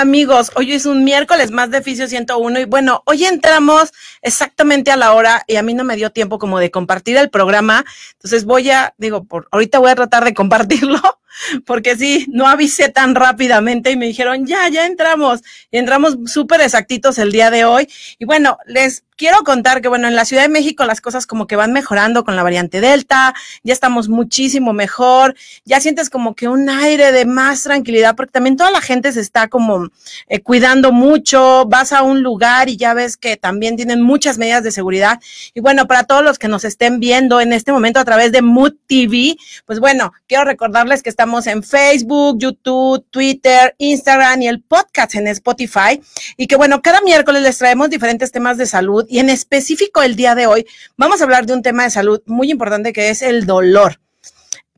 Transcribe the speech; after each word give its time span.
Amigos, 0.00 0.52
hoy 0.54 0.74
es 0.74 0.86
un 0.86 1.02
miércoles 1.02 1.50
más 1.50 1.72
de 1.72 1.82
Fisio 1.82 2.06
101 2.06 2.60
y 2.60 2.64
bueno, 2.66 3.02
hoy 3.04 3.24
entramos 3.24 3.90
exactamente 4.22 4.92
a 4.92 4.96
la 4.96 5.12
hora 5.12 5.42
y 5.48 5.56
a 5.56 5.62
mí 5.64 5.74
no 5.74 5.82
me 5.82 5.96
dio 5.96 6.12
tiempo 6.12 6.38
como 6.38 6.60
de 6.60 6.70
compartir 6.70 7.16
el 7.16 7.30
programa, 7.30 7.84
entonces 8.12 8.44
voy 8.44 8.70
a, 8.70 8.94
digo, 8.96 9.24
por 9.24 9.48
ahorita 9.50 9.80
voy 9.80 9.90
a 9.90 9.96
tratar 9.96 10.24
de 10.24 10.34
compartirlo 10.34 11.00
porque 11.64 11.96
sí, 11.96 12.26
no 12.30 12.46
avisé 12.46 12.88
tan 12.88 13.14
rápidamente 13.14 13.90
y 13.90 13.96
me 13.96 14.06
dijeron, 14.06 14.46
ya, 14.46 14.68
ya 14.68 14.86
entramos. 14.86 15.40
Y 15.70 15.78
entramos 15.78 16.16
súper 16.26 16.60
exactitos 16.60 17.18
el 17.18 17.32
día 17.32 17.50
de 17.50 17.64
hoy. 17.64 17.88
Y 18.18 18.24
bueno, 18.24 18.58
les 18.66 19.04
quiero 19.18 19.42
contar 19.42 19.82
que, 19.82 19.88
bueno, 19.88 20.08
en 20.08 20.16
la 20.16 20.24
Ciudad 20.24 20.42
de 20.42 20.48
México 20.48 20.84
las 20.84 21.00
cosas 21.02 21.26
como 21.26 21.46
que 21.46 21.56
van 21.56 21.72
mejorando 21.72 22.24
con 22.24 22.36
la 22.36 22.42
variante 22.42 22.80
Delta, 22.80 23.34
ya 23.64 23.72
estamos 23.72 24.08
muchísimo 24.08 24.72
mejor, 24.72 25.34
ya 25.64 25.80
sientes 25.80 26.08
como 26.08 26.34
que 26.34 26.48
un 26.48 26.70
aire 26.70 27.10
de 27.12 27.26
más 27.26 27.64
tranquilidad, 27.64 28.14
porque 28.14 28.30
también 28.30 28.56
toda 28.56 28.70
la 28.70 28.80
gente 28.80 29.12
se 29.12 29.20
está 29.20 29.48
como 29.48 29.88
eh, 30.28 30.40
cuidando 30.40 30.92
mucho, 30.92 31.66
vas 31.66 31.92
a 31.92 32.02
un 32.02 32.22
lugar 32.22 32.68
y 32.68 32.76
ya 32.76 32.94
ves 32.94 33.16
que 33.16 33.36
también 33.36 33.76
tienen 33.76 34.00
muchas 34.00 34.38
medidas 34.38 34.62
de 34.62 34.70
seguridad. 34.70 35.20
Y 35.52 35.60
bueno, 35.60 35.88
para 35.88 36.04
todos 36.04 36.22
los 36.22 36.38
que 36.38 36.46
nos 36.48 36.64
estén 36.64 37.00
viendo 37.00 37.40
en 37.40 37.52
este 37.52 37.72
momento 37.72 37.98
a 37.98 38.04
través 38.04 38.30
de 38.30 38.40
Mood 38.40 38.74
TV, 38.86 39.36
pues 39.66 39.80
bueno, 39.80 40.12
quiero 40.28 40.44
recordarles 40.44 41.02
que 41.02 41.10
estamos 41.10 41.27
en 41.46 41.62
Facebook, 41.62 42.38
YouTube, 42.38 43.04
Twitter, 43.10 43.74
Instagram 43.78 44.42
y 44.42 44.48
el 44.48 44.62
podcast 44.62 45.14
en 45.14 45.28
Spotify. 45.28 46.00
Y 46.36 46.46
que 46.46 46.56
bueno, 46.56 46.80
cada 46.80 47.00
miércoles 47.02 47.42
les 47.42 47.58
traemos 47.58 47.90
diferentes 47.90 48.32
temas 48.32 48.56
de 48.56 48.66
salud 48.66 49.04
y 49.08 49.18
en 49.18 49.28
específico 49.28 50.02
el 50.02 50.16
día 50.16 50.34
de 50.34 50.46
hoy 50.46 50.66
vamos 50.96 51.20
a 51.20 51.24
hablar 51.24 51.44
de 51.44 51.52
un 51.52 51.62
tema 51.62 51.84
de 51.84 51.90
salud 51.90 52.22
muy 52.26 52.50
importante 52.50 52.92
que 52.92 53.10
es 53.10 53.20
el 53.20 53.44
dolor. 53.44 54.00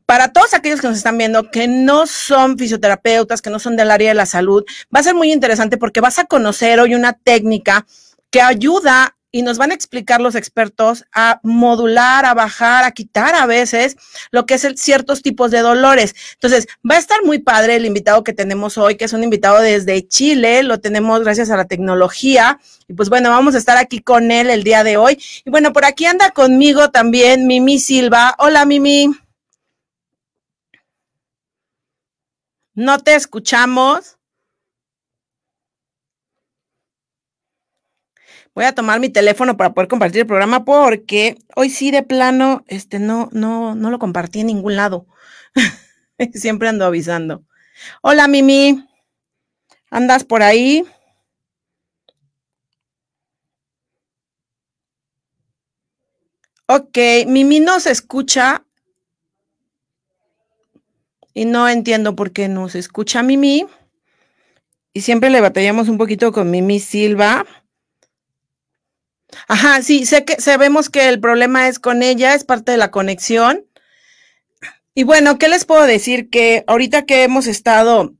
Para 0.05 0.33
todos 0.33 0.53
aquellos 0.53 0.81
que 0.81 0.87
nos 0.87 0.97
están 0.97 1.17
viendo 1.17 1.49
que 1.51 1.69
no 1.69 2.05
son 2.05 2.57
fisioterapeutas, 2.57 3.41
que 3.41 3.49
no 3.49 3.59
son 3.59 3.77
del 3.77 3.91
área 3.91 4.09
de 4.09 4.15
la 4.15 4.25
salud, 4.25 4.65
va 4.93 4.99
a 4.99 5.03
ser 5.03 5.15
muy 5.15 5.31
interesante 5.31 5.77
porque 5.77 6.01
vas 6.01 6.19
a 6.19 6.25
conocer 6.25 6.81
hoy 6.81 6.95
una 6.95 7.13
técnica 7.13 7.85
que 8.29 8.41
ayuda 8.41 9.15
y 9.31 9.43
nos 9.43 9.57
van 9.57 9.71
a 9.71 9.73
explicar 9.73 10.19
los 10.19 10.35
expertos 10.35 11.05
a 11.13 11.39
modular, 11.43 12.25
a 12.25 12.33
bajar, 12.33 12.83
a 12.83 12.91
quitar 12.91 13.33
a 13.35 13.45
veces 13.45 13.95
lo 14.31 14.45
que 14.45 14.55
es 14.55 14.67
ciertos 14.75 15.21
tipos 15.21 15.51
de 15.51 15.59
dolores. 15.59 16.15
Entonces, 16.33 16.67
va 16.89 16.95
a 16.95 16.99
estar 16.99 17.23
muy 17.23 17.39
padre 17.39 17.75
el 17.75 17.85
invitado 17.85 18.23
que 18.23 18.33
tenemos 18.33 18.77
hoy, 18.77 18.97
que 18.97 19.05
es 19.05 19.13
un 19.13 19.23
invitado 19.23 19.59
desde 19.59 20.07
Chile, 20.07 20.63
lo 20.63 20.79
tenemos 20.79 21.21
gracias 21.21 21.49
a 21.49 21.57
la 21.57 21.65
tecnología. 21.65 22.59
Y 22.87 22.93
pues 22.93 23.09
bueno, 23.09 23.29
vamos 23.29 23.55
a 23.55 23.57
estar 23.57 23.77
aquí 23.77 24.01
con 24.01 24.31
él 24.31 24.49
el 24.49 24.63
día 24.63 24.83
de 24.83 24.97
hoy. 24.97 25.21
Y 25.45 25.49
bueno, 25.49 25.71
por 25.71 25.85
aquí 25.85 26.05
anda 26.05 26.31
conmigo 26.31 26.91
también 26.91 27.47
Mimi 27.47 27.79
Silva. 27.79 28.35
Hola, 28.37 28.65
Mimi. 28.65 29.11
No 32.73 32.99
te 32.99 33.15
escuchamos. 33.15 34.17
Voy 38.53 38.65
a 38.65 38.75
tomar 38.75 38.99
mi 38.99 39.09
teléfono 39.09 39.57
para 39.57 39.73
poder 39.73 39.87
compartir 39.87 40.21
el 40.21 40.27
programa 40.27 40.65
porque 40.65 41.37
hoy 41.55 41.69
sí 41.69 41.91
de 41.91 42.03
plano, 42.03 42.63
este, 42.67 42.99
no, 42.99 43.29
no, 43.31 43.75
no 43.75 43.89
lo 43.89 43.99
compartí 43.99 44.41
en 44.41 44.47
ningún 44.47 44.75
lado. 44.75 45.07
Siempre 46.33 46.69
ando 46.69 46.85
avisando. 46.85 47.43
Hola, 48.01 48.27
Mimi. 48.27 48.87
¿Andas 49.89 50.23
por 50.23 50.43
ahí? 50.43 50.85
Ok, 56.67 56.97
Mimi 57.27 57.59
nos 57.59 57.85
escucha 57.85 58.63
y 61.33 61.45
no 61.45 61.67
entiendo 61.67 62.15
por 62.15 62.31
qué 62.31 62.47
nos 62.47 62.75
escucha 62.75 63.23
Mimi. 63.23 63.65
Y 64.93 65.01
siempre 65.01 65.29
le 65.29 65.41
batallamos 65.41 65.89
un 65.89 65.97
poquito 65.97 66.31
con 66.31 66.51
Mimi 66.51 66.79
Silva. 66.79 67.45
Ajá, 69.47 69.81
sí, 69.81 70.05
sé 70.05 70.25
que 70.25 70.41
sabemos 70.41 70.89
que 70.89 71.09
el 71.09 71.19
problema 71.19 71.67
es 71.67 71.79
con 71.79 72.03
ella, 72.03 72.33
es 72.33 72.43
parte 72.43 72.71
de 72.71 72.77
la 72.77 72.91
conexión. 72.91 73.65
Y 74.93 75.03
bueno, 75.03 75.37
¿qué 75.37 75.47
les 75.47 75.65
puedo 75.65 75.85
decir? 75.85 76.29
Que 76.29 76.63
ahorita 76.67 77.05
que 77.05 77.23
hemos 77.23 77.47
estado 77.47 78.13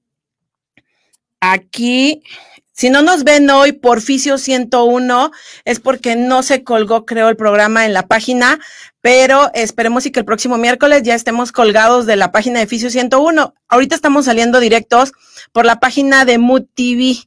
aquí, 1.42 2.24
si 2.72 2.90
no 2.90 3.02
nos 3.02 3.24
ven 3.24 3.50
hoy 3.50 3.74
por 3.74 4.02
Fisio 4.02 4.38
101, 4.38 5.32
es 5.66 5.80
porque 5.80 6.16
no 6.16 6.44
se 6.44 6.64
colgó, 6.64 7.06
creo, 7.06 7.28
el 7.28 7.36
programa 7.36 7.86
en 7.86 7.94
la 7.94 8.08
página, 8.08 8.60
pero 9.02 9.52
esperemos 9.54 10.06
y 10.06 10.12
que 10.12 10.22
el 10.22 10.26
próximo 10.26 10.58
miércoles 10.58 11.04
ya 11.04 11.16
estemos 11.16 11.52
colgados 11.52 12.06
de 12.06 12.16
la 12.16 12.32
página 12.32 12.60
de 12.60 12.68
Fisio 12.68 12.90
101. 12.90 13.54
Ahorita 13.68 13.96
estamos 13.96 14.26
saliendo 14.26 14.60
directos 14.60 15.12
por 15.52 15.66
la 15.66 15.80
página 15.80 16.24
de 16.24 16.38
Mood 16.38 16.64
TV, 16.74 17.18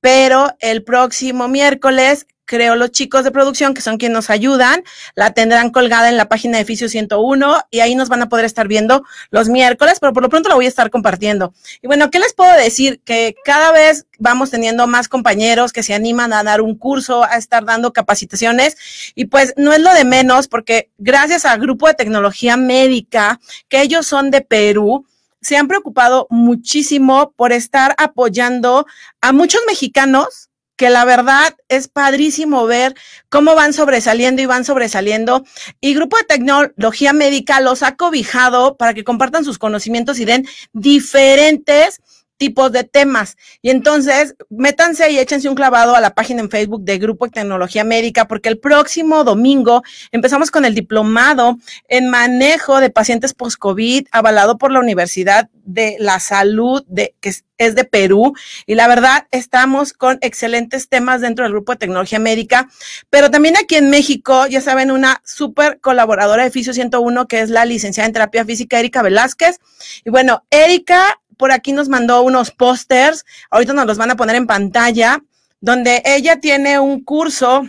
pero 0.00 0.56
el 0.58 0.82
próximo 0.82 1.46
miércoles 1.46 2.26
creo 2.50 2.74
los 2.74 2.90
chicos 2.90 3.22
de 3.22 3.30
producción, 3.30 3.74
que 3.74 3.80
son 3.80 3.96
quienes 3.96 4.16
nos 4.16 4.28
ayudan, 4.28 4.82
la 5.14 5.30
tendrán 5.30 5.70
colgada 5.70 6.08
en 6.08 6.16
la 6.16 6.28
página 6.28 6.58
de 6.58 6.64
Fisio 6.64 6.88
101 6.88 7.60
y 7.70 7.78
ahí 7.78 7.94
nos 7.94 8.08
van 8.08 8.22
a 8.22 8.28
poder 8.28 8.44
estar 8.44 8.66
viendo 8.66 9.04
los 9.30 9.48
miércoles, 9.48 9.98
pero 10.00 10.12
por 10.12 10.24
lo 10.24 10.28
pronto 10.28 10.48
la 10.48 10.56
voy 10.56 10.64
a 10.64 10.68
estar 10.68 10.90
compartiendo. 10.90 11.54
Y 11.80 11.86
bueno, 11.86 12.10
¿qué 12.10 12.18
les 12.18 12.34
puedo 12.34 12.52
decir? 12.56 13.00
Que 13.04 13.36
cada 13.44 13.70
vez 13.70 14.06
vamos 14.18 14.50
teniendo 14.50 14.88
más 14.88 15.06
compañeros 15.06 15.72
que 15.72 15.84
se 15.84 15.94
animan 15.94 16.32
a 16.32 16.42
dar 16.42 16.60
un 16.60 16.76
curso, 16.76 17.22
a 17.22 17.36
estar 17.36 17.64
dando 17.64 17.92
capacitaciones 17.92 18.76
y 19.14 19.26
pues 19.26 19.54
no 19.56 19.72
es 19.72 19.80
lo 19.80 19.94
de 19.94 20.04
menos 20.04 20.48
porque 20.48 20.90
gracias 20.98 21.44
al 21.44 21.60
grupo 21.60 21.86
de 21.86 21.94
tecnología 21.94 22.56
médica, 22.56 23.38
que 23.68 23.80
ellos 23.80 24.08
son 24.08 24.32
de 24.32 24.40
Perú, 24.40 25.06
se 25.40 25.56
han 25.56 25.68
preocupado 25.68 26.26
muchísimo 26.30 27.32
por 27.36 27.52
estar 27.52 27.94
apoyando 27.96 28.86
a 29.20 29.30
muchos 29.30 29.60
mexicanos 29.68 30.49
que 30.80 30.88
la 30.88 31.04
verdad 31.04 31.54
es 31.68 31.88
padrísimo 31.88 32.64
ver 32.64 32.94
cómo 33.28 33.54
van 33.54 33.74
sobresaliendo 33.74 34.40
y 34.40 34.46
van 34.46 34.64
sobresaliendo. 34.64 35.44
Y 35.78 35.92
Grupo 35.92 36.16
de 36.16 36.24
Tecnología 36.24 37.12
Médica 37.12 37.60
los 37.60 37.82
ha 37.82 37.96
cobijado 37.96 38.78
para 38.78 38.94
que 38.94 39.04
compartan 39.04 39.44
sus 39.44 39.58
conocimientos 39.58 40.18
y 40.20 40.24
den 40.24 40.46
diferentes 40.72 42.00
tipos 42.38 42.72
de 42.72 42.84
temas. 42.84 43.36
Y 43.60 43.68
entonces, 43.68 44.34
métanse 44.48 45.10
y 45.12 45.18
échense 45.18 45.50
un 45.50 45.54
clavado 45.54 45.94
a 45.94 46.00
la 46.00 46.14
página 46.14 46.40
en 46.40 46.48
Facebook 46.48 46.82
de 46.82 46.96
Grupo 46.96 47.26
de 47.26 47.32
Tecnología 47.32 47.84
Médica, 47.84 48.26
porque 48.26 48.48
el 48.48 48.58
próximo 48.58 49.22
domingo 49.22 49.82
empezamos 50.12 50.50
con 50.50 50.64
el 50.64 50.74
diplomado 50.74 51.58
en 51.88 52.08
manejo 52.08 52.80
de 52.80 52.88
pacientes 52.88 53.34
post-COVID, 53.34 54.06
avalado 54.12 54.56
por 54.56 54.72
la 54.72 54.80
Universidad 54.80 55.50
de 55.66 55.96
la 56.00 56.18
Salud, 56.20 56.82
de, 56.88 57.14
que 57.20 57.34
de 57.60 57.84
Perú. 57.84 58.32
Y 58.66 58.74
la 58.74 58.88
verdad, 58.88 59.26
estamos 59.30 59.92
con 59.92 60.18
excelentes 60.22 60.88
temas 60.88 61.20
dentro 61.20 61.44
del 61.44 61.52
Grupo 61.52 61.72
de 61.72 61.78
Tecnología 61.78 62.18
Médica, 62.18 62.68
pero 63.10 63.30
también 63.30 63.56
aquí 63.56 63.76
en 63.76 63.90
México, 63.90 64.46
ya 64.46 64.60
saben, 64.60 64.90
una 64.90 65.20
súper 65.24 65.78
colaboradora 65.80 66.44
de 66.44 66.50
Fisio 66.50 66.72
101, 66.72 67.28
que 67.28 67.40
es 67.40 67.50
la 67.50 67.64
licenciada 67.64 68.06
en 68.06 68.14
terapia 68.14 68.44
física, 68.44 68.78
Erika 68.78 69.02
Velázquez. 69.02 69.58
Y 70.04 70.10
bueno, 70.10 70.44
Erika 70.50 71.20
por 71.36 71.52
aquí 71.52 71.72
nos 71.72 71.88
mandó 71.88 72.22
unos 72.22 72.50
pósters, 72.50 73.24
ahorita 73.50 73.72
nos 73.72 73.86
los 73.86 73.96
van 73.96 74.10
a 74.10 74.16
poner 74.16 74.36
en 74.36 74.46
pantalla, 74.46 75.22
donde 75.60 76.02
ella 76.04 76.38
tiene 76.38 76.78
un 76.78 77.02
curso 77.02 77.62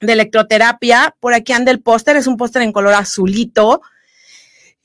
de 0.00 0.12
electroterapia, 0.12 1.14
por 1.20 1.32
aquí 1.32 1.52
anda 1.52 1.70
el 1.70 1.80
póster, 1.80 2.16
es 2.16 2.26
un 2.26 2.36
póster 2.36 2.62
en 2.62 2.72
color 2.72 2.94
azulito, 2.94 3.80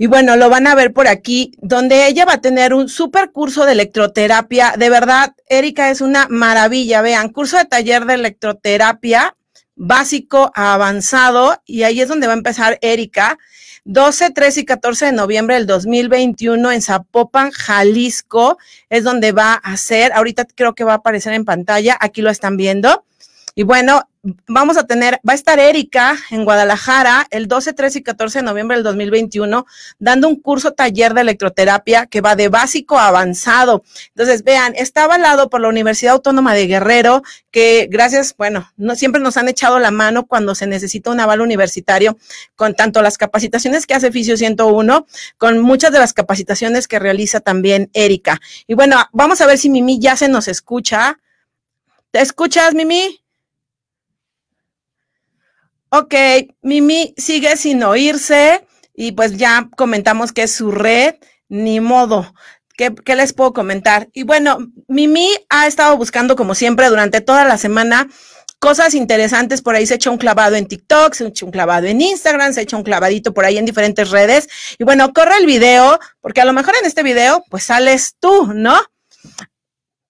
y 0.01 0.07
bueno, 0.07 0.35
lo 0.35 0.49
van 0.49 0.65
a 0.65 0.73
ver 0.73 0.93
por 0.93 1.07
aquí, 1.07 1.51
donde 1.61 2.07
ella 2.07 2.25
va 2.25 2.33
a 2.33 2.41
tener 2.41 2.73
un 2.73 2.89
super 2.89 3.31
curso 3.31 3.67
de 3.67 3.73
electroterapia. 3.73 4.73
De 4.75 4.89
verdad, 4.89 5.35
Erika 5.47 5.91
es 5.91 6.01
una 6.01 6.25
maravilla. 6.27 7.03
Vean, 7.03 7.29
curso 7.29 7.55
de 7.59 7.65
taller 7.65 8.05
de 8.05 8.15
electroterapia 8.15 9.35
básico 9.75 10.51
a 10.55 10.73
avanzado, 10.73 11.61
y 11.67 11.83
ahí 11.83 12.01
es 12.01 12.07
donde 12.07 12.25
va 12.25 12.33
a 12.33 12.37
empezar 12.37 12.79
Erika. 12.81 13.37
12, 13.83 14.31
13 14.31 14.61
y 14.61 14.65
14 14.65 15.05
de 15.05 15.11
noviembre 15.11 15.53
del 15.53 15.67
2021 15.67 16.71
en 16.71 16.81
Zapopan, 16.81 17.51
Jalisco, 17.51 18.57
es 18.89 19.03
donde 19.03 19.33
va 19.33 19.53
a 19.53 19.77
ser. 19.77 20.13
Ahorita 20.13 20.47
creo 20.55 20.73
que 20.73 20.83
va 20.83 20.93
a 20.93 20.95
aparecer 20.95 21.33
en 21.33 21.45
pantalla, 21.45 21.95
aquí 22.01 22.23
lo 22.23 22.31
están 22.31 22.57
viendo. 22.57 23.05
Y 23.53 23.61
bueno, 23.61 24.01
vamos 24.47 24.77
a 24.77 24.85
tener, 24.85 25.19
va 25.27 25.33
a 25.33 25.35
estar 25.35 25.59
Erika 25.59 26.15
en 26.29 26.45
Guadalajara 26.45 27.25
el 27.31 27.47
12, 27.47 27.73
13 27.73 27.99
y 27.99 28.03
14 28.03 28.39
de 28.39 28.43
noviembre 28.43 28.77
del 28.77 28.83
2021 28.83 29.65
dando 29.97 30.27
un 30.27 30.35
curso 30.35 30.73
taller 30.73 31.13
de 31.13 31.21
electroterapia 31.21 32.05
que 32.05 32.21
va 32.21 32.35
de 32.35 32.49
básico 32.49 32.99
a 32.99 33.07
avanzado. 33.07 33.83
Entonces, 34.09 34.43
vean, 34.43 34.73
está 34.75 35.05
avalado 35.05 35.49
por 35.49 35.61
la 35.61 35.69
Universidad 35.69 36.13
Autónoma 36.13 36.53
de 36.53 36.67
Guerrero, 36.67 37.23
que 37.49 37.87
gracias, 37.89 38.35
bueno, 38.37 38.71
no 38.77 38.95
siempre 38.95 39.21
nos 39.21 39.37
han 39.37 39.49
echado 39.49 39.79
la 39.79 39.91
mano 39.91 40.27
cuando 40.27 40.53
se 40.53 40.67
necesita 40.67 41.09
un 41.09 41.19
aval 41.19 41.41
universitario 41.41 42.17
con 42.55 42.75
tanto 42.75 43.01
las 43.01 43.17
capacitaciones 43.17 43.87
que 43.87 43.95
hace 43.95 44.11
Fisio 44.11 44.37
101, 44.37 45.07
con 45.37 45.59
muchas 45.59 45.91
de 45.91 45.99
las 45.99 46.13
capacitaciones 46.13 46.87
que 46.87 46.99
realiza 46.99 47.39
también 47.39 47.89
Erika. 47.93 48.39
Y 48.67 48.75
bueno, 48.75 48.97
vamos 49.13 49.41
a 49.41 49.47
ver 49.47 49.57
si 49.57 49.69
Mimi 49.69 49.99
ya 49.99 50.15
se 50.15 50.29
nos 50.29 50.47
escucha. 50.47 51.19
¿Te 52.11 52.21
escuchas, 52.21 52.73
Mimi? 52.73 53.20
Ok, 55.93 56.15
Mimi 56.61 57.13
sigue 57.17 57.57
sin 57.57 57.83
oírse 57.83 58.65
y 58.95 59.11
pues 59.11 59.35
ya 59.35 59.69
comentamos 59.75 60.31
que 60.31 60.43
es 60.43 60.51
su 60.53 60.71
red, 60.71 61.15
ni 61.49 61.81
modo. 61.81 62.33
¿qué, 62.77 62.95
¿qué, 62.95 63.15
les 63.17 63.33
puedo 63.33 63.51
comentar? 63.51 64.07
Y 64.13 64.23
bueno, 64.23 64.59
Mimi 64.87 65.27
ha 65.49 65.67
estado 65.67 65.97
buscando, 65.97 66.37
como 66.37 66.55
siempre, 66.55 66.87
durante 66.87 67.19
toda 67.19 67.43
la 67.43 67.57
semana 67.57 68.07
cosas 68.59 68.93
interesantes. 68.93 69.61
Por 69.61 69.75
ahí 69.75 69.85
se 69.85 69.95
echa 69.95 70.11
un 70.11 70.17
clavado 70.17 70.55
en 70.55 70.65
TikTok, 70.65 71.13
se 71.13 71.27
echa 71.27 71.45
un 71.45 71.51
clavado 71.51 71.87
en 71.87 71.99
Instagram, 71.99 72.53
se 72.53 72.61
echa 72.61 72.77
un 72.77 72.83
clavadito 72.83 73.33
por 73.33 73.43
ahí 73.43 73.57
en 73.57 73.65
diferentes 73.65 74.11
redes. 74.11 74.47
Y 74.77 74.85
bueno, 74.85 75.11
corre 75.11 75.37
el 75.39 75.45
video, 75.45 75.99
porque 76.21 76.39
a 76.39 76.45
lo 76.45 76.53
mejor 76.53 76.75
en 76.79 76.85
este 76.85 77.03
video, 77.03 77.43
pues 77.49 77.65
sales 77.65 78.15
tú, 78.19 78.53
¿no? 78.53 78.79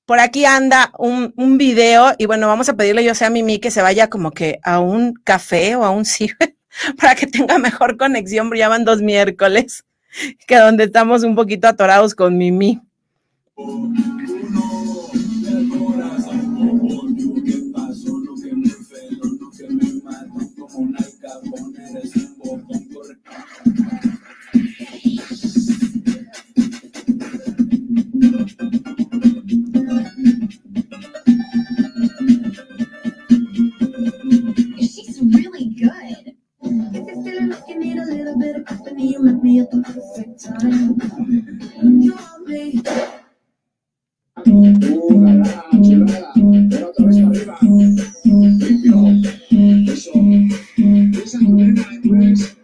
Por 0.05 0.19
aquí 0.19 0.45
anda 0.45 0.91
un, 0.97 1.33
un 1.37 1.57
video 1.57 2.13
y 2.17 2.25
bueno, 2.25 2.47
vamos 2.47 2.67
a 2.69 2.75
pedirle 2.75 3.03
yo 3.03 3.15
sea 3.15 3.27
a 3.27 3.29
Mimi 3.29 3.59
que 3.59 3.71
se 3.71 3.81
vaya 3.81 4.09
como 4.09 4.31
que 4.31 4.59
a 4.63 4.79
un 4.79 5.13
café 5.13 5.75
o 5.75 5.83
a 5.83 5.91
un 5.91 6.05
ciber 6.05 6.55
para 6.99 7.15
que 7.15 7.27
tenga 7.27 7.57
mejor 7.57 7.97
conexión, 7.97 8.51
ya 8.55 8.69
van 8.69 8.85
dos 8.85 9.01
miércoles, 9.01 9.85
que 10.47 10.57
donde 10.57 10.85
estamos 10.85 11.23
un 11.23 11.35
poquito 11.35 11.67
atorados 11.67 12.15
con 12.15 12.37
Mimi. 12.37 12.81
give 37.71 37.79
me 37.79 37.97
a 37.97 38.03
little 38.03 38.37
bit 38.37 38.55
of 38.57 38.65
company. 38.65 39.13
You 39.13 39.23
met 39.23 39.41
me 39.43 39.59
at 39.61 39.71
the 39.71 39.81
perfect 39.81 40.43
time. 40.43 40.99
You 42.01 42.13
want 42.15 42.47
me. 42.47 42.81
Pero 46.69 46.89
otra 46.89 47.05
vez 47.05 47.17
arriba. 47.23 47.57
Limpio, 48.23 48.95
eso, 49.93 50.11
esa 51.23 51.39
morena 51.41 51.83
pues. 52.03 52.57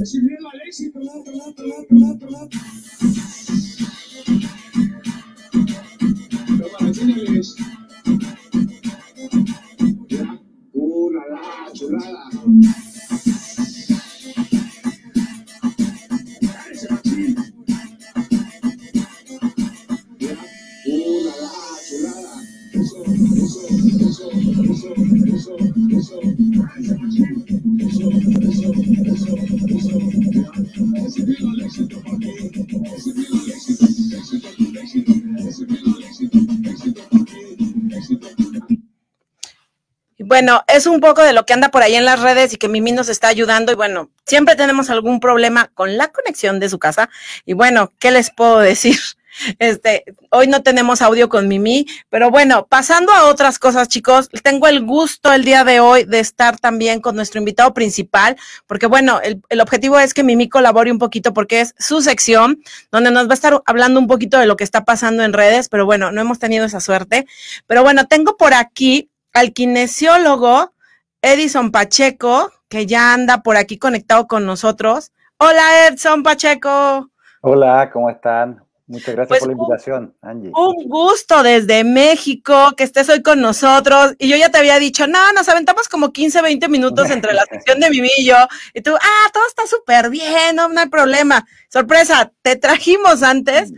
Eso. 0.00 0.22
Bueno, 40.32 40.64
es 40.66 40.86
un 40.86 41.00
poco 41.00 41.22
de 41.22 41.34
lo 41.34 41.44
que 41.44 41.52
anda 41.52 41.68
por 41.68 41.82
ahí 41.82 41.94
en 41.94 42.06
las 42.06 42.20
redes 42.20 42.54
y 42.54 42.56
que 42.56 42.66
Mimi 42.66 42.92
nos 42.92 43.10
está 43.10 43.28
ayudando. 43.28 43.70
Y 43.70 43.74
bueno, 43.74 44.10
siempre 44.24 44.56
tenemos 44.56 44.88
algún 44.88 45.20
problema 45.20 45.70
con 45.74 45.98
la 45.98 46.08
conexión 46.08 46.58
de 46.58 46.70
su 46.70 46.78
casa. 46.78 47.10
Y 47.44 47.52
bueno, 47.52 47.92
¿qué 47.98 48.10
les 48.10 48.30
puedo 48.30 48.58
decir? 48.58 48.96
Este, 49.58 50.04
hoy 50.30 50.46
no 50.46 50.62
tenemos 50.62 51.02
audio 51.02 51.28
con 51.28 51.48
Mimi, 51.48 51.86
pero 52.10 52.30
bueno, 52.30 52.66
pasando 52.66 53.12
a 53.12 53.26
otras 53.26 53.58
cosas, 53.58 53.88
chicos, 53.88 54.28
tengo 54.42 54.68
el 54.68 54.84
gusto 54.84 55.32
el 55.32 55.44
día 55.44 55.64
de 55.64 55.80
hoy 55.80 56.04
de 56.04 56.20
estar 56.20 56.58
también 56.58 57.00
con 57.00 57.16
nuestro 57.16 57.38
invitado 57.38 57.72
principal, 57.74 58.36
porque 58.66 58.86
bueno, 58.86 59.20
el, 59.22 59.42
el, 59.48 59.60
objetivo 59.60 59.98
es 59.98 60.14
que 60.14 60.24
Mimi 60.24 60.48
colabore 60.48 60.92
un 60.92 60.98
poquito 60.98 61.32
porque 61.32 61.60
es 61.60 61.74
su 61.78 62.02
sección, 62.02 62.62
donde 62.90 63.10
nos 63.10 63.26
va 63.26 63.32
a 63.32 63.34
estar 63.34 63.62
hablando 63.66 64.00
un 64.00 64.06
poquito 64.06 64.38
de 64.38 64.46
lo 64.46 64.56
que 64.56 64.64
está 64.64 64.84
pasando 64.84 65.22
en 65.24 65.32
redes, 65.32 65.68
pero 65.68 65.86
bueno, 65.86 66.12
no 66.12 66.20
hemos 66.20 66.38
tenido 66.38 66.64
esa 66.64 66.80
suerte. 66.80 67.26
Pero 67.66 67.82
bueno, 67.82 68.06
tengo 68.06 68.36
por 68.36 68.54
aquí 68.54 69.10
al 69.32 69.52
kinesiólogo 69.52 70.72
Edison 71.22 71.70
Pacheco, 71.70 72.52
que 72.68 72.86
ya 72.86 73.14
anda 73.14 73.42
por 73.42 73.56
aquí 73.56 73.78
conectado 73.78 74.26
con 74.26 74.44
nosotros. 74.44 75.12
Hola 75.38 75.86
Edson 75.86 76.22
Pacheco. 76.22 77.10
Hola, 77.40 77.90
¿cómo 77.92 78.10
están? 78.10 78.62
Muchas 78.92 79.14
gracias 79.14 79.28
pues 79.28 79.40
por 79.40 79.48
la 79.48 79.52
invitación, 79.54 80.14
Angie. 80.20 80.52
Un 80.54 80.86
gusto 80.86 81.42
desde 81.42 81.82
México 81.82 82.74
que 82.76 82.84
estés 82.84 83.08
hoy 83.08 83.22
con 83.22 83.40
nosotros. 83.40 84.14
Y 84.18 84.28
yo 84.28 84.36
ya 84.36 84.50
te 84.50 84.58
había 84.58 84.78
dicho, 84.78 85.06
no, 85.06 85.32
nos 85.32 85.48
aventamos 85.48 85.88
como 85.88 86.12
15, 86.12 86.42
20 86.42 86.68
minutos 86.68 87.10
entre 87.10 87.32
la 87.32 87.42
sesión 87.46 87.80
de 87.80 87.88
Mimi 87.88 88.10
y 88.18 88.26
yo. 88.26 88.36
Y 88.74 88.82
tú, 88.82 88.94
ah, 88.94 89.30
todo 89.32 89.46
está 89.46 89.66
súper 89.66 90.10
bien, 90.10 90.56
no, 90.56 90.68
no 90.68 90.78
hay 90.78 90.90
problema. 90.90 91.46
Sorpresa, 91.70 92.32
te 92.42 92.56
trajimos 92.56 93.22
antes, 93.22 93.72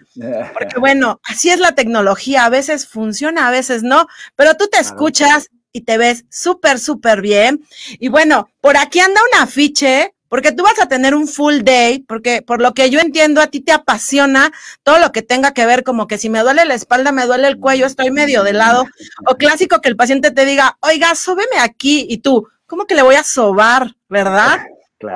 porque 0.53 0.79
bueno, 0.81 1.21
así 1.29 1.49
es 1.49 1.61
la 1.61 1.77
tecnología. 1.77 2.45
A 2.45 2.51
veces 2.51 2.89
funciona, 2.89 3.47
a 3.47 3.53
veces 3.53 3.85
no, 3.85 4.09
pero 4.35 4.57
tú 4.57 4.67
te 4.67 4.81
escuchas 4.81 5.49
y 5.71 5.83
te 5.83 5.97
ves 5.97 6.25
súper, 6.29 6.81
súper 6.81 7.21
bien. 7.21 7.65
Y 8.01 8.09
bueno, 8.09 8.49
por 8.61 8.77
aquí 8.77 8.99
anda 8.99 9.21
un 9.33 9.43
afiche 9.43 10.14
porque 10.35 10.51
tú 10.51 10.65
vas 10.65 10.81
a 10.81 10.89
tener 10.89 11.15
un 11.15 11.29
full 11.29 11.61
day, 11.63 12.01
porque 12.01 12.43
por 12.43 12.61
lo 12.61 12.75
que 12.75 12.91
yo 12.91 12.99
entiendo 12.99 13.41
a 13.41 13.47
ti 13.47 13.61
te 13.61 13.71
apasiona 13.71 14.51
todo 14.83 14.99
lo 14.99 15.13
que 15.13 15.23
tenga 15.23 15.55
que 15.55 15.65
ver 15.65 15.85
como 15.85 16.09
que 16.09 16.19
si 16.19 16.29
me 16.29 16.41
duele 16.41 16.65
la 16.65 16.75
espalda, 16.75 17.13
me 17.13 17.25
duele 17.25 17.47
el 17.47 17.61
cuello, 17.61 17.87
estoy 17.87 18.11
medio 18.11 18.43
de 18.43 18.53
lado, 18.53 18.85
o 19.29 19.37
clásico 19.37 19.81
que 19.81 19.89
el 19.89 19.95
paciente 19.95 20.33
te 20.33 20.45
diga, 20.45 20.77
oiga, 20.81 21.15
sóbeme 21.15 21.61
aquí, 21.61 22.05
y 22.11 22.19
tú, 22.19 22.49
¿cómo 22.67 22.85
que 22.85 22.97
le 22.97 23.03
voy 23.03 23.15
a 23.15 23.23
sobar, 23.23 23.95
verdad? 24.09 24.59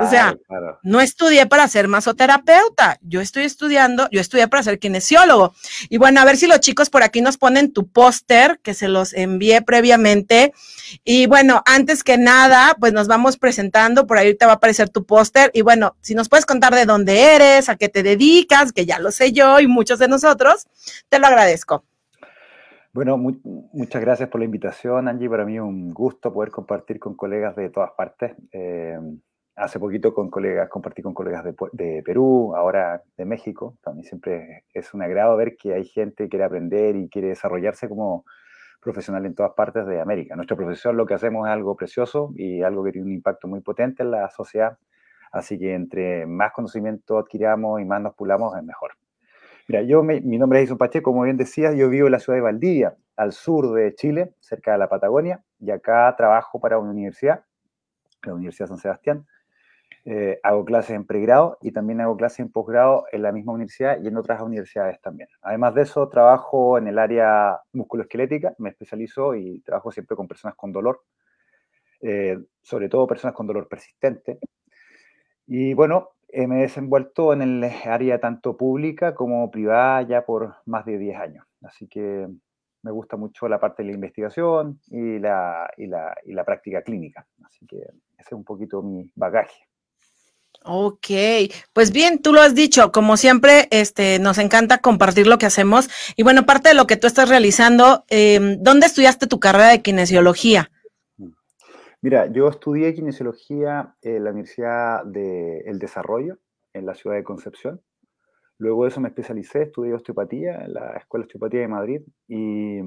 O 0.01 0.11
sea, 0.11 0.37
no 0.83 1.01
estudié 1.01 1.47
para 1.47 1.69
ser 1.69 1.89
masoterapeuta, 1.89 2.99
yo 3.03 3.21
estoy 3.21 3.45
estudiando, 3.45 4.09
yo 4.11 4.21
estudié 4.21 4.49
para 4.49 4.63
ser 4.63 4.79
kinesiólogo. 4.79 5.55
Y 5.89 5.99
bueno, 5.99 6.21
a 6.21 6.25
ver 6.25 6.37
si 6.37 6.47
los 6.47 6.61
chicos 6.61 6.91
por 6.91 7.03
aquí 7.03 7.21
nos 7.21 7.39
ponen 7.39 7.73
tu 7.73 7.89
póster, 7.89 8.61
que 8.63 8.75
se 8.75 8.89
los 8.89 9.15
envié 9.15 9.63
previamente. 9.63 10.53
Y 11.05 11.27
bueno, 11.27 11.63
antes 11.67 12.05
que 12.05 12.19
nada, 12.19 12.77
pues 12.79 12.93
nos 12.93 13.09
vamos 13.09 13.37
presentando, 13.37 14.07
por 14.07 14.19
ahí 14.19 14.35
te 14.35 14.47
va 14.47 14.53
a 14.53 14.55
aparecer 14.57 14.89
tu 14.89 15.05
póster. 15.05 15.51
Y 15.55 15.63
bueno, 15.63 15.97
si 16.01 16.15
nos 16.15 16.29
puedes 16.29 16.47
contar 16.47 16.75
de 16.75 16.87
dónde 16.87 17.35
eres, 17.35 17.69
a 17.69 17.77
qué 17.77 17.89
te 17.89 18.03
dedicas, 18.03 18.73
que 18.73 18.87
ya 18.87 18.99
lo 18.99 19.11
sé 19.11 19.33
yo 19.33 19.61
y 19.61 19.67
muchos 19.67 19.99
de 19.99 20.09
nosotros, 20.09 20.67
te 21.09 21.19
lo 21.19 21.27
agradezco. 21.27 21.85
Bueno, 22.93 23.17
muchas 23.17 24.01
gracias 24.01 24.29
por 24.29 24.41
la 24.41 24.47
invitación, 24.47 25.09
Angie. 25.09 25.29
Para 25.29 25.45
mí 25.45 25.57
es 25.57 25.63
un 25.63 25.93
gusto 25.93 26.33
poder 26.33 26.51
compartir 26.51 26.99
con 26.99 27.15
colegas 27.15 27.55
de 27.55 27.71
todas 27.71 27.93
partes. 27.93 28.35
Eh, 28.51 28.99
hace 29.59 29.81
poquito 29.81 30.15
con 30.15 30.31
colegas, 30.31 30.69
compartí 30.69 31.03
con 31.03 31.13
colegas 31.13 31.45
de, 31.45 32.03
Perú, 32.03 32.55
ahora 32.57 33.03
de 33.17 33.25
México. 33.25 33.77
También 33.83 34.05
siempre 34.05 34.65
es 34.73 34.95
un 34.95 35.03
agrado 35.03 35.37
ver 35.37 35.57
que 35.57 35.75
hay 35.75 35.85
gente 35.85 36.25
que 36.25 36.29
quiere 36.31 36.45
aprender 36.45 36.97
y 36.97 37.09
quiere 37.09 37.29
desarrollarse 37.29 37.89
como 37.89 38.25
profesional 38.81 39.27
en 39.27 39.35
todas 39.35 39.53
partes 39.53 39.85
de 39.87 40.01
América. 40.01 40.37
Nuestra 40.37 40.57
profesión 40.57 40.97
lo 40.97 41.07
que 41.07 41.15
hacemos 41.15 41.49
es 41.49 41.53
algo 41.53 41.77
precioso 41.77 42.33
y 42.37 42.63
algo 42.63 42.85
que 42.85 42.93
tiene 42.93 43.09
un 43.09 43.13
impacto 43.13 43.49
muy 43.49 43.61
potente 43.61 44.05
en 44.05 44.13
la 44.13 44.31
sociedad. 44.31 44.79
Así 45.33 45.59
que 45.59 45.75
entre 45.75 46.25
más 46.27 46.53
conocimiento 46.53 47.19
adquiramos 47.19 47.81
y 47.81 47.85
más 47.85 48.01
nos 48.01 48.15
pulamos, 48.15 48.57
es 48.57 48.63
mejor. 48.63 48.93
Mira, 49.67 49.83
yo, 49.83 50.03
mi 50.03 50.39
nombre 50.39 50.61
es 50.61 50.67
Jason 50.67 50.79
Pacheco, 50.79 51.11
como 51.11 51.25
bien 51.25 51.37
decías, 51.37 51.75
yo 51.77 51.91
vivo 51.91 52.07
en 52.07 52.13
la 52.13 52.21
ciudad 52.21 52.39
de 52.39 52.43
Valdivia, 52.43 52.97
al 53.17 53.33
sur 53.33 53.75
de 53.75 53.95
Chile, 53.95 54.33
cerca 54.41 54.73
de 54.73 54.79
la 54.79 54.89
Patagonia, 54.89 55.43
y 55.59 55.71
acá 55.71 56.15
trabajo 56.17 56.59
para 56.59 56.79
una 56.79 56.93
universidad, 56.93 57.45
la 58.23 58.33
Universidad 58.33 58.69
San 58.69 58.79
Sebastián, 58.79 59.27
eh, 60.11 60.41
hago 60.43 60.65
clases 60.65 60.93
en 60.97 61.05
pregrado 61.05 61.59
y 61.61 61.71
también 61.71 62.01
hago 62.01 62.17
clases 62.17 62.41
en 62.41 62.51
posgrado 62.51 63.05
en 63.13 63.21
la 63.21 63.31
misma 63.31 63.53
universidad 63.53 64.01
y 64.03 64.09
en 64.09 64.17
otras 64.17 64.41
universidades 64.41 64.99
también. 65.03 65.29
Además 65.43 65.75
de 65.75 65.83
eso, 65.83 66.09
trabajo 66.09 66.79
en 66.79 66.89
el 66.89 66.99
área 66.99 67.61
musculoesquelética, 67.75 68.55
me 68.57 68.71
especializo 68.71 69.35
y 69.35 69.61
trabajo 69.61 69.93
siempre 69.93 70.17
con 70.17 70.27
personas 70.27 70.57
con 70.57 70.73
dolor, 70.73 71.03
eh, 72.01 72.39
sobre 72.63 72.89
todo 72.89 73.07
personas 73.07 73.35
con 73.35 73.47
dolor 73.47 73.69
persistente. 73.69 74.39
Y 75.47 75.75
bueno, 75.75 76.13
eh, 76.29 76.47
me 76.47 76.61
he 76.61 76.63
desenvuelto 76.63 77.35
en 77.35 77.43
el 77.43 77.65
área 77.65 78.19
tanto 78.19 78.57
pública 78.57 79.15
como 79.15 79.51
privada 79.51 80.01
ya 80.03 80.25
por 80.25 80.55
más 80.65 80.87
de 80.87 80.97
10 80.97 81.19
años. 81.19 81.47
Así 81.61 81.87
que 81.87 82.27
me 82.83 82.91
gusta 82.93 83.19
mucho 83.19 83.47
la 83.47 83.61
parte 83.61 83.83
de 83.83 83.89
la 83.91 83.95
investigación 83.95 84.81
y 84.87 85.19
la, 85.19 85.71
y 85.77 85.87
la, 85.87 86.17
y 86.25 86.33
la 86.33 86.45
práctica 86.47 86.81
clínica. 86.81 87.27
Así 87.45 87.67
que 87.67 87.77
ese 87.77 87.93
es 88.17 88.33
un 88.33 88.45
poquito 88.45 88.81
mi 88.83 89.13
bagaje. 89.15 89.68
Ok, 90.65 91.07
pues 91.73 91.93
bien, 91.93 92.21
tú 92.21 92.33
lo 92.33 92.41
has 92.41 92.55
dicho, 92.55 92.93
como 92.93 93.17
siempre, 93.17 93.69
este, 93.71 94.19
nos 94.19 94.39
encanta 94.39 94.79
compartir 94.79 95.27
lo 95.27 95.39
que 95.39 95.47
hacemos. 95.47 95.89
Y 96.17 96.23
bueno, 96.23 96.45
parte 96.45 96.69
de 96.69 96.75
lo 96.75 96.87
que 96.87 96.97
tú 96.97 97.07
estás 97.07 97.29
realizando, 97.29 98.05
eh, 98.11 98.57
¿dónde 98.61 98.87
estudiaste 98.87 99.27
tu 99.27 99.41
carrera 99.41 99.69
de 99.69 99.83
kinesiología? 99.83 100.71
Mira, 102.01 102.27
yo 102.31 102.49
estudié 102.49 102.95
kinesiología 102.95 103.97
en 104.03 104.25
la 104.25 104.31
Universidad 104.31 105.05
del 105.05 105.79
Desarrollo, 105.79 106.39
en 106.73 106.87
la 106.87 106.95
ciudad 106.95 107.17
de 107.17 107.25
Concepción. 107.25 107.81
Luego 108.59 108.85
de 108.85 108.91
eso 108.91 109.01
me 109.01 109.09
especialicé, 109.09 109.63
estudié 109.63 109.95
osteopatía 109.95 110.65
en 110.65 110.75
la 110.75 110.97
Escuela 110.97 111.25
de 111.25 111.27
Osteopatía 111.29 111.61
de 111.61 111.69
Madrid 111.69 112.03
y, 112.27 112.81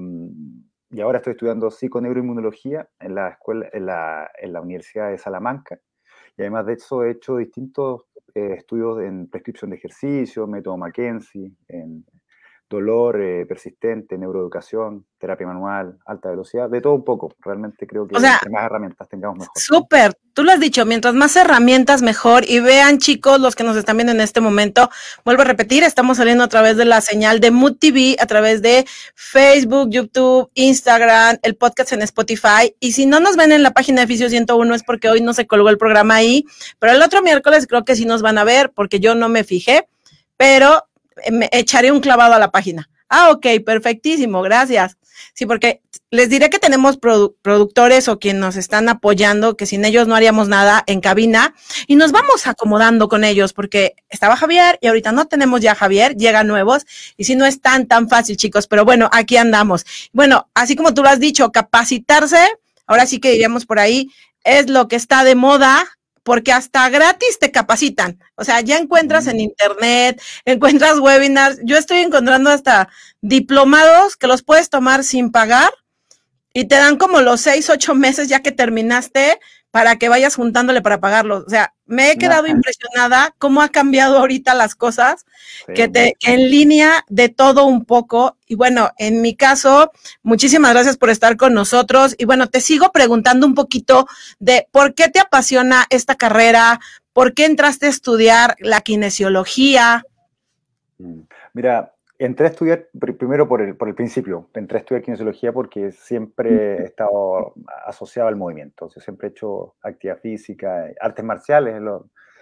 y 0.90 1.00
ahora 1.00 1.18
estoy 1.18 1.32
estudiando 1.32 1.70
psiconeuroinmunología 1.70 2.88
en 3.00 3.14
la, 3.14 3.30
escuela, 3.30 3.68
en 3.72 3.86
la, 3.86 4.30
en 4.38 4.52
la 4.52 4.60
Universidad 4.60 5.10
de 5.10 5.18
Salamanca. 5.18 5.78
Y 6.36 6.42
además 6.42 6.66
de 6.66 6.74
eso 6.74 7.04
he 7.04 7.12
hecho 7.12 7.36
distintos 7.36 8.02
eh, 8.34 8.54
estudios 8.58 9.00
en 9.00 9.28
prescripción 9.28 9.70
de 9.70 9.76
ejercicio, 9.76 10.46
método 10.46 10.78
Mackenzie, 10.78 11.52
en 11.68 12.04
dolor 12.72 13.20
eh, 13.20 13.44
persistente, 13.46 14.16
neuroeducación, 14.16 15.04
terapia 15.18 15.46
manual, 15.46 15.98
alta 16.06 16.30
velocidad, 16.30 16.70
de 16.70 16.80
todo 16.80 16.94
un 16.94 17.04
poco. 17.04 17.34
Realmente 17.40 17.86
creo 17.86 18.08
que 18.08 18.18
más 18.18 18.64
herramientas 18.64 19.08
tengamos 19.08 19.38
mejor. 19.38 19.52
Súper, 19.54 20.14
tú 20.32 20.42
lo 20.42 20.52
has 20.52 20.58
dicho, 20.58 20.84
mientras 20.86 21.14
más 21.14 21.36
herramientas 21.36 22.00
mejor. 22.02 22.44
Y 22.48 22.60
vean 22.60 22.98
chicos, 22.98 23.38
los 23.40 23.54
que 23.54 23.62
nos 23.62 23.76
están 23.76 23.98
viendo 23.98 24.12
en 24.12 24.20
este 24.20 24.40
momento, 24.40 24.90
vuelvo 25.24 25.42
a 25.42 25.44
repetir, 25.44 25.84
estamos 25.84 26.16
saliendo 26.16 26.42
a 26.42 26.48
través 26.48 26.76
de 26.76 26.86
la 26.86 27.00
señal 27.02 27.40
de 27.40 27.50
Mood 27.50 27.76
TV, 27.78 28.16
a 28.18 28.26
través 28.26 28.62
de 28.62 28.86
Facebook, 29.14 29.90
YouTube, 29.90 30.50
Instagram, 30.54 31.38
el 31.42 31.54
podcast 31.56 31.92
en 31.92 32.02
Spotify. 32.02 32.74
Y 32.80 32.92
si 32.92 33.04
no 33.04 33.20
nos 33.20 33.36
ven 33.36 33.52
en 33.52 33.62
la 33.62 33.72
página 33.72 34.00
de 34.00 34.06
Fisio 34.06 34.30
101 34.30 34.74
es 34.74 34.82
porque 34.82 35.10
hoy 35.10 35.20
no 35.20 35.34
se 35.34 35.46
colgó 35.46 35.68
el 35.68 35.78
programa 35.78 36.14
ahí, 36.14 36.46
pero 36.78 36.94
el 36.94 37.02
otro 37.02 37.22
miércoles 37.22 37.66
creo 37.66 37.84
que 37.84 37.96
sí 37.96 38.06
nos 38.06 38.22
van 38.22 38.38
a 38.38 38.44
ver 38.44 38.72
porque 38.72 38.98
yo 38.98 39.14
no 39.14 39.28
me 39.28 39.44
fijé, 39.44 39.86
pero 40.38 40.84
me 41.30 41.48
echaré 41.52 41.92
un 41.92 42.00
clavado 42.00 42.34
a 42.34 42.38
la 42.38 42.50
página. 42.50 42.88
Ah, 43.08 43.30
ok, 43.30 43.46
perfectísimo, 43.64 44.42
gracias. 44.42 44.96
Sí, 45.34 45.46
porque 45.46 45.82
les 46.10 46.28
diré 46.28 46.50
que 46.50 46.58
tenemos 46.58 46.98
productores 46.98 48.08
o 48.08 48.18
quienes 48.18 48.40
nos 48.40 48.56
están 48.56 48.88
apoyando, 48.88 49.56
que 49.56 49.66
sin 49.66 49.84
ellos 49.84 50.06
no 50.06 50.14
haríamos 50.14 50.48
nada 50.48 50.82
en 50.86 51.00
cabina 51.00 51.54
y 51.86 51.96
nos 51.96 52.12
vamos 52.12 52.46
acomodando 52.46 53.08
con 53.08 53.24
ellos 53.24 53.52
porque 53.52 53.94
estaba 54.08 54.36
Javier 54.36 54.78
y 54.80 54.88
ahorita 54.88 55.12
no 55.12 55.26
tenemos 55.26 55.60
ya 55.60 55.74
Javier, 55.74 56.16
llegan 56.16 56.46
nuevos 56.46 56.84
y 57.16 57.24
si 57.24 57.36
no 57.36 57.46
es 57.46 57.60
tan, 57.60 57.86
tan 57.86 58.08
fácil, 58.08 58.36
chicos, 58.36 58.66
pero 58.66 58.84
bueno, 58.84 59.08
aquí 59.12 59.36
andamos. 59.36 59.86
Bueno, 60.12 60.50
así 60.54 60.76
como 60.76 60.92
tú 60.94 61.02
lo 61.02 61.08
has 61.08 61.20
dicho, 61.20 61.50
capacitarse, 61.50 62.48
ahora 62.86 63.06
sí 63.06 63.18
que 63.18 63.30
diríamos 63.30 63.64
por 63.64 63.78
ahí, 63.78 64.10
es 64.44 64.68
lo 64.68 64.88
que 64.88 64.96
está 64.96 65.24
de 65.24 65.34
moda 65.34 65.86
porque 66.22 66.52
hasta 66.52 66.88
gratis 66.88 67.38
te 67.38 67.50
capacitan. 67.50 68.18
O 68.34 68.44
sea, 68.44 68.60
ya 68.60 68.78
encuentras 68.78 69.26
en 69.26 69.40
internet, 69.40 70.20
encuentras 70.44 70.98
webinars. 70.98 71.58
Yo 71.64 71.76
estoy 71.76 71.98
encontrando 71.98 72.50
hasta 72.50 72.88
diplomados 73.20 74.16
que 74.16 74.26
los 74.26 74.42
puedes 74.42 74.70
tomar 74.70 75.04
sin 75.04 75.30
pagar 75.30 75.72
y 76.54 76.66
te 76.66 76.76
dan 76.76 76.96
como 76.96 77.20
los 77.20 77.40
seis, 77.40 77.70
ocho 77.70 77.94
meses 77.94 78.28
ya 78.28 78.40
que 78.40 78.52
terminaste 78.52 79.38
para 79.72 79.96
que 79.96 80.10
vayas 80.10 80.36
juntándole 80.36 80.82
para 80.82 81.00
pagarlo. 81.00 81.44
O 81.46 81.48
sea, 81.48 81.74
me 81.86 82.12
he 82.12 82.18
quedado 82.18 82.46
impresionada 82.46 83.34
cómo 83.38 83.62
ha 83.62 83.70
cambiado 83.70 84.18
ahorita 84.18 84.54
las 84.54 84.74
cosas, 84.74 85.24
que 85.74 85.88
te 85.88 86.14
en 86.20 86.50
línea 86.50 87.04
de 87.08 87.30
todo 87.30 87.64
un 87.64 87.86
poco. 87.86 88.36
Y 88.46 88.54
bueno, 88.54 88.90
en 88.98 89.22
mi 89.22 89.34
caso, 89.34 89.90
muchísimas 90.22 90.72
gracias 90.72 90.98
por 90.98 91.08
estar 91.08 91.38
con 91.38 91.54
nosotros. 91.54 92.14
Y 92.18 92.26
bueno, 92.26 92.48
te 92.48 92.60
sigo 92.60 92.92
preguntando 92.92 93.46
un 93.46 93.54
poquito 93.54 94.06
de 94.38 94.68
por 94.72 94.94
qué 94.94 95.08
te 95.08 95.20
apasiona 95.20 95.86
esta 95.88 96.16
carrera, 96.16 96.78
por 97.14 97.32
qué 97.32 97.46
entraste 97.46 97.86
a 97.86 97.90
estudiar 97.90 98.56
la 98.60 98.82
kinesiología. 98.82 100.04
Mm, 100.98 101.20
mira, 101.54 101.94
Entré 102.24 102.46
a 102.46 102.50
estudiar, 102.50 102.88
primero 103.18 103.48
por 103.48 103.60
el, 103.60 103.76
por 103.76 103.88
el 103.88 103.96
principio, 103.96 104.48
entré 104.54 104.78
a 104.78 104.80
estudiar 104.82 105.02
kinesiología 105.02 105.52
porque 105.52 105.90
siempre 105.90 106.76
he 106.76 106.84
estado 106.84 107.52
asociado 107.84 108.28
al 108.28 108.36
movimiento, 108.36 108.88
siempre 108.90 109.26
he 109.26 109.30
hecho 109.32 109.74
actividad 109.82 110.20
física, 110.20 110.88
artes 111.00 111.24
marciales, 111.24 111.82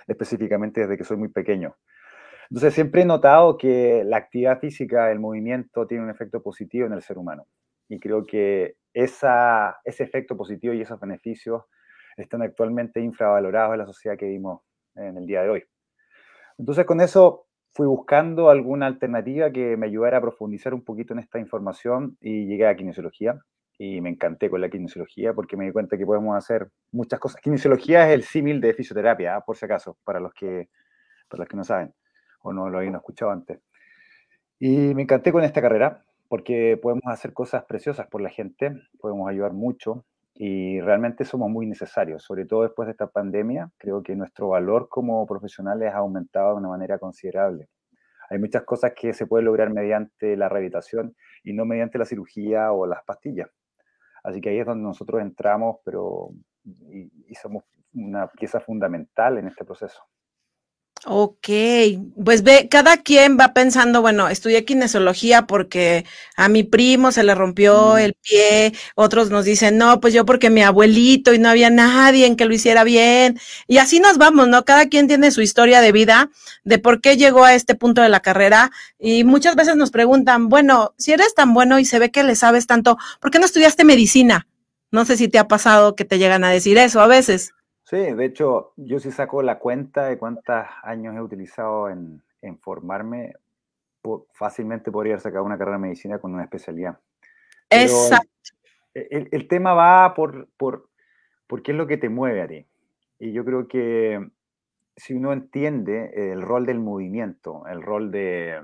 específicamente 0.07 0.83
desde 0.83 0.99
que 0.99 1.05
soy 1.05 1.17
muy 1.17 1.29
pequeño. 1.29 1.79
Entonces 2.51 2.75
siempre 2.75 3.01
he 3.01 3.05
notado 3.07 3.57
que 3.57 4.05
la 4.05 4.19
actividad 4.19 4.61
física, 4.61 5.11
el 5.11 5.19
movimiento, 5.19 5.87
tiene 5.87 6.05
un 6.05 6.11
efecto 6.11 6.43
positivo 6.43 6.87
en 6.87 6.93
el 6.93 7.01
ser 7.01 7.17
humano. 7.17 7.47
Y 7.89 7.99
creo 7.99 8.27
que 8.27 8.77
esa, 8.93 9.81
ese 9.83 10.05
efecto 10.05 10.37
positivo 10.37 10.75
y 10.75 10.83
esos 10.83 11.01
beneficios 11.01 11.65
están 12.19 12.43
actualmente 12.43 13.01
infravalorados 13.01 13.73
en 13.73 13.79
la 13.79 13.87
sociedad 13.87 14.19
que 14.19 14.27
vivimos 14.27 14.61
en 14.95 15.17
el 15.17 15.27
día 15.27 15.43
de 15.43 15.49
hoy. 15.49 15.65
Entonces 16.59 16.85
con 16.85 17.01
eso 17.01 17.47
fui 17.73 17.87
buscando 17.87 18.51
alguna 18.51 18.87
alternativa 18.87 19.51
que 19.51 19.77
me 19.77 19.87
ayudara 19.87 20.19
a 20.19 20.21
profundizar 20.21 20.75
un 20.75 20.83
poquito 20.83 21.13
en 21.13 21.21
esta 21.21 21.39
información 21.39 22.17
y 22.21 22.47
llegué 22.47 22.67
a 22.67 22.77
kinesiología 22.77 23.39
y 23.79 24.01
me 24.01 24.11
encanté 24.11 24.51
con 24.51 24.61
la 24.61 24.69
kinesiología 24.69 25.33
porque 25.33 25.57
me 25.57 25.65
di 25.65 25.73
cuenta 25.73 25.97
que 25.97 26.05
podemos 26.05 26.37
hacer 26.37 26.71
muchas 26.93 27.19
cosas. 27.19 27.41
Kinesiología 27.41 28.09
es 28.09 28.15
el 28.15 28.25
símil 28.25 28.61
de 28.61 28.75
fisioterapia, 28.75 29.37
¿ah? 29.37 29.41
por 29.41 29.57
si 29.57 29.65
acaso, 29.65 29.97
para 30.05 30.21
los 30.21 30.35
que 30.35 30.69
para 31.29 31.43
los 31.43 31.49
que 31.49 31.57
no 31.57 31.65
saben 31.65 31.95
o 32.43 32.53
no 32.53 32.69
lo 32.69 32.79
habían 32.79 32.97
escuchado 32.97 33.31
antes. 33.31 33.61
Y 34.59 34.95
me 34.95 35.03
encanté 35.03 35.33
con 35.33 35.45
esta 35.45 35.63
carrera 35.63 36.05
porque 36.29 36.79
podemos 36.81 37.05
hacer 37.07 37.33
cosas 37.33 37.65
preciosas 37.65 38.07
por 38.09 38.21
la 38.21 38.31
gente, 38.31 38.73
podemos 39.01 39.29
ayudar 39.29 39.53
mucho 39.53 40.05
y 40.43 40.81
realmente 40.81 41.27
somos 41.27 41.51
muy 41.51 41.67
necesarios, 41.67 42.23
sobre 42.23 42.47
todo 42.47 42.63
después 42.63 42.87
de 42.87 42.93
esta 42.93 43.09
pandemia. 43.09 43.71
Creo 43.77 44.03
que 44.03 44.17
nuestro 44.17 44.49
valor 44.49 44.89
como 44.89 45.27
profesionales 45.27 45.93
ha 45.93 45.99
aumentado 45.99 46.53
de 46.53 46.61
una 46.61 46.71
manera 46.71 46.99
considerable. 46.99 47.69
Hay 48.31 48.39
muchas 48.39 48.63
cosas 48.63 48.95
que 48.99 49.13
se 49.13 49.27
pueden 49.27 49.45
lograr 49.45 49.69
mediante 49.69 50.39
la 50.39 50.49
rehabilitación 50.49 51.15
y 51.45 51.53
no 51.53 51.67
mediante 51.67 51.99
la 51.99 52.07
cirugía 52.07 52.73
o 52.73 52.87
las 52.87 53.05
pastillas. 53.05 53.51
Así 54.25 54.41
que 54.41 54.49
ahí 54.49 54.61
es 54.61 54.65
donde 54.65 54.83
nosotros 54.83 55.21
entramos, 55.21 55.77
pero 55.85 56.31
y 56.65 57.35
somos 57.35 57.65
una 57.93 58.27
pieza 58.29 58.61
fundamental 58.61 59.37
en 59.37 59.49
este 59.49 59.67
proceso. 59.67 60.03
Ok, 61.07 61.49
pues 62.23 62.43
ve, 62.43 62.69
cada 62.71 62.99
quien 62.99 63.39
va 63.39 63.55
pensando, 63.55 64.03
bueno, 64.03 64.29
estudié 64.29 64.67
kinesiología 64.67 65.47
porque 65.47 66.05
a 66.37 66.51
mi 66.51 66.63
primo 66.63 67.11
se 67.11 67.23
le 67.23 67.35
rompió 67.35 67.97
el 67.97 68.13
pie, 68.21 68.75
otros 68.97 69.31
nos 69.31 69.47
dicen, 69.47 69.79
no, 69.79 69.99
pues 70.01 70.13
yo 70.13 70.27
porque 70.27 70.51
mi 70.51 70.63
abuelito 70.63 71.33
y 71.33 71.39
no 71.39 71.49
había 71.49 71.71
nadie 71.71 72.27
en 72.27 72.37
que 72.37 72.45
lo 72.45 72.53
hiciera 72.53 72.85
bien. 72.85 73.41
Y 73.67 73.79
así 73.79 73.99
nos 73.99 74.19
vamos, 74.19 74.49
¿no? 74.49 74.67
Cada 74.67 74.91
quien 74.91 75.09
tiene 75.09 75.31
su 75.31 75.41
historia 75.41 75.81
de 75.81 75.91
vida, 75.91 76.29
de 76.65 76.79
por 76.79 77.01
qué 77.01 77.17
llegó 77.17 77.45
a 77.45 77.55
este 77.55 77.75
punto 77.75 78.03
de 78.03 78.11
la 78.11 78.21
carrera. 78.21 78.71
Y 78.99 79.25
muchas 79.25 79.57
veces 79.57 79.77
nos 79.77 79.91
preguntan, 79.91 80.51
bueno, 80.51 80.93
si 80.99 81.13
eres 81.13 81.35
tan 81.35 81.55
bueno 81.55 81.79
y 81.79 81.87
se 81.87 81.99
ve 81.99 82.11
que 82.11 82.25
le 82.25 82.37
sabes 82.37 82.67
tanto, 82.67 82.99
¿por 83.21 83.31
qué 83.31 83.39
no 83.39 83.47
estudiaste 83.47 83.85
medicina? 83.85 84.49
No 84.91 85.07
sé 85.07 85.17
si 85.17 85.29
te 85.29 85.39
ha 85.39 85.49
pasado 85.49 85.97
que 85.97 86.05
te 86.05 86.19
llegan 86.19 86.45
a 86.45 86.51
decir 86.51 86.77
eso 86.77 87.01
a 87.01 87.07
veces. 87.07 87.53
Sí, 87.91 87.97
de 87.97 88.25
hecho, 88.25 88.73
yo 88.77 89.01
sí 89.01 89.11
saco 89.11 89.43
la 89.43 89.59
cuenta 89.59 90.05
de 90.05 90.17
cuántos 90.17 90.65
años 90.85 91.17
he 91.17 91.21
utilizado 91.21 91.91
en, 91.91 92.23
formarme. 92.61 93.35
fácilmente 94.33 94.93
podría 94.93 95.15
haber 95.15 95.23
sacado 95.23 95.43
una 95.45 95.59
carrera 95.59 95.77
de 95.77 95.83
medicina 95.83 96.21
con 96.21 96.33
una 96.33 96.45
especialidad. 96.45 97.01
Exacto. 97.69 98.31
El, 98.95 99.49
tema 99.49 99.75
va 99.75 100.15
por, 100.15 100.47
por, 100.57 100.85
qué 101.65 101.73
es 101.73 101.77
lo 101.77 101.89
que 101.89 101.97
te 101.97 102.09
mueve 102.09 102.43
a 102.43 102.47
ti. 102.47 102.65
Y 103.19 103.33
yo 103.33 103.45
creo 103.45 103.67
que 103.67 104.25
si 104.97 105.15
uno 105.15 105.33
entiende 105.33 106.31
el 106.33 106.43
rol 106.43 106.67
del 106.67 106.79
movimiento, 106.79 107.67
el 107.67 107.83
rol 107.83 108.13
de, 108.13 108.61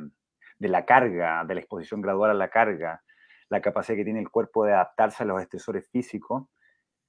de 0.61 0.69
la 0.69 0.85
carga, 0.85 1.45
de 1.45 1.55
la 1.55 1.61
exposición 1.61 2.01
gradual 2.01 2.31
a 2.31 2.35
la 2.35 2.49
carga, 2.49 3.03
la 3.49 3.61
capacidad 3.61 3.97
que 3.97 4.05
tiene 4.05 4.21
el 4.21 4.31
cuerpo 4.31 4.65
de 4.65 4.75
adaptarse 4.75 5.25
a 5.25 5.27
los 5.27 5.43
estresores 5.43 5.89
físicos, 5.91 6.45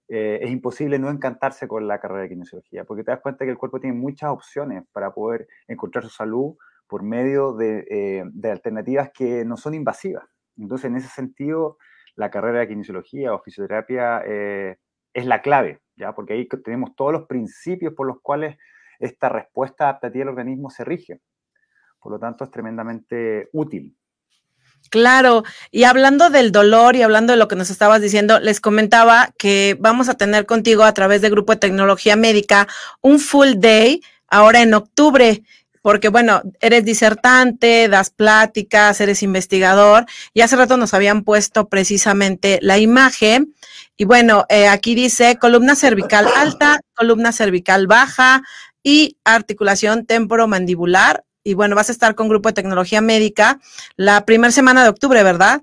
eh, 0.09 0.39
es 0.41 0.51
imposible 0.51 0.99
no 0.99 1.09
encantarse 1.09 1.67
con 1.67 1.87
la 1.87 1.99
carrera 1.99 2.23
de 2.23 2.29
kinesiología, 2.29 2.85
porque 2.85 3.03
te 3.03 3.11
das 3.11 3.19
cuenta 3.19 3.43
que 3.43 3.51
el 3.51 3.57
cuerpo 3.57 3.79
tiene 3.79 3.97
muchas 3.97 4.29
opciones 4.29 4.83
para 4.93 5.13
poder 5.13 5.47
encontrar 5.67 6.03
su 6.03 6.09
salud 6.09 6.55
por 6.87 7.03
medio 7.03 7.53
de, 7.53 7.85
eh, 7.89 8.49
alternativas 8.49 9.11
que 9.13 9.43
no 9.43 9.57
son 9.57 9.73
invasivas. 9.73 10.25
Entonces, 10.57 10.85
en 10.85 10.95
ese 10.95 11.09
sentido, 11.09 11.77
la 12.15 12.31
carrera 12.31 12.59
de 12.59 12.69
kinesiología 12.69 13.33
o 13.33 13.41
fisioterapia 13.41 14.23
eh, 14.25 14.77
es 15.13 15.25
la 15.25 15.41
clave, 15.41 15.81
¿ya? 15.97 16.15
porque 16.15 16.33
ahí 16.33 16.47
tenemos 16.63 16.95
todos 16.95 17.11
los 17.11 17.27
principios 17.27 17.93
por 17.93 18.07
los 18.07 18.21
cuales 18.21 18.57
esta 18.99 19.27
respuesta 19.29 19.85
adaptativa 19.85 20.21
del 20.21 20.29
organismo 20.29 20.69
se 20.69 20.85
rige. 20.85 21.21
Por 21.99 22.13
lo 22.13 22.19
tanto, 22.19 22.45
es 22.45 22.51
tremendamente 22.51 23.49
útil. 23.51 23.96
Claro, 24.89 25.43
y 25.71 25.83
hablando 25.83 26.29
del 26.29 26.51
dolor 26.51 26.95
y 26.95 27.01
hablando 27.01 27.33
de 27.33 27.37
lo 27.37 27.47
que 27.47 27.57
nos 27.57 27.69
estabas 27.69 28.01
diciendo, 28.01 28.39
les 28.39 28.61
comentaba 28.61 29.33
que 29.37 29.75
vamos 29.79 30.07
a 30.07 30.13
tener 30.13 30.45
contigo 30.45 30.83
a 30.83 30.93
través 30.93 31.21
del 31.21 31.31
Grupo 31.31 31.53
de 31.53 31.59
Tecnología 31.59 32.15
Médica 32.15 32.67
un 33.01 33.19
full 33.19 33.55
day 33.57 34.01
ahora 34.29 34.61
en 34.61 34.73
octubre, 34.73 35.43
porque 35.81 36.09
bueno, 36.09 36.41
eres 36.59 36.85
disertante, 36.85 37.87
das 37.89 38.09
pláticas, 38.09 38.99
eres 39.01 39.23
investigador, 39.23 40.05
y 40.33 40.41
hace 40.41 40.55
rato 40.55 40.77
nos 40.77 40.93
habían 40.93 41.23
puesto 41.23 41.67
precisamente 41.67 42.59
la 42.61 42.77
imagen, 42.77 43.53
y 43.97 44.05
bueno, 44.05 44.45
eh, 44.49 44.67
aquí 44.67 44.95
dice 44.95 45.37
columna 45.37 45.75
cervical 45.75 46.27
alta, 46.35 46.79
columna 46.93 47.31
cervical 47.31 47.87
baja 47.87 48.41
y 48.83 49.17
articulación 49.25 50.05
temporomandibular 50.05 51.23
y 51.47 51.53
bueno, 51.53 51.77
vas 51.77 51.87
a 51.87 51.93
estar 51.93 52.13
con 52.13 52.27
Grupo 52.27 52.49
de 52.49 52.55
Tecnología 52.55 52.99
Médica 52.99 53.61
la 53.95 54.25
primera 54.25 54.51
semana 54.51 54.83
de 54.83 54.89
octubre, 54.89 55.23
¿verdad? 55.23 55.61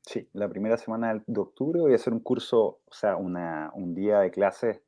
Sí, 0.00 0.26
la 0.32 0.48
primera 0.48 0.78
semana 0.78 1.22
de 1.26 1.40
octubre 1.40 1.78
voy 1.78 1.92
a 1.92 1.96
hacer 1.96 2.14
un 2.14 2.20
curso, 2.20 2.78
o 2.86 2.92
sea, 2.92 3.16
una, 3.16 3.70
un 3.74 3.94
día 3.94 4.20
de 4.20 4.30
clases 4.30 4.80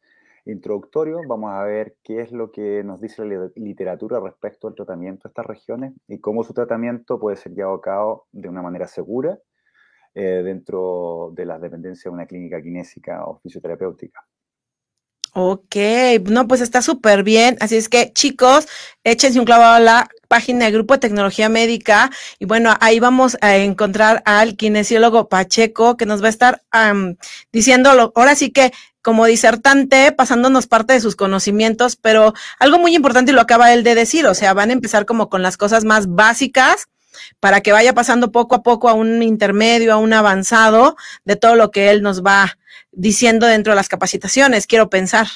introductorio. 0.46 1.20
Vamos 1.28 1.50
a 1.52 1.62
ver 1.64 1.96
qué 2.02 2.22
es 2.22 2.32
lo 2.32 2.50
que 2.50 2.82
nos 2.82 3.02
dice 3.02 3.26
la 3.26 3.50
literatura 3.56 4.18
respecto 4.18 4.68
al 4.68 4.74
tratamiento 4.74 5.28
de 5.28 5.32
estas 5.32 5.44
regiones 5.44 5.92
y 6.08 6.18
cómo 6.18 6.44
su 6.44 6.54
tratamiento 6.54 7.20
puede 7.20 7.36
ser 7.36 7.52
llevado 7.52 7.74
a 7.74 7.82
cabo 7.82 8.26
de 8.32 8.48
una 8.48 8.62
manera 8.62 8.86
segura 8.86 9.38
eh, 10.14 10.40
dentro 10.42 11.30
de 11.34 11.44
las 11.44 11.60
dependencias 11.60 12.04
de 12.04 12.10
una 12.16 12.26
clínica 12.26 12.62
kinésica 12.62 13.22
o 13.26 13.38
fisioterapéutica. 13.40 14.26
Ok, 15.38 15.76
no, 16.30 16.48
pues 16.48 16.62
está 16.62 16.80
súper 16.80 17.22
bien. 17.22 17.58
Así 17.60 17.76
es 17.76 17.90
que, 17.90 18.10
chicos, 18.14 18.66
échense 19.04 19.38
un 19.38 19.44
clavado 19.44 19.74
a 19.74 19.80
la 19.80 20.08
página 20.28 20.64
del 20.64 20.72
Grupo 20.72 20.94
de 20.94 21.00
Tecnología 21.00 21.50
Médica. 21.50 22.10
Y 22.38 22.46
bueno, 22.46 22.74
ahí 22.80 23.00
vamos 23.00 23.36
a 23.42 23.56
encontrar 23.56 24.22
al 24.24 24.56
kinesiólogo 24.56 25.28
Pacheco, 25.28 25.98
que 25.98 26.06
nos 26.06 26.22
va 26.22 26.28
a 26.28 26.30
estar 26.30 26.62
diciendo, 27.52 28.12
ahora 28.14 28.34
sí 28.34 28.50
que 28.50 28.72
como 29.02 29.26
disertante, 29.26 30.10
pasándonos 30.10 30.66
parte 30.68 30.94
de 30.94 31.00
sus 31.00 31.16
conocimientos, 31.16 31.96
pero 31.96 32.32
algo 32.58 32.78
muy 32.78 32.94
importante 32.94 33.30
y 33.30 33.34
lo 33.34 33.42
acaba 33.42 33.74
él 33.74 33.84
de 33.84 33.94
decir, 33.94 34.26
o 34.26 34.34
sea, 34.34 34.54
van 34.54 34.70
a 34.70 34.72
empezar 34.72 35.04
como 35.04 35.28
con 35.28 35.42
las 35.42 35.58
cosas 35.58 35.84
más 35.84 36.06
básicas 36.08 36.88
para 37.40 37.60
que 37.60 37.72
vaya 37.72 37.92
pasando 37.92 38.32
poco 38.32 38.54
a 38.54 38.62
poco 38.62 38.88
a 38.88 38.94
un 38.94 39.22
intermedio, 39.22 39.92
a 39.92 39.98
un 39.98 40.12
avanzado 40.12 40.96
de 41.24 41.36
todo 41.36 41.56
lo 41.56 41.70
que 41.70 41.90
él 41.90 42.02
nos 42.02 42.24
va 42.24 42.58
diciendo 42.92 43.46
dentro 43.46 43.72
de 43.72 43.76
las 43.76 43.88
capacitaciones, 43.88 44.66
quiero 44.66 44.88
pensar. 44.88 45.26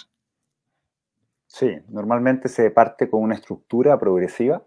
Sí, 1.47 1.79
normalmente 1.89 2.49
se 2.49 2.71
parte 2.71 3.11
con 3.11 3.23
una 3.23 3.35
estructura 3.35 3.99
progresiva 3.99 4.63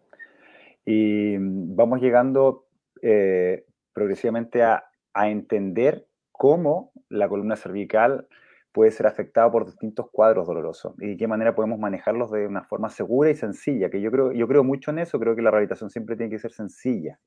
y 0.85 1.35
vamos 1.39 2.01
llegando 2.01 2.67
eh, 3.01 3.65
progresivamente 3.93 4.63
a, 4.63 4.85
a 5.13 5.29
entender 5.29 6.07
cómo 6.31 6.91
la 7.09 7.29
columna 7.29 7.55
cervical 7.55 8.27
puede 8.73 8.91
ser 8.91 9.07
afectado 9.07 9.51
por 9.51 9.65
distintos 9.65 10.07
cuadros 10.11 10.47
dolorosos 10.47 10.95
y 10.99 11.09
de 11.09 11.17
qué 11.17 11.27
manera 11.27 11.55
podemos 11.55 11.79
manejarlos 11.79 12.31
de 12.31 12.47
una 12.47 12.63
forma 12.63 12.89
segura 12.89 13.29
y 13.29 13.35
sencilla, 13.35 13.89
que 13.89 14.01
yo 14.01 14.11
creo, 14.11 14.31
yo 14.31 14.47
creo 14.47 14.63
mucho 14.63 14.91
en 14.91 14.99
eso, 14.99 15.19
creo 15.19 15.35
que 15.35 15.41
la 15.41 15.51
rehabilitación 15.51 15.89
siempre 15.89 16.17
tiene 16.17 16.31
que 16.31 16.39
ser 16.39 16.51
sencilla 16.51 17.19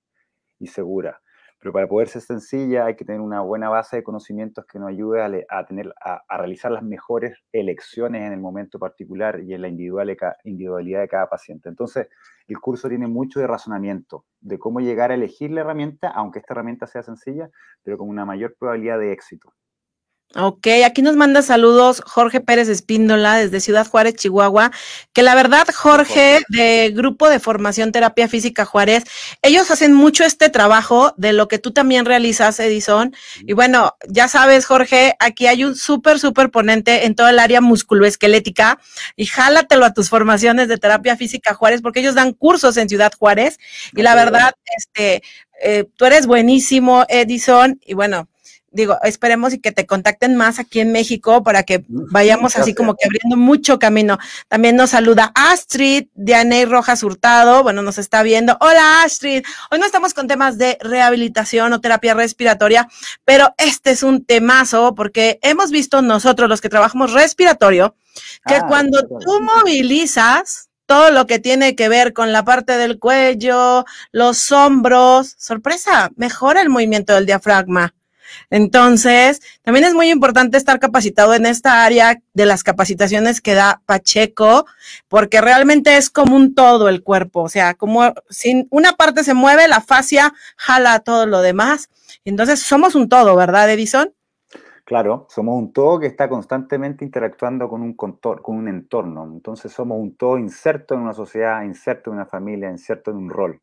y 0.58 0.66
segura. 0.66 1.20
Pero 1.58 1.72
para 1.72 1.88
poder 1.88 2.08
ser 2.08 2.20
sencilla 2.20 2.84
hay 2.84 2.96
que 2.96 3.04
tener 3.04 3.20
una 3.20 3.40
buena 3.40 3.70
base 3.70 3.96
de 3.96 4.02
conocimientos 4.02 4.66
que 4.66 4.78
nos 4.78 4.90
ayude 4.90 5.46
a, 5.48 5.66
tener, 5.66 5.94
a, 6.04 6.36
realizar 6.36 6.70
las 6.70 6.82
mejores 6.82 7.38
elecciones 7.50 8.22
en 8.26 8.32
el 8.32 8.40
momento 8.40 8.78
particular 8.78 9.40
y 9.40 9.54
en 9.54 9.62
la 9.62 9.68
individualidad 9.68 11.00
de 11.00 11.08
cada 11.08 11.28
paciente. 11.28 11.70
Entonces, 11.70 12.08
el 12.46 12.58
curso 12.58 12.88
tiene 12.88 13.06
mucho 13.06 13.40
de 13.40 13.46
razonamiento, 13.46 14.26
de 14.40 14.58
cómo 14.58 14.80
llegar 14.80 15.12
a 15.12 15.14
elegir 15.14 15.50
la 15.50 15.62
herramienta, 15.62 16.08
aunque 16.10 16.40
esta 16.40 16.52
herramienta 16.52 16.86
sea 16.86 17.02
sencilla, 17.02 17.48
pero 17.82 17.96
con 17.96 18.08
una 18.08 18.26
mayor 18.26 18.54
probabilidad 18.58 18.98
de 18.98 19.12
éxito. 19.12 19.54
Ok, 20.34 20.66
aquí 20.84 21.00
nos 21.00 21.16
manda 21.16 21.40
saludos 21.40 22.02
Jorge 22.04 22.40
Pérez 22.40 22.68
Espíndola 22.68 23.36
desde 23.36 23.60
Ciudad 23.60 23.86
Juárez, 23.86 24.16
Chihuahua, 24.16 24.70
que 25.14 25.22
la 25.22 25.34
verdad, 25.34 25.66
Jorge, 25.72 26.40
de 26.48 26.92
Grupo 26.94 27.30
de 27.30 27.38
Formación 27.38 27.90
Terapia 27.90 28.28
Física 28.28 28.66
Juárez, 28.66 29.04
ellos 29.40 29.70
hacen 29.70 29.94
mucho 29.94 30.24
este 30.24 30.50
trabajo 30.50 31.14
de 31.16 31.32
lo 31.32 31.48
que 31.48 31.58
tú 31.58 31.70
también 31.70 32.04
realizas, 32.04 32.60
Edison. 32.60 33.14
Y 33.46 33.54
bueno, 33.54 33.96
ya 34.08 34.28
sabes, 34.28 34.66
Jorge, 34.66 35.14
aquí 35.20 35.46
hay 35.46 35.64
un 35.64 35.74
súper, 35.74 36.18
súper 36.18 36.50
ponente 36.50 37.06
en 37.06 37.14
todo 37.14 37.28
el 37.28 37.38
área 37.38 37.62
musculoesquelética 37.62 38.78
y 39.14 39.26
jálatelo 39.26 39.86
a 39.86 39.94
tus 39.94 40.10
formaciones 40.10 40.68
de 40.68 40.76
Terapia 40.76 41.16
Física 41.16 41.54
Juárez, 41.54 41.80
porque 41.80 42.00
ellos 42.00 42.14
dan 42.14 42.32
cursos 42.32 42.76
en 42.76 42.90
Ciudad 42.90 43.12
Juárez. 43.18 43.58
Y 43.94 44.02
la 44.02 44.14
verdad, 44.14 44.52
este, 44.76 45.22
eh, 45.62 45.86
tú 45.96 46.04
eres 46.04 46.26
buenísimo, 46.26 47.06
Edison, 47.08 47.80
y 47.86 47.94
bueno, 47.94 48.28
digo, 48.76 48.98
esperemos 49.02 49.54
y 49.54 49.58
que 49.58 49.72
te 49.72 49.86
contacten 49.86 50.36
más 50.36 50.58
aquí 50.58 50.80
en 50.80 50.92
México 50.92 51.42
para 51.42 51.64
que 51.64 51.84
vayamos 51.88 52.56
así 52.56 52.74
como 52.74 52.94
que 52.94 53.06
abriendo 53.06 53.36
mucho 53.36 53.78
camino. 53.78 54.18
También 54.48 54.76
nos 54.76 54.90
saluda 54.90 55.32
Astrid, 55.34 56.08
Dianey 56.14 56.66
Rojas 56.66 57.02
Hurtado, 57.02 57.62
bueno, 57.62 57.82
nos 57.82 57.98
está 57.98 58.22
viendo. 58.22 58.56
Hola 58.60 59.02
Astrid, 59.02 59.42
hoy 59.70 59.78
no 59.78 59.86
estamos 59.86 60.14
con 60.14 60.28
temas 60.28 60.58
de 60.58 60.78
rehabilitación 60.80 61.72
o 61.72 61.80
terapia 61.80 62.14
respiratoria, 62.14 62.88
pero 63.24 63.54
este 63.58 63.90
es 63.90 64.02
un 64.02 64.24
temazo 64.24 64.94
porque 64.94 65.38
hemos 65.42 65.70
visto 65.70 66.02
nosotros 66.02 66.48
los 66.48 66.60
que 66.60 66.68
trabajamos 66.68 67.12
respiratorio, 67.12 67.96
que 68.46 68.56
ah, 68.56 68.66
cuando 68.68 69.02
tú 69.02 69.40
movilizas, 69.40 70.68
todo 70.86 71.10
lo 71.10 71.26
que 71.26 71.38
tiene 71.38 71.74
que 71.74 71.88
ver 71.88 72.12
con 72.12 72.32
la 72.32 72.44
parte 72.44 72.76
del 72.76 72.98
cuello, 72.98 73.84
los 74.12 74.52
hombros, 74.52 75.34
sorpresa, 75.38 76.10
mejora 76.16 76.62
el 76.62 76.68
movimiento 76.68 77.14
del 77.14 77.26
diafragma. 77.26 77.94
Entonces, 78.50 79.40
también 79.62 79.84
es 79.84 79.94
muy 79.94 80.10
importante 80.10 80.56
estar 80.56 80.78
capacitado 80.78 81.34
en 81.34 81.46
esta 81.46 81.84
área 81.84 82.20
de 82.34 82.46
las 82.46 82.62
capacitaciones 82.62 83.40
que 83.40 83.54
da 83.54 83.82
Pacheco, 83.86 84.66
porque 85.08 85.40
realmente 85.40 85.96
es 85.96 86.10
como 86.10 86.36
un 86.36 86.54
todo 86.54 86.88
el 86.88 87.02
cuerpo, 87.02 87.42
o 87.42 87.48
sea, 87.48 87.74
como 87.74 88.12
si 88.28 88.66
una 88.70 88.92
parte 88.92 89.24
se 89.24 89.34
mueve, 89.34 89.68
la 89.68 89.80
fascia 89.80 90.32
jala 90.56 91.00
todo 91.00 91.26
lo 91.26 91.40
demás. 91.40 91.90
Entonces, 92.24 92.60
somos 92.62 92.94
un 92.94 93.08
todo, 93.08 93.36
¿verdad, 93.36 93.70
Edison? 93.70 94.12
Claro, 94.84 95.26
somos 95.28 95.56
un 95.58 95.72
todo 95.72 95.98
que 95.98 96.06
está 96.06 96.28
constantemente 96.28 97.04
interactuando 97.04 97.68
con 97.68 97.82
un 97.82 98.68
entorno. 98.68 99.24
Entonces 99.24 99.72
somos 99.72 99.98
un 99.98 100.16
todo 100.16 100.38
inserto 100.38 100.94
en 100.94 101.00
una 101.00 101.12
sociedad, 101.12 101.64
inserto 101.64 102.10
en 102.10 102.16
una 102.16 102.26
familia, 102.26 102.70
inserto 102.70 103.10
en 103.10 103.16
un 103.16 103.28
rol. 103.28 103.60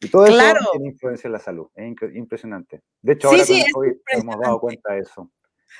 Y 0.00 0.08
todo 0.08 0.26
eso 0.26 0.36
tiene 0.72 0.88
influencia 0.88 1.28
en 1.28 1.32
la 1.32 1.38
salud. 1.38 1.68
Es 1.74 1.94
impresionante. 2.14 2.82
De 3.00 3.14
hecho, 3.14 3.28
ahora 3.28 3.44
con 3.46 3.56
el 3.56 3.72
COVID 3.72 3.92
hemos 4.12 4.40
dado 4.40 4.60
cuenta 4.60 4.92
de 4.92 5.00
eso. 5.00 5.30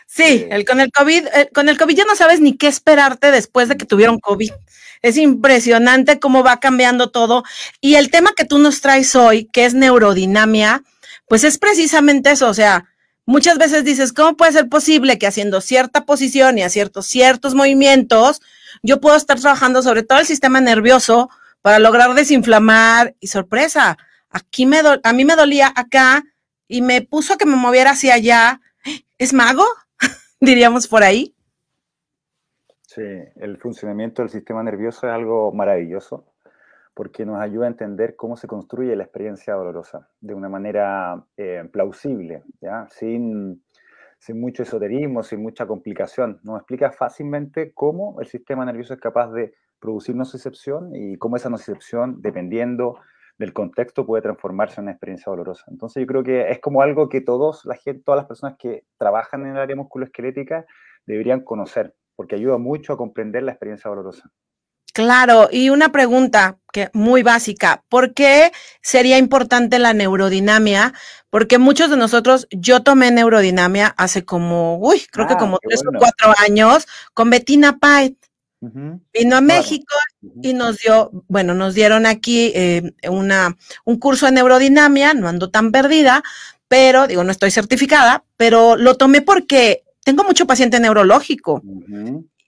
Sí, 0.07 0.47
el, 0.51 0.65
con 0.65 0.81
el 0.81 0.93
COVID, 0.93 1.27
eh, 1.35 1.51
con 1.53 1.69
el 1.69 1.77
COVID 1.77 1.97
ya 1.97 2.05
no 2.05 2.15
sabes 2.15 2.41
ni 2.41 2.57
qué 2.57 2.69
esperarte 2.69 3.31
después 3.33 3.69
de 3.69 3.77
que 3.77 3.87
tuvieron 3.87 4.21
COVID. 4.21 4.53
Es 5.03 5.17
impresionante 5.17 6.21
cómo 6.21 6.45
va 6.45 6.61
cambiando 6.61 7.11
todo. 7.11 7.43
Y 7.81 7.97
el 7.97 8.11
tema 8.11 8.33
que 8.37 8.45
tú 8.45 8.59
nos 8.59 8.81
traes 8.81 9.17
hoy, 9.17 9.47
que 9.47 9.65
es 9.65 9.75
neurodinamia, 9.75 10.83
pues 11.29 11.45
es 11.45 11.59
precisamente 11.59 12.31
eso. 12.31 12.49
O 12.49 12.55
sea, 12.55 12.87
muchas 13.27 13.59
veces 13.59 13.85
dices, 13.85 14.13
¿cómo 14.13 14.37
puede 14.37 14.53
ser 14.53 14.69
posible 14.69 15.19
que 15.19 15.27
haciendo 15.27 15.61
cierta 15.61 16.05
posición 16.07 16.57
y 16.57 16.63
a 16.63 16.71
ciertos, 16.71 17.07
ciertos 17.07 17.55
movimientos, 17.55 18.41
yo 18.83 19.01
puedo 19.01 19.17
estar 19.17 19.41
trabajando 19.41 19.83
sobre 19.83 20.05
todo 20.05 20.21
el 20.21 20.27
sistema 20.27 20.61
nervioso 20.61 21.31
para 21.67 21.81
lograr 21.81 22.15
desinflamar 22.15 23.17
y 23.19 23.27
sorpresa, 23.27 23.97
aquí 24.31 24.67
me 24.67 24.79
a 25.03 25.13
mí 25.13 25.25
me 25.25 25.35
dolía 25.35 25.73
acá 25.75 26.23
y 26.69 26.81
me 26.81 27.03
puso 27.03 27.37
que 27.37 27.45
me 27.45 27.57
moviera 27.57 27.91
hacia 27.91 28.15
allá. 28.15 28.61
¿Es 29.19 29.35
mago? 29.35 29.65
Diríamos 30.41 30.87
por 30.87 31.03
ahí. 31.03 31.35
Sí, 32.83 33.03
el 33.03 33.59
funcionamiento 33.59 34.23
del 34.23 34.31
sistema 34.31 34.63
nervioso 34.63 35.09
es 35.09 35.13
algo 35.13 35.51
maravilloso 35.51 36.33
porque 36.95 37.27
nos 37.27 37.41
ayuda 37.41 37.65
a 37.65 37.71
entender 37.71 38.15
cómo 38.15 38.37
se 38.37 38.47
construye 38.47 38.95
la 38.95 39.03
experiencia 39.03 39.55
dolorosa 39.55 40.09
de 40.21 40.35
una 40.35 40.49
manera 40.49 41.21
eh, 41.37 41.69
plausible, 41.73 42.45
¿ya? 42.61 42.87
Sin, 42.91 43.65
sin 44.21 44.41
mucho 44.41 44.63
esoterismo, 44.63 45.25
sin 45.25 45.43
mucha 45.43 45.67
complicación. 45.67 46.39
Nos 46.45 46.59
explica 46.59 46.93
fácilmente 46.93 47.73
cómo 47.75 48.21
el 48.21 48.29
sistema 48.29 48.65
nervioso 48.65 48.95
es 48.95 49.01
capaz 49.01 49.33
de 49.33 49.53
producir 49.81 50.17
nocicepción 50.17 50.95
y 50.95 51.17
cómo 51.19 51.37
esa 51.37 51.51
nocicepción, 51.51 52.21
dependiendo 52.21 52.99
del 53.39 53.53
contexto, 53.53 54.07
puede 54.07 54.23
transformarse 54.23 54.81
en 54.81 54.85
una 54.85 54.93
experiencia 54.93 55.31
dolorosa. 55.31 55.65
Entonces 55.69 56.01
yo 56.01 56.07
creo 56.07 56.23
que 56.23 56.51
es 56.51 56.61
como 56.61 56.83
algo 56.83 57.09
que 57.09 57.21
todos, 57.21 57.65
la 57.65 57.77
gente, 57.77 58.03
todas 58.05 58.19
las 58.19 58.27
personas 58.27 58.57
que 58.59 58.85
trabajan 58.99 59.43
en 59.43 59.53
el 59.53 59.59
área 59.59 59.77
musculoesquelética 59.77 60.65
deberían 61.07 61.43
conocer, 61.43 61.95
porque 62.15 62.37
ayuda 62.37 62.59
mucho 62.59 62.93
a 62.93 62.97
comprender 62.97 63.43
la 63.43 63.53
experiencia 63.53 63.89
dolorosa. 63.89 64.31
Claro, 64.97 65.51
y 65.53 65.69
una 65.69 65.93
pregunta 65.93 66.57
que 66.73 66.89
muy 66.95 67.23
básica, 67.23 67.85
¿por 67.91 68.15
qué 68.15 68.51
sería 68.81 69.19
importante 69.19 69.79
la 69.79 69.93
neurodinamia? 69.93 70.95
Porque 71.29 71.59
muchos 71.59 71.91
de 71.91 71.99
nosotros, 71.99 72.49
yo 72.51 72.83
tomé 72.83 73.11
neurodinamia 73.11 73.89
hace 73.99 74.25
como, 74.25 74.79
uy, 74.79 75.05
creo 75.13 75.27
que 75.27 75.35
ah, 75.35 75.39
como 75.39 75.59
tres 75.59 75.83
o 75.87 75.91
cuatro 75.99 76.33
años 76.43 76.89
con 77.13 77.29
Bettina 77.29 77.77
Vino 78.61 79.37
a 79.37 79.41
México 79.41 79.95
y 80.43 80.55
nos 80.55 80.79
dio, 80.79 81.11
bueno, 81.29 81.55
nos 81.55 81.75
dieron 81.75 82.07
aquí 82.07 82.53
eh, 82.55 82.93
una, 83.09 83.57
un 83.85 83.99
curso 83.99 84.27
de 84.27 84.33
neurodinamia, 84.33 85.15
no 85.15 85.29
ando 85.29 85.51
tan 85.51 85.73
perdida, 85.73 86.23
pero 86.69 87.07
digo, 87.07 87.23
no 87.23 87.31
estoy 87.31 87.51
certificada, 87.51 88.25
pero 88.37 88.77
lo 88.77 88.97
tomé 88.97 89.21
porque 89.21 89.85
tengo 90.05 90.25
mucho 90.25 90.47
paciente 90.47 90.81
neurológico. 90.81 91.63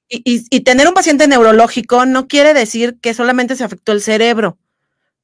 y, 0.08 0.46
y, 0.50 0.60
tener 0.60 0.88
un 0.88 0.94
paciente 0.94 1.28
neurológico 1.28 2.06
no 2.06 2.26
quiere 2.26 2.54
decir 2.54 2.98
que 3.00 3.12
solamente 3.12 3.56
se 3.56 3.64
afectó 3.64 3.92
el 3.92 4.00
cerebro. 4.00 4.58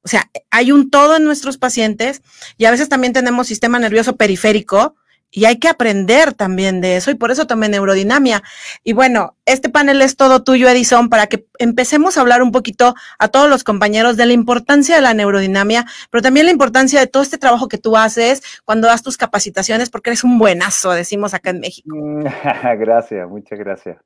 O 0.03 0.07
sea, 0.07 0.29
hay 0.51 0.71
un 0.71 0.91
todo 0.91 1.17
en 1.17 1.23
nuestros 1.23 1.57
pacientes 1.57 2.21
y 2.57 2.65
a 2.65 2.71
veces 2.71 2.89
también 2.89 3.11
tenemos 3.11 3.47
sistema 3.47 3.79
nervioso 3.79 4.15
periférico, 4.17 4.95
y 5.31 5.45
hay 5.45 5.59
que 5.59 5.67
aprender 5.67 6.33
también 6.33 6.79
de 6.79 6.95
eso 6.95 7.11
y 7.11 7.15
por 7.15 7.29
eso 7.29 7.45
tomé 7.45 7.67
neurodinamia. 7.67 8.41
Y 8.83 8.93
bueno, 8.93 9.35
este 9.45 9.69
panel 9.69 10.01
es 10.01 10.15
todo 10.15 10.43
tuyo, 10.43 10.69
Edison, 10.69 11.09
para 11.09 11.27
que 11.27 11.45
empecemos 11.59 12.17
a 12.17 12.21
hablar 12.21 12.41
un 12.41 12.51
poquito 12.51 12.95
a 13.19 13.27
todos 13.27 13.49
los 13.49 13.63
compañeros 13.63 14.15
de 14.15 14.25
la 14.25 14.33
importancia 14.33 14.95
de 14.95 15.01
la 15.01 15.13
neurodinamia, 15.13 15.85
pero 16.09 16.21
también 16.21 16.45
la 16.45 16.53
importancia 16.53 16.99
de 16.99 17.07
todo 17.07 17.21
este 17.21 17.37
trabajo 17.37 17.67
que 17.67 17.77
tú 17.77 17.97
haces 17.97 18.43
cuando 18.63 18.87
das 18.87 19.03
tus 19.03 19.17
capacitaciones, 19.17 19.89
porque 19.89 20.11
eres 20.11 20.23
un 20.23 20.37
buenazo, 20.39 20.91
decimos 20.91 21.33
acá 21.33 21.49
en 21.49 21.59
México. 21.59 21.95
gracias, 22.79 23.27
muchas 23.27 23.59
gracias. 23.59 23.97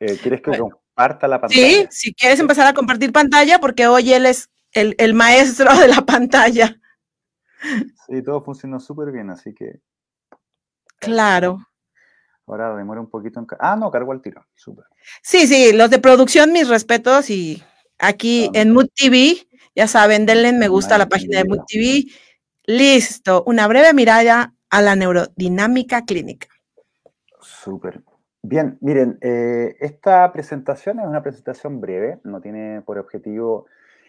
Eh, 0.00 0.18
¿Quieres 0.20 0.42
que 0.42 0.58
comparta 0.58 1.28
la 1.28 1.40
pantalla? 1.40 1.62
Sí, 1.62 1.86
si 1.90 2.14
quieres 2.14 2.40
empezar 2.40 2.66
a 2.66 2.74
compartir 2.74 3.12
pantalla, 3.12 3.60
porque 3.60 3.86
hoy 3.86 4.12
él 4.12 4.26
es 4.26 4.50
el, 4.72 4.96
el 4.98 5.14
maestro 5.14 5.72
de 5.78 5.88
la 5.88 6.02
pantalla. 6.02 6.76
Sí, 8.06 8.22
todo 8.22 8.42
funcionó 8.42 8.80
súper 8.80 9.12
bien, 9.12 9.30
así 9.30 9.54
que. 9.54 9.80
Claro. 11.04 11.58
Ahora 12.46 12.76
demora 12.76 13.00
un 13.00 13.08
poquito 13.08 13.40
en. 13.40 13.46
Ah, 13.58 13.76
no, 13.76 13.90
cargo 13.90 14.12
al 14.12 14.20
tiro. 14.20 14.44
Súper. 14.54 14.84
Sí, 15.22 15.46
sí, 15.46 15.72
los 15.72 15.90
de 15.90 15.98
producción, 15.98 16.52
mis 16.52 16.68
respetos. 16.68 17.30
Y 17.30 17.62
aquí 17.98 18.50
en 18.52 18.72
Mood 18.72 18.88
TV, 18.94 19.46
ya 19.74 19.86
saben, 19.86 20.26
denle 20.26 20.52
me 20.52 20.68
gusta 20.68 20.96
a 20.96 20.98
la 20.98 21.08
página 21.08 21.38
de 21.38 21.44
Mood 21.44 21.64
TV. 21.66 22.04
Listo. 22.66 23.44
Una 23.46 23.66
breve 23.66 23.92
mirada 23.94 24.54
a 24.70 24.82
la 24.82 24.96
neurodinámica 24.96 26.04
clínica. 26.04 26.48
Súper. 27.40 28.02
Bien, 28.42 28.76
miren, 28.82 29.16
eh, 29.22 29.74
esta 29.80 30.30
presentación 30.30 31.00
es 31.00 31.06
una 31.06 31.22
presentación 31.22 31.80
breve, 31.80 32.18
no 32.24 32.42
tiene 32.42 32.82
por 32.82 32.98
objetivo 32.98 33.64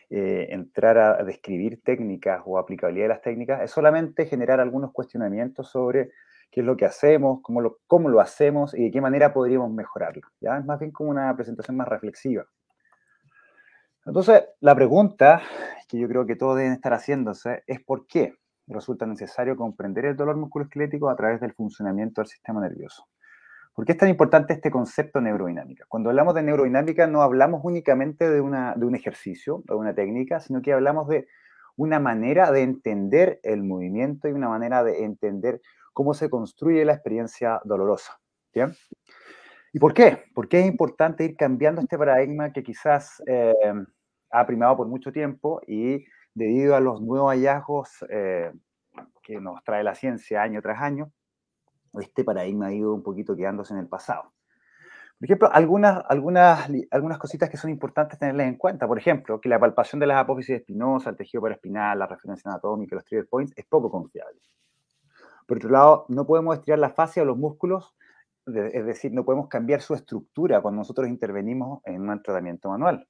eh, 0.09 0.47
entrar 0.49 0.97
a 0.97 1.23
describir 1.23 1.81
técnicas 1.81 2.41
o 2.45 2.57
aplicabilidad 2.57 3.05
de 3.05 3.09
las 3.09 3.21
técnicas, 3.21 3.61
es 3.61 3.71
solamente 3.71 4.25
generar 4.25 4.59
algunos 4.59 4.91
cuestionamientos 4.91 5.69
sobre 5.69 6.11
qué 6.51 6.61
es 6.61 6.65
lo 6.65 6.77
que 6.77 6.85
hacemos, 6.85 7.39
cómo 7.41 7.61
lo, 7.61 7.79
cómo 7.87 8.09
lo 8.09 8.19
hacemos 8.19 8.73
y 8.73 8.85
de 8.85 8.91
qué 8.91 9.01
manera 9.01 9.33
podríamos 9.33 9.71
mejorarlo. 9.71 10.27
¿ya? 10.39 10.57
Es 10.57 10.65
más 10.65 10.79
bien 10.79 10.91
como 10.91 11.09
una 11.09 11.35
presentación 11.35 11.77
más 11.77 11.87
reflexiva. 11.87 12.45
Entonces, 14.05 14.43
la 14.61 14.75
pregunta 14.75 15.41
que 15.87 15.97
yo 15.97 16.07
creo 16.07 16.25
que 16.25 16.35
todos 16.35 16.57
deben 16.57 16.73
estar 16.73 16.93
haciéndose 16.93 17.63
es 17.67 17.83
por 17.83 18.05
qué 18.07 18.35
resulta 18.67 19.05
necesario 19.05 19.55
comprender 19.55 20.05
el 20.05 20.15
dolor 20.15 20.37
musculoesquelético 20.37 21.09
a 21.09 21.15
través 21.15 21.39
del 21.41 21.53
funcionamiento 21.53 22.21
del 22.21 22.27
sistema 22.27 22.61
nervioso. 22.61 23.07
¿Por 23.73 23.85
qué 23.85 23.91
es 23.91 23.97
tan 23.97 24.09
importante 24.09 24.53
este 24.53 24.71
concepto 24.71 25.19
neurodinámica? 25.19 25.85
Cuando 25.89 26.09
hablamos 26.09 26.33
de 26.33 26.43
neurodinámica 26.43 27.07
no 27.07 27.21
hablamos 27.21 27.61
únicamente 27.63 28.29
de, 28.29 28.39
una, 28.39 28.73
de 28.75 28.85
un 28.85 28.95
ejercicio 28.95 29.57
o 29.57 29.73
de 29.73 29.75
una 29.75 29.93
técnica, 29.93 30.39
sino 30.39 30.61
que 30.61 30.71
hablamos 30.71 31.07
de 31.09 31.27
una 31.77 31.99
manera 31.99 32.51
de 32.51 32.61
entender 32.61 33.39
el 33.43 33.63
movimiento 33.63 34.27
y 34.27 34.31
una 34.31 34.49
manera 34.49 34.83
de 34.83 35.03
entender 35.03 35.61
cómo 35.93 36.13
se 36.13 36.29
construye 36.29 36.85
la 36.85 36.93
experiencia 36.93 37.61
dolorosa. 37.63 38.19
¿bien? 38.53 38.73
¿Y 39.73 39.79
por 39.79 39.93
qué? 39.93 40.23
Porque 40.33 40.59
es 40.59 40.65
importante 40.65 41.25
ir 41.25 41.35
cambiando 41.35 41.81
este 41.81 41.97
paradigma 41.97 42.53
que 42.53 42.63
quizás 42.63 43.21
eh, 43.27 43.53
ha 44.31 44.45
primado 44.45 44.77
por 44.77 44.87
mucho 44.87 45.11
tiempo 45.11 45.61
y 45.67 46.05
debido 46.33 46.75
a 46.75 46.79
los 46.79 47.01
nuevos 47.01 47.31
hallazgos 47.31 48.05
eh, 48.09 48.51
que 49.21 49.39
nos 49.39 49.63
trae 49.63 49.83
la 49.83 49.95
ciencia 49.95 50.41
año 50.41 50.61
tras 50.61 50.81
año, 50.81 51.11
este 51.93 52.23
paradigma 52.23 52.67
ha 52.67 52.73
ido 52.73 52.93
un 52.93 53.03
poquito 53.03 53.35
quedándose 53.35 53.73
en 53.73 53.79
el 53.79 53.87
pasado. 53.87 54.34
Por 55.17 55.25
ejemplo, 55.25 55.49
algunas, 55.51 56.03
algunas, 56.09 56.69
algunas 56.91 57.17
cositas 57.17 57.49
que 57.49 57.57
son 57.57 57.69
importantes 57.69 58.19
tenerlas 58.19 58.47
en 58.47 58.55
cuenta. 58.55 58.87
Por 58.87 58.97
ejemplo, 58.97 59.39
que 59.39 59.47
la 59.47 59.59
palpación 59.59 59.99
de 59.99 60.07
las 60.07 60.17
apófisis 60.17 60.57
espinosas, 60.57 61.07
el 61.07 61.17
tejido 61.17 61.41
paraespinal, 61.41 61.97
la 61.97 62.07
referencia 62.07 62.51
anatómica, 62.51 62.95
los 62.95 63.05
trigger 63.05 63.27
points, 63.27 63.53
es 63.55 63.65
poco 63.65 63.89
confiable. 63.89 64.39
Por 65.47 65.57
otro 65.57 65.69
lado, 65.69 66.05
no 66.09 66.25
podemos 66.25 66.57
estirar 66.57 66.79
la 66.79 66.89
fascia 66.89 67.23
o 67.23 67.25
los 67.25 67.37
músculos, 67.37 67.95
es 68.47 68.85
decir, 68.85 69.13
no 69.13 69.23
podemos 69.23 69.47
cambiar 69.47 69.81
su 69.81 69.93
estructura 69.93 70.61
cuando 70.61 70.79
nosotros 70.79 71.07
intervenimos 71.07 71.81
en 71.85 72.07
un 72.07 72.21
tratamiento 72.21 72.69
manual. 72.69 73.07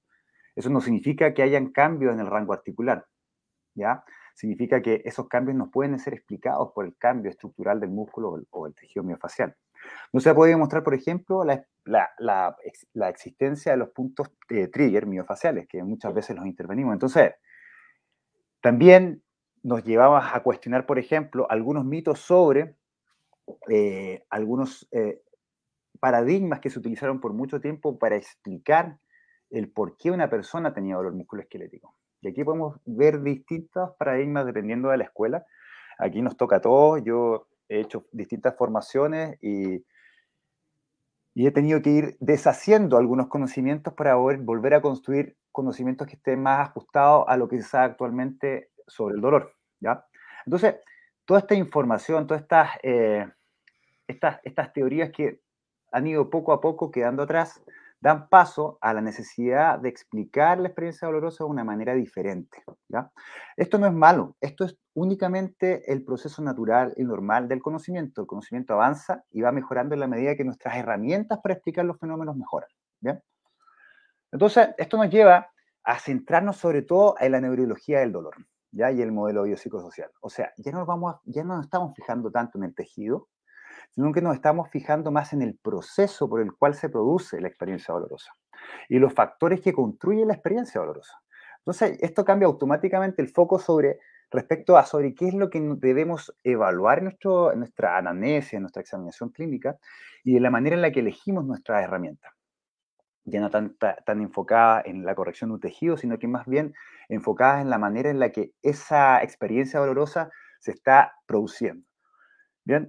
Eso 0.56 0.70
no 0.70 0.82
significa 0.82 1.34
que 1.34 1.44
hayan 1.44 1.72
cambios 1.72 2.14
en 2.14 2.20
el 2.20 2.28
rango 2.28 2.54
articular, 2.54 3.06
¿ya? 3.74 4.04
significa 4.36 4.82
que 4.82 5.02
esos 5.06 5.28
cambios 5.28 5.58
no 5.58 5.72
pueden 5.72 5.98
ser 5.98 6.14
explicados 6.14 6.72
por 6.74 6.86
el 6.86 6.96
cambio 6.98 7.32
estructural 7.32 7.80
del 7.80 7.90
músculo 7.90 8.38
o 8.52 8.68
el 8.68 8.76
tejido 8.76 9.04
miofacial. 9.04 9.56
No 10.14 10.20
se 10.20 10.30
ha 10.30 10.36
podido 10.36 10.58
demostrar, 10.58 10.84
por 10.84 10.94
ejemplo, 10.94 11.44
la, 11.44 12.56
existencia 13.10 13.72
de 13.72 13.78
los 13.78 13.90
puntos 13.90 14.32
eh, 14.50 14.68
trigger 14.68 15.06
miofaciales, 15.06 15.68
que 15.68 15.84
muchas 15.84 16.14
veces 16.14 16.36
los 16.36 16.46
intervenimos. 16.46 16.94
Entonces, 16.94 17.34
también 18.62 19.24
nos 19.64 19.84
llevaba 19.84 20.36
a 20.36 20.44
cuestionar, 20.44 20.86
por 20.86 21.00
ejemplo, 21.00 21.48
algunos 21.50 21.86
mitos 21.86 22.20
sobre 22.20 22.76
eh, 23.70 24.24
algunos 24.30 24.88
eh, 24.92 25.22
paradigmas 26.00 26.60
que 26.60 26.70
se 26.70 26.80
utilizaron 26.80 27.20
por 27.20 27.34
mucho 27.34 27.60
tiempo 27.60 27.98
para 27.98 28.16
explicar 28.16 28.98
el 29.50 29.72
por 29.72 29.98
qué 29.98 30.12
una 30.12 30.30
persona 30.30 30.74
tenía 30.74 30.96
dolor 30.96 31.14
musculoesquelético. 31.14 31.96
Y 32.22 32.30
aquí 32.30 32.44
podemos 32.44 32.80
ver 32.86 33.22
distintos 33.22 33.92
paradigmas 33.98 34.46
dependiendo 34.46 34.90
de 34.90 34.98
la 34.98 35.04
escuela. 35.04 35.46
Aquí 35.98 36.22
nos 36.22 36.36
toca 36.38 36.58
a 36.58 36.62
todos. 36.62 37.04
Yo 37.04 37.48
he 37.70 37.80
hecho 37.80 38.06
distintas 38.12 38.56
formaciones 38.56 39.38
y, 39.42 39.84
y 41.34 41.48
he 41.48 41.52
tenido 41.52 41.82
que 41.82 41.90
ir 41.90 42.18
deshaciendo 42.20 42.98
algunos 42.98 43.28
conocimientos 43.28 43.94
para 43.94 44.16
volver 44.16 44.74
a 44.74 44.82
construir 44.82 45.38
conocimientos 45.52 46.08
que 46.08 46.16
estén 46.16 46.42
más 46.42 46.70
ajustados 46.70 47.26
a 47.28 47.38
lo 47.38 47.48
que 47.48 47.62
se 47.62 47.70
sabe 47.70 47.86
actualmente 47.86 48.72
sobre 48.88 49.16
el 49.16 49.22
dolor. 49.22 49.54
¿ya? 49.80 50.06
Entonces, 50.46 50.76
toda 51.26 51.40
esta 51.40 51.56
información, 51.56 52.28
todas 52.28 52.44
estas, 52.44 52.70
eh, 52.84 53.28
estas, 54.08 54.40
estas 54.44 54.74
teorías 54.74 55.12
que 55.12 55.42
han 55.92 56.08
ido 56.08 56.30
poco 56.30 56.54
a 56.54 56.62
poco 56.62 56.92
quedando 56.92 57.24
atrás, 57.24 57.64
dan 58.00 58.30
paso 58.30 58.78
a 58.82 58.94
la 58.94 59.02
necesidad 59.02 59.80
de 59.80 59.90
explicar 59.90 60.60
la 60.60 60.68
experiencia 60.68 61.08
dolorosa 61.08 61.44
de 61.44 61.50
una 61.50 61.64
manera 61.64 61.94
diferente. 61.94 62.64
Esto 63.58 63.78
no 63.78 63.88
es 63.88 63.94
malo, 63.94 64.36
esto 64.42 64.66
es 64.66 64.78
únicamente 64.94 65.92
el 65.92 66.04
proceso 66.04 66.42
natural 66.42 66.94
y 66.98 67.04
normal 67.04 67.48
del 67.48 67.62
conocimiento. 67.62 68.22
El 68.22 68.28
conocimiento 68.28 68.74
avanza 68.74 69.24
y 69.32 69.42
va 69.42 69.52
mejorando 69.52 69.94
en 69.94 70.02
la 70.02 70.08
medida 70.08 70.36
que 70.36 70.44
nuestras 70.44 70.76
herramientas 70.76 71.40
para 71.42 71.56
explicar 71.56 71.86
los 71.86 72.00
fenómenos 72.00 72.36
mejoran. 72.36 72.70
Entonces, 74.32 74.70
esto 74.78 74.98
nos 74.98 75.10
lleva 75.10 75.50
a 75.84 76.00
centrarnos 76.00 76.58
sobre 76.58 76.82
todo 76.82 77.16
en 77.20 77.32
la 77.32 77.42
neurología 77.42 78.00
del 78.00 78.12
dolor 78.12 78.36
¿ya? 78.72 78.92
y 78.92 79.02
el 79.02 79.12
modelo 79.12 79.44
biopsicosocial. 79.44 80.12
O 80.20 80.30
sea, 80.30 80.52
ya 80.58 80.72
no, 80.72 80.86
vamos 80.86 81.16
ya 81.24 81.44
no 81.44 81.56
nos 81.56 81.66
estamos 81.66 81.96
fijando 81.96 82.32
tanto 82.32 82.58
en 82.58 82.66
el 82.66 82.76
tejido, 82.76 83.30
sino 83.92 84.12
que 84.12 84.22
nos 84.22 84.36
estamos 84.36 84.70
fijando 84.70 85.12
más 85.12 85.34
en 85.34 85.42
el 85.42 85.58
proceso 85.58 86.30
por 86.30 86.42
el 86.42 86.54
cual 86.54 86.76
se 86.76 86.90
produce 86.90 87.40
la 87.42 87.48
experiencia 87.48 87.94
dolorosa 87.94 88.32
y 88.90 89.00
los 89.00 89.14
factores 89.14 89.62
que 89.62 89.74
construyen 89.74 90.28
la 90.28 90.34
experiencia 90.34 90.82
dolorosa. 90.82 91.22
Entonces, 91.60 91.98
esto 92.02 92.24
cambia 92.24 92.48
automáticamente 92.48 93.22
el 93.22 93.30
foco 93.30 93.60
sobre 93.60 94.00
respecto 94.32 94.78
a 94.78 94.86
sobre 94.86 95.16
qué 95.16 95.28
es 95.28 95.34
lo 95.34 95.50
que 95.50 95.60
debemos 95.78 96.36
evaluar 96.44 97.00
en, 97.00 97.06
nuestra 97.60 97.98
anamnesis, 97.98 98.54
en 98.54 98.62
nuestra 98.62 98.82
examinación 98.82 99.30
clínica 99.30 99.78
y 100.24 100.34
de 100.34 100.40
la 100.40 100.50
manera 100.50 100.76
en 100.76 100.82
la 100.82 100.92
que 100.92 101.00
elegimos 101.00 101.46
nuestras 101.46 101.84
herramientas. 101.84 102.34
Ya 103.24 103.40
no 103.40 103.50
tan, 103.50 103.76
tan 103.78 104.22
enfocada 104.22 104.84
en 104.86 105.04
la 105.04 105.16
corrección 105.16 105.50
de 105.50 105.56
un 105.56 105.60
tejido, 105.60 105.98
sino 105.98 106.20
que 106.20 106.28
más 106.28 106.46
bien 106.46 106.76
enfocada 107.10 107.62
en 107.62 107.70
la 107.70 107.80
manera 107.80 108.10
en 108.10 108.20
la 108.20 108.32
que 108.32 108.52
esa 108.62 109.24
experiencia 109.24 109.80
dolorosa 109.80 110.30
se 110.60 110.72
está 110.72 111.14
produciendo. 111.26 111.86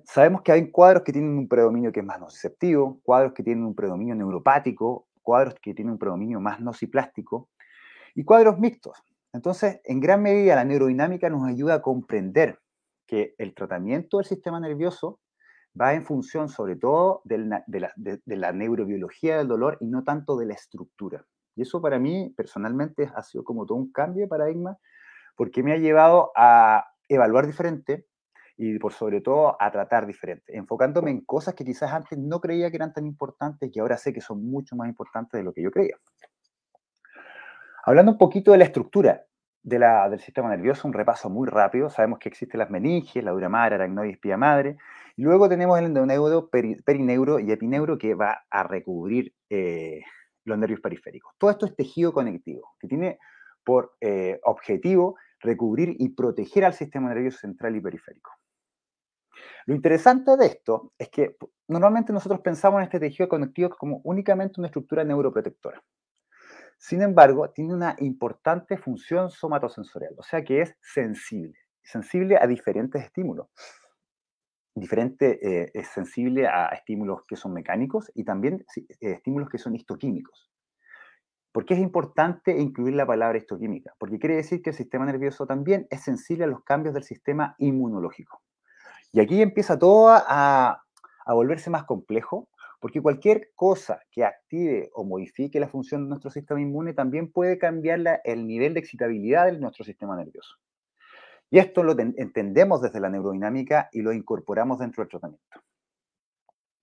Sabemos 0.04 0.42
que 0.42 0.52
hay 0.52 0.70
cuadros 0.70 1.02
que 1.02 1.12
tienen 1.12 1.36
un 1.36 1.48
predominio 1.48 1.92
que 1.92 2.00
es 2.00 2.06
más 2.06 2.18
nociceptivo, 2.18 3.00
cuadros 3.02 3.34
que 3.34 3.42
tienen 3.42 3.64
un 3.64 3.74
predominio 3.74 4.14
neuropático, 4.14 5.06
cuadros 5.22 5.54
que 5.60 5.74
tienen 5.74 5.92
un 5.92 5.98
predominio 5.98 6.40
más 6.40 6.60
nociplástico 6.60 7.50
y 8.14 8.24
cuadros 8.24 8.58
mixtos. 8.58 9.02
Entonces, 9.34 9.80
en 9.84 10.00
gran 10.00 10.22
medida, 10.22 10.54
la 10.54 10.64
neurodinámica 10.64 11.28
nos 11.28 11.46
ayuda 11.46 11.74
a 11.74 11.82
comprender 11.82 12.58
que 13.06 13.34
el 13.36 13.54
tratamiento 13.54 14.16
del 14.16 14.26
sistema 14.26 14.58
nervioso 14.60 15.20
va 15.78 15.92
en 15.92 16.04
función 16.04 16.48
sobre 16.48 16.76
todo 16.76 17.20
de 17.24 17.38
la, 17.38 18.52
neurobiología 18.52 19.38
del 19.38 19.48
dolor 19.48 19.76
y 19.80 19.86
no 19.86 20.04
tanto 20.04 20.36
de 20.36 20.46
la 20.46 20.54
estructura. 20.54 21.26
Y 21.54 21.62
eso 21.62 21.82
para 21.82 21.98
mí 21.98 22.32
personalmente 22.36 23.10
ha 23.14 23.22
sido 23.22 23.44
como 23.44 23.66
todo 23.66 23.76
un 23.76 23.92
cambio 23.92 24.22
de 24.22 24.28
paradigma 24.28 24.78
porque 25.36 25.62
me 25.62 25.72
ha 25.72 25.76
llevado 25.76 26.32
a 26.34 26.86
evaluar 27.08 27.46
diferente, 27.46 28.06
y 28.56 28.78
por 28.78 28.92
sobre 28.92 29.20
todo 29.20 29.60
a 29.60 29.70
tratar 29.70 30.06
diferente, 30.06 30.56
enfocándome 30.56 31.10
en 31.10 31.20
cosas 31.22 31.54
que 31.54 31.64
quizás 31.64 31.92
antes 31.92 32.18
no 32.18 32.40
creía 32.40 32.70
que 32.70 32.76
eran 32.76 32.92
tan 32.92 33.06
importantes 33.06 33.70
y 33.74 33.78
ahora 33.78 33.96
sé 33.96 34.12
que 34.12 34.20
son 34.20 34.44
mucho 34.44 34.76
más 34.76 34.88
importantes 34.88 35.38
de 35.38 35.44
lo 35.44 35.52
que 35.52 35.62
yo 35.62 35.70
creía. 35.70 35.96
Hablando 37.84 38.12
un 38.12 38.18
poquito 38.18 38.52
de 38.52 38.58
la 38.58 38.64
estructura 38.64 39.26
de 39.66 39.80
la, 39.80 40.08
del 40.08 40.20
sistema 40.20 40.48
nervioso, 40.48 40.86
un 40.86 40.94
repaso 40.94 41.28
muy 41.28 41.48
rápido. 41.48 41.90
Sabemos 41.90 42.20
que 42.20 42.28
existen 42.28 42.58
las 42.58 42.70
meninges, 42.70 43.22
la 43.22 43.32
dura 43.32 43.48
madre, 43.48 43.74
aracnoide, 43.74 44.12
espía 44.12 44.36
madre. 44.36 44.76
Y 45.16 45.22
luego 45.22 45.48
tenemos 45.48 45.76
el 45.78 45.86
endoneuro, 45.86 46.48
perineuro 46.50 47.40
y 47.40 47.50
epineuro 47.50 47.98
que 47.98 48.14
va 48.14 48.44
a 48.48 48.62
recubrir 48.62 49.34
eh, 49.50 50.02
los 50.44 50.56
nervios 50.56 50.80
periféricos. 50.80 51.34
Todo 51.36 51.50
esto 51.50 51.66
es 51.66 51.74
tejido 51.74 52.12
conectivo, 52.12 52.74
que 52.78 52.86
tiene 52.86 53.18
por 53.64 53.96
eh, 54.00 54.38
objetivo 54.44 55.16
recubrir 55.40 55.96
y 55.98 56.10
proteger 56.10 56.64
al 56.64 56.74
sistema 56.74 57.08
nervioso 57.08 57.38
central 57.38 57.74
y 57.74 57.80
periférico. 57.80 58.30
Lo 59.66 59.74
interesante 59.74 60.36
de 60.36 60.46
esto 60.46 60.92
es 60.98 61.08
que 61.08 61.36
normalmente 61.68 62.12
nosotros 62.12 62.40
pensamos 62.40 62.78
en 62.78 62.84
este 62.84 63.00
tejido 63.00 63.28
conectivo 63.28 63.70
como 63.70 64.00
únicamente 64.04 64.60
una 64.60 64.68
estructura 64.68 65.04
neuroprotectora. 65.04 65.82
Sin 66.78 67.02
embargo, 67.02 67.50
tiene 67.50 67.74
una 67.74 67.96
importante 67.98 68.76
función 68.76 69.30
somatosensorial, 69.30 70.14
o 70.18 70.22
sea 70.22 70.44
que 70.44 70.60
es 70.60 70.76
sensible, 70.80 71.54
sensible 71.82 72.36
a 72.40 72.46
diferentes 72.46 73.02
estímulos. 73.02 73.48
diferente, 74.74 75.38
eh, 75.42 75.70
es 75.72 75.88
sensible 75.88 76.46
a 76.46 76.66
estímulos 76.68 77.22
que 77.26 77.36
son 77.36 77.52
mecánicos 77.54 78.10
y 78.14 78.24
también 78.24 78.64
estímulos 79.00 79.48
que 79.48 79.58
son 79.58 79.74
histoquímicos. 79.74 80.50
¿Por 81.50 81.64
qué 81.64 81.72
es 81.72 81.80
importante 81.80 82.58
incluir 82.58 82.94
la 82.94 83.06
palabra 83.06 83.38
histoquímica? 83.38 83.94
Porque 83.98 84.18
quiere 84.18 84.36
decir 84.36 84.60
que 84.60 84.70
el 84.70 84.76
sistema 84.76 85.06
nervioso 85.06 85.46
también 85.46 85.86
es 85.88 86.02
sensible 86.02 86.44
a 86.44 86.48
los 86.48 86.62
cambios 86.62 86.92
del 86.92 87.04
sistema 87.04 87.54
inmunológico. 87.58 88.42
Y 89.12 89.20
aquí 89.20 89.40
empieza 89.40 89.78
todo 89.78 90.08
a, 90.08 90.82
a 91.24 91.34
volverse 91.34 91.70
más 91.70 91.84
complejo, 91.84 92.48
porque 92.80 93.00
cualquier 93.00 93.50
cosa 93.54 94.00
que 94.10 94.24
active 94.24 94.90
o 94.92 95.04
modifique 95.04 95.58
la 95.58 95.68
función 95.68 96.04
de 96.04 96.10
nuestro 96.10 96.30
sistema 96.30 96.60
inmune 96.60 96.92
también 96.92 97.32
puede 97.32 97.58
cambiar 97.58 98.20
el 98.24 98.46
nivel 98.46 98.74
de 98.74 98.80
excitabilidad 98.80 99.46
de 99.46 99.58
nuestro 99.58 99.84
sistema 99.84 100.16
nervioso. 100.16 100.56
Y 101.50 101.58
esto 101.58 101.82
lo 101.82 101.98
entendemos 101.98 102.82
desde 102.82 103.00
la 103.00 103.08
neurodinámica 103.08 103.88
y 103.92 104.02
lo 104.02 104.12
incorporamos 104.12 104.78
dentro 104.78 105.02
del 105.02 105.10
tratamiento. 105.10 105.62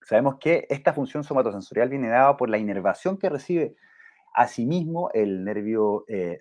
Sabemos 0.01 0.37
que 0.39 0.65
esta 0.69 0.93
función 0.93 1.23
somatosensorial 1.23 1.89
viene 1.89 2.09
dada 2.09 2.35
por 2.35 2.49
la 2.49 2.57
inervación 2.57 3.17
que 3.17 3.29
recibe 3.29 3.75
Asimismo, 4.35 5.11
el 5.13 5.43
nervio 5.43 6.05
eh, 6.07 6.39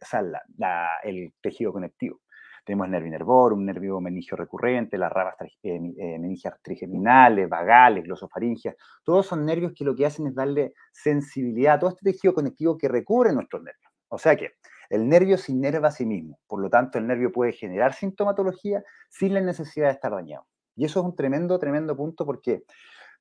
el 1.03 1.35
tejido 1.43 1.73
conectivo. 1.75 2.22
Tenemos 2.65 2.87
el 2.87 2.93
nervio 2.93 3.11
nervor, 3.11 3.53
un 3.53 3.67
nervio 3.67 4.01
meningio 4.01 4.37
recurrente, 4.37 4.97
las 4.97 5.13
ramas 5.13 5.35
eh, 5.41 5.49
eh, 5.63 6.19
meningias 6.19 6.55
trigeminales, 6.63 7.49
vagales, 7.49 8.05
glosofaringias. 8.05 8.77
Todos 9.03 9.27
son 9.27 9.45
nervios 9.45 9.73
que 9.75 9.85
lo 9.85 9.97
que 9.97 10.07
hacen 10.07 10.29
es 10.29 10.35
darle 10.35 10.75
sensibilidad 10.93 11.75
a 11.75 11.79
todo 11.81 11.91
este 11.91 12.13
tejido 12.13 12.35
conectivo 12.35 12.79
que 12.79 12.89
recubre 12.89 13.33
nuestros 13.33 13.63
nervios. 13.63 13.93
O 14.09 14.19
sea 14.19 14.37
que 14.37 14.53
el 14.91 15.09
nervio 15.09 15.39
se 15.39 15.53
inerva 15.53 15.89
a 15.89 15.91
sí 15.91 16.07
mismo. 16.07 16.39
Por 16.47 16.61
lo 16.61 16.71
tanto, 16.71 16.99
el 16.99 17.07
nervio 17.07 17.33
puede 17.33 17.53
generar 17.53 17.95
sintomatología 17.95 18.85
sin 19.09 19.35
la 19.35 19.41
necesidad 19.41 19.87
de 19.87 19.95
estar 19.95 20.13
dañado. 20.13 20.47
Y 20.77 20.85
eso 20.85 21.01
es 21.01 21.07
un 21.07 21.17
tremendo, 21.17 21.59
tremendo 21.59 21.97
punto 21.97 22.25
porque 22.25 22.65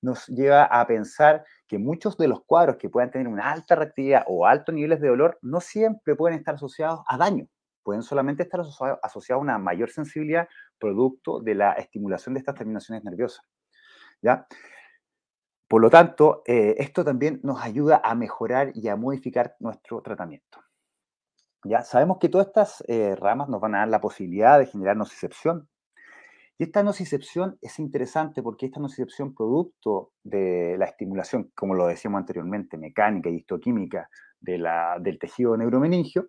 nos 0.01 0.27
lleva 0.27 0.65
a 0.65 0.85
pensar 0.85 1.45
que 1.67 1.77
muchos 1.77 2.17
de 2.17 2.27
los 2.27 2.43
cuadros 2.43 2.77
que 2.77 2.89
puedan 2.89 3.11
tener 3.11 3.27
una 3.27 3.51
alta 3.51 3.75
reactividad 3.75 4.23
o 4.27 4.45
altos 4.45 4.75
niveles 4.75 4.99
de 4.99 5.07
dolor 5.07 5.37
no 5.41 5.61
siempre 5.61 6.15
pueden 6.15 6.37
estar 6.37 6.55
asociados 6.55 7.01
a 7.07 7.17
daño, 7.17 7.47
pueden 7.83 8.03
solamente 8.03 8.43
estar 8.43 8.61
asociados 8.61 9.29
a 9.29 9.37
una 9.37 9.57
mayor 9.57 9.89
sensibilidad 9.89 10.47
producto 10.79 11.39
de 11.39 11.55
la 11.55 11.73
estimulación 11.73 12.33
de 12.33 12.39
estas 12.39 12.55
terminaciones 12.55 13.03
nerviosas. 13.03 13.45
¿ya? 14.21 14.45
Por 15.67 15.81
lo 15.81 15.89
tanto, 15.89 16.43
eh, 16.45 16.75
esto 16.77 17.03
también 17.03 17.39
nos 17.43 17.61
ayuda 17.61 18.01
a 18.03 18.13
mejorar 18.15 18.71
y 18.73 18.87
a 18.87 18.95
modificar 18.95 19.55
nuestro 19.59 20.01
tratamiento. 20.01 20.59
Ya 21.63 21.83
sabemos 21.83 22.17
que 22.19 22.29
todas 22.29 22.47
estas 22.47 22.83
eh, 22.87 23.15
ramas 23.15 23.47
nos 23.47 23.61
van 23.61 23.75
a 23.75 23.79
dar 23.79 23.87
la 23.87 24.01
posibilidad 24.01 24.59
de 24.59 24.65
generar 24.65 24.97
nocicepción, 24.97 25.69
y 26.61 26.65
esta 26.65 26.83
nocicepción 26.83 27.57
es 27.59 27.79
interesante 27.79 28.43
porque 28.43 28.67
esta 28.67 28.79
nocicepción 28.79 29.33
producto 29.33 30.11
de 30.23 30.75
la 30.77 30.85
estimulación, 30.85 31.51
como 31.55 31.73
lo 31.73 31.87
decíamos 31.87 32.19
anteriormente, 32.19 32.77
mecánica 32.77 33.31
y 33.31 33.37
histoquímica 33.37 34.07
del 34.39 35.17
tejido 35.19 35.57
neuromeningio, 35.57 36.27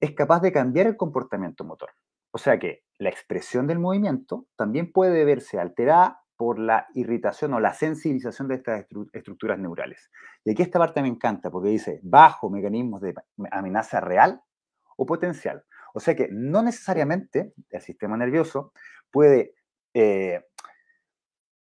es 0.00 0.12
capaz 0.12 0.40
de 0.40 0.52
cambiar 0.52 0.86
el 0.86 0.96
comportamiento 0.96 1.64
motor. 1.64 1.90
O 2.32 2.38
sea 2.38 2.58
que 2.58 2.84
la 2.98 3.10
expresión 3.10 3.66
del 3.66 3.78
movimiento 3.78 4.46
también 4.56 4.92
puede 4.92 5.24
verse 5.24 5.58
alterada 5.58 6.22
por 6.36 6.58
la 6.58 6.86
irritación 6.94 7.52
o 7.52 7.60
la 7.60 7.74
sensibilización 7.74 8.48
de 8.48 8.54
estas 8.54 8.86
estructuras 9.12 9.58
neurales. 9.58 10.10
Y 10.44 10.52
aquí 10.52 10.62
esta 10.62 10.78
parte 10.78 11.02
me 11.02 11.08
encanta 11.08 11.50
porque 11.50 11.68
dice 11.68 12.00
bajo 12.02 12.48
mecanismos 12.48 13.02
de 13.02 13.14
amenaza 13.50 14.00
real 14.00 14.42
o 14.96 15.04
potencial. 15.04 15.64
O 15.92 16.00
sea 16.00 16.16
que 16.16 16.28
no 16.30 16.62
necesariamente 16.62 17.52
el 17.68 17.80
sistema 17.82 18.16
nervioso 18.16 18.72
puede 19.10 19.54
eh, 19.92 20.46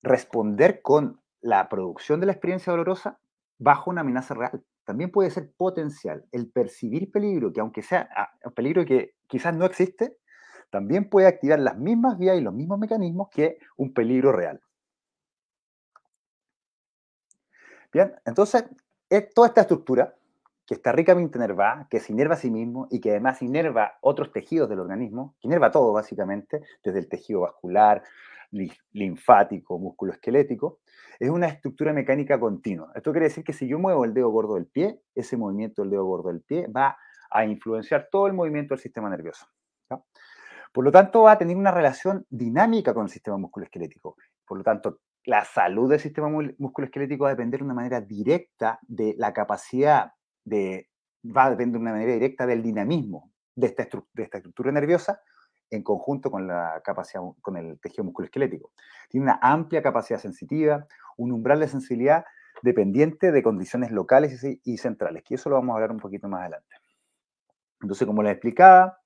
responder 0.02 0.82
con 0.82 1.22
la 1.41 1.69
producción 1.69 2.19
de 2.19 2.28
la 2.28 2.32
experiencia 2.32 2.72
dolorosa 2.72 3.19
bajo 3.60 3.91
una 3.91 4.02
amenaza 4.02 4.34
real. 4.34 4.63
También 4.86 5.12
puede 5.12 5.30
ser 5.30 5.52
potencial. 5.56 6.26
El 6.32 6.50
percibir 6.50 7.12
peligro, 7.12 7.54
que 7.54 7.62
aunque 7.62 7.82
sea 7.82 8.10
ah, 8.15 8.32
un 8.43 8.54
peligro 8.54 8.86
que 8.86 9.15
quizás 9.28 9.56
no 9.56 9.65
existe, 9.65 10.17
también 10.69 11.10
puede 11.10 11.28
activar 11.28 11.60
las 11.60 11.78
mismas 11.78 12.17
vías 12.17 12.38
y 12.38 12.41
los 12.41 12.54
mismos 12.54 12.80
mecanismos 12.80 13.30
que 13.30 13.60
un 13.78 13.93
peligro 13.93 14.32
real. 14.32 14.60
Bien, 17.93 18.15
entonces, 18.26 18.65
toda 19.36 19.50
esta 19.50 19.62
estructura 19.62 20.15
que 20.65 20.74
está 20.74 20.91
ricamente 20.91 21.38
inervada, 21.38 21.88
que 21.89 22.00
se 22.00 22.12
inerva 22.12 22.34
a 22.36 22.38
sí 22.38 22.50
mismo 22.50 22.88
y 22.89 23.00
que 23.00 23.12
además 23.12 23.41
inerva 23.41 23.98
otros 24.02 24.32
tejidos 24.32 24.69
del 24.69 24.80
organismo, 24.80 25.36
que 25.39 25.48
inerva 25.48 25.69
todo 25.69 25.93
básicamente, 25.93 26.62
desde 26.84 27.00
el 27.00 27.10
tejido 27.10 27.41
vascular, 27.41 28.02
linfático, 28.93 29.78
músculo 29.78 30.13
esquelético, 30.13 30.80
es 31.19 31.30
una 31.30 31.47
estructura 31.47 31.93
mecánica 31.93 32.39
continua. 32.39 32.91
Esto 32.95 33.12
quiere 33.12 33.28
decir 33.28 33.43
que 33.43 33.54
si 33.54 33.67
yo 33.67 33.80
muevo 33.80 34.06
el 34.06 34.13
dedo 34.13 34.30
gordo 34.30 34.56
del 34.56 34.67
pie, 34.67 35.02
ese 35.15 35.38
movimiento 35.38 35.82
del 35.82 35.91
dedo 35.91 36.06
gordo 36.06 36.30
del 36.30 36.41
pie 36.41 36.67
va 36.67 36.97
a 37.30 37.45
influenciar 37.45 38.08
todo 38.12 38.28
el 38.28 38.34
movimiento 38.34 38.73
del 38.73 38.82
sistema 38.82 39.10
nervioso. 39.10 39.47
Por 40.71 40.84
lo 40.84 40.91
tanto, 40.91 41.23
va 41.23 41.34
a 41.34 41.38
tener 41.38 41.56
una 41.56 41.71
relación 41.71 42.26
dinámica 42.30 42.93
con 42.93 43.04
el 43.04 43.10
sistema 43.10 43.38
musculoesquelético. 43.38 44.15
Por 44.45 44.58
lo 44.58 44.63
tanto, 44.63 44.99
la 45.26 45.45
salud 45.45 45.89
del 45.89 45.99
sistema 45.99 46.30
musculoesquelético 46.30 47.23
va 47.23 47.30
a 47.30 47.34
depender 47.34 47.60
de 47.60 47.65
una 47.65 47.76
manera 47.76 48.02
directa 48.02 48.80
de 48.82 49.15
la 49.17 49.34
capacidad 49.34 50.12
de, 50.43 50.89
va 51.23 51.45
a 51.45 51.49
depender 51.52 51.80
de 51.80 51.84
una 51.84 51.91
manera 51.91 52.13
directa 52.13 52.45
del 52.45 52.63
dinamismo 52.63 53.32
de 53.56 53.67
esta, 53.67 53.88
de 54.13 54.23
esta 54.23 54.38
estructura 54.38 54.71
nerviosa 54.71 55.21
en 55.76 55.84
conjunto 55.84 56.30
con 56.32 56.48
la 56.48 56.82
capacidad, 56.84 57.22
con 57.42 57.58
el 57.58 57.80
tejido 57.80 58.04
musculoesquelético. 58.04 58.72
Tiene 59.10 59.26
una 59.26 59.40
amplia 59.42 59.82
capacidad 59.82 60.20
sensitiva, 60.20 60.86
un 61.18 61.32
umbral 61.32 61.60
de 61.60 61.68
sensibilidad 61.68 62.26
dependiente 62.62 63.32
de 63.32 63.44
condiciones 63.44 63.92
locales 63.92 64.44
y, 64.64 64.78
centrales, 64.78 65.24
que 65.24 65.36
eso 65.36 65.50
lo 65.50 65.56
vamos 65.56 65.74
a 65.74 65.76
hablar 65.76 65.92
un 65.92 66.00
poquito 66.00 66.28
más 66.28 66.42
adelante. 66.42 66.76
Entonces, 67.82 68.08
como 68.08 68.24
les 68.24 68.34
explicaba, 68.34 69.00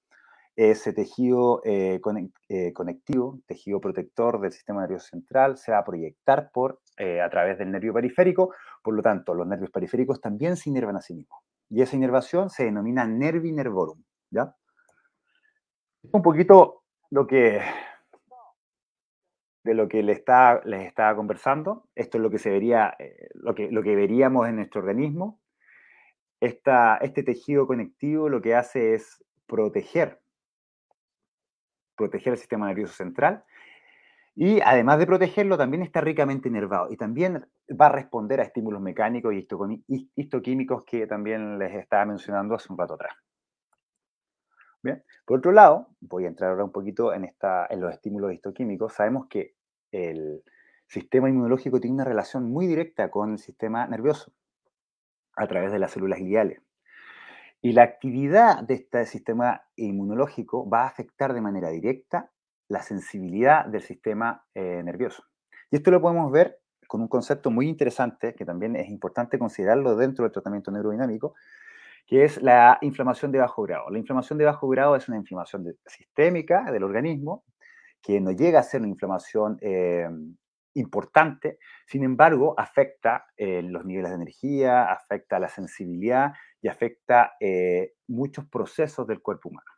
ese 0.55 0.91
tejido 0.91 1.61
eh, 1.63 1.99
eh, 2.49 2.73
conectivo, 2.73 3.39
tejido 3.45 3.79
protector 3.79 4.41
del 4.41 4.51
sistema 4.51 4.81
nervioso 4.81 5.07
central, 5.07 5.57
se 5.57 5.71
va 5.71 5.79
a 5.79 5.85
proyectar 5.85 6.51
por, 6.51 6.81
eh, 6.97 7.21
a 7.21 7.29
través 7.29 7.57
del 7.57 7.71
nervio 7.71 7.93
periférico, 7.93 8.53
por 8.83 8.95
lo 8.95 9.01
tanto, 9.01 9.33
los 9.33 9.47
nervios 9.47 9.71
periféricos 9.71 10.19
también 10.19 10.57
se 10.57 10.69
inervan 10.69 10.97
a 10.97 11.01
sí 11.01 11.13
mismos. 11.13 11.39
Y 11.69 11.81
esa 11.81 11.95
inervación 11.95 12.49
se 12.49 12.65
denomina 12.65 13.05
nervi 13.05 13.51
nervorum, 13.51 14.03
¿ya? 14.31 14.55
Un 16.03 16.21
poquito 16.21 16.83
lo 17.09 17.27
que, 17.27 17.61
de 19.63 19.73
lo 19.73 19.87
que 19.87 20.03
les, 20.03 20.19
está, 20.19 20.61
les 20.63 20.85
estaba 20.85 21.15
conversando. 21.15 21.87
Esto 21.95 22.17
es 22.17 22.21
lo 22.21 22.29
que, 22.29 22.39
se 22.39 22.49
vería, 22.49 22.95
lo 23.33 23.53
que, 23.55 23.71
lo 23.71 23.83
que 23.83 23.95
veríamos 23.95 24.47
en 24.47 24.57
nuestro 24.57 24.81
organismo. 24.81 25.39
Esta, 26.39 26.97
este 26.97 27.23
tejido 27.23 27.67
conectivo 27.67 28.29
lo 28.29 28.41
que 28.41 28.55
hace 28.55 28.93
es 28.93 29.23
proteger 29.47 30.19
proteger 31.97 32.33
el 32.33 32.39
sistema 32.39 32.67
nervioso 32.67 32.93
central. 32.93 33.43
Y 34.35 34.61
además 34.61 34.99
de 34.99 35.07
protegerlo, 35.07 35.57
también 35.57 35.81
está 35.81 35.99
ricamente 35.99 36.47
inervado 36.47 36.87
y 36.91 36.95
también 36.95 37.49
va 37.69 37.87
a 37.87 37.91
responder 37.91 38.39
a 38.39 38.43
estímulos 38.43 38.79
mecánicos 38.79 39.33
y 39.33 39.47
histoquímicos 40.15 40.83
que 40.85 41.07
también 41.07 41.57
les 41.57 41.73
estaba 41.73 42.05
mencionando 42.05 42.53
hace 42.53 42.71
un 42.71 42.77
rato 42.77 42.93
atrás. 42.93 43.15
Por 45.25 45.39
otro 45.39 45.51
lado, 45.51 45.89
voy 45.99 46.25
a 46.25 46.27
entrar 46.27 46.51
ahora 46.51 46.63
un 46.63 46.71
poquito 46.71 47.13
en 47.13 47.29
los 47.79 47.93
estímulos 47.93 48.33
histoquímicos. 48.33 48.93
Sabemos 48.93 49.27
que 49.27 49.55
el 49.91 50.43
sistema 50.87 51.29
inmunológico 51.29 51.79
tiene 51.79 51.95
una 51.95 52.05
relación 52.05 52.49
muy 52.49 52.67
directa 52.67 53.11
con 53.11 53.33
el 53.33 53.39
sistema 53.39 53.87
nervioso 53.87 54.31
a 55.35 55.47
través 55.47 55.71
de 55.71 55.79
las 55.79 55.91
células 55.91 56.19
gliales. 56.19 56.61
Y 57.61 57.73
la 57.73 57.83
actividad 57.83 58.63
de 58.63 58.75
este 58.75 59.05
sistema 59.05 59.63
inmunológico 59.75 60.69
va 60.69 60.83
a 60.83 60.87
afectar 60.87 61.33
de 61.33 61.41
manera 61.41 61.69
directa 61.69 62.31
la 62.67 62.81
sensibilidad 62.81 63.65
del 63.65 63.81
sistema 63.81 64.45
eh, 64.53 64.81
nervioso. 64.83 65.23
Y 65.71 65.77
esto 65.77 65.91
lo 65.91 66.01
podemos 66.01 66.31
ver 66.31 66.59
con 66.87 67.01
un 67.01 67.07
concepto 67.07 67.51
muy 67.51 67.67
interesante, 67.67 68.35
que 68.35 68.45
también 68.45 68.75
es 68.75 68.89
importante 68.89 69.37
considerarlo 69.37 69.95
dentro 69.95 70.23
del 70.23 70.31
tratamiento 70.31 70.71
neurodinámico, 70.71 71.35
que 72.07 72.23
es 72.23 72.41
la 72.41 72.77
inflamación 72.81 73.31
de 73.31 73.39
bajo 73.39 73.61
grado. 73.63 73.89
La 73.89 73.99
inflamación 73.99 74.39
de 74.39 74.45
bajo 74.45 74.67
grado 74.69 74.95
es 74.95 75.07
una 75.09 75.17
inflamación 75.17 75.65
sistémica 75.85 76.71
del 76.71 76.83
organismo, 76.83 77.43
que 78.01 78.21
no 78.21 78.31
llega 78.31 78.59
a 78.59 78.63
ser 78.63 78.81
una 78.81 78.89
inflamación 78.89 79.57
eh, 79.61 80.07
importante, 80.75 81.59
sin 81.85 82.03
embargo, 82.03 82.55
afecta 82.57 83.25
eh, 83.35 83.61
los 83.61 83.83
niveles 83.83 84.11
de 84.11 84.15
energía, 84.15 84.91
afecta 84.91 85.39
la 85.39 85.49
sensibilidad 85.49 86.33
y 86.61 86.69
afecta 86.69 87.33
eh, 87.39 87.93
muchos 88.07 88.47
procesos 88.47 89.05
del 89.05 89.21
cuerpo 89.21 89.49
humano. 89.49 89.69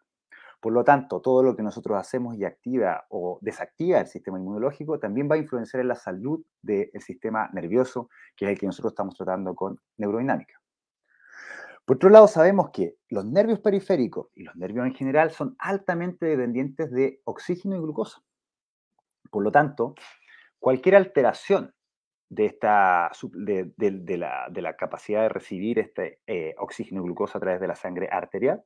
Por 0.59 0.73
lo 0.73 0.83
tanto, 0.83 1.21
todo 1.21 1.41
lo 1.41 1.55
que 1.55 1.63
nosotros 1.63 1.97
hacemos 1.97 2.35
y 2.35 2.43
activa 2.43 3.05
o 3.09 3.39
desactiva 3.41 4.01
el 4.01 4.07
sistema 4.07 4.37
inmunológico 4.37 4.99
también 4.99 5.29
va 5.31 5.35
a 5.35 5.39
influenciar 5.39 5.81
en 5.81 5.87
la 5.87 5.95
salud 5.95 6.43
del 6.61 6.91
sistema 6.99 7.49
nervioso, 7.53 8.09
que 8.35 8.45
es 8.45 8.51
el 8.51 8.59
que 8.59 8.65
nosotros 8.65 8.91
estamos 8.91 9.15
tratando 9.15 9.55
con 9.55 9.79
neurodinámica. 9.97 10.58
Por 11.89 11.95
otro 11.95 12.11
lado, 12.11 12.27
sabemos 12.27 12.69
que 12.69 12.97
los 13.09 13.25
nervios 13.25 13.61
periféricos 13.61 14.27
y 14.35 14.43
los 14.43 14.55
nervios 14.55 14.85
en 14.85 14.93
general 14.93 15.31
son 15.31 15.55
altamente 15.57 16.27
dependientes 16.27 16.91
de 16.91 17.19
oxígeno 17.23 17.77
y 17.77 17.79
glucosa. 17.79 18.21
Por 19.31 19.43
lo 19.43 19.51
tanto, 19.51 19.95
cualquier 20.59 20.97
alteración 20.97 21.73
de, 22.29 22.45
esta, 22.45 23.09
de, 23.33 24.17
la, 24.19 24.75
capacidad 24.77 25.23
de 25.23 25.29
recibir 25.29 25.79
este 25.79 26.19
eh, 26.27 26.53
oxígeno 26.59 27.01
y 27.01 27.05
glucosa 27.05 27.39
a 27.39 27.41
través 27.41 27.59
de 27.59 27.67
la 27.67 27.75
sangre 27.75 28.07
arterial 28.11 28.61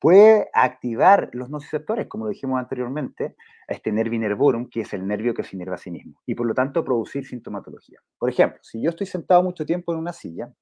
puede 0.00 0.50
activar 0.52 1.30
los 1.34 1.48
nociceptores, 1.48 2.08
como 2.08 2.24
lo 2.24 2.30
dijimos 2.32 2.58
anteriormente, 2.58 3.36
a 3.68 3.74
este 3.74 3.92
nervio 3.92 4.18
nervorum, 4.18 4.68
que 4.68 4.80
es 4.80 4.92
el 4.92 5.06
nervio 5.06 5.34
que 5.34 5.44
se 5.44 5.54
inerva 5.54 5.76
a 5.76 5.78
sí 5.78 5.92
mismo, 5.92 6.20
y 6.26 6.34
por 6.34 6.48
lo 6.48 6.54
tanto 6.54 6.84
producir 6.84 7.24
sintomatología. 7.28 8.00
Por 8.18 8.28
ejemplo, 8.28 8.58
si 8.64 8.82
yo 8.82 8.90
estoy 8.90 9.06
sentado 9.06 9.44
mucho 9.44 9.64
tiempo 9.64 9.92
en 9.92 10.00
una 10.00 10.12
silla, 10.12 10.52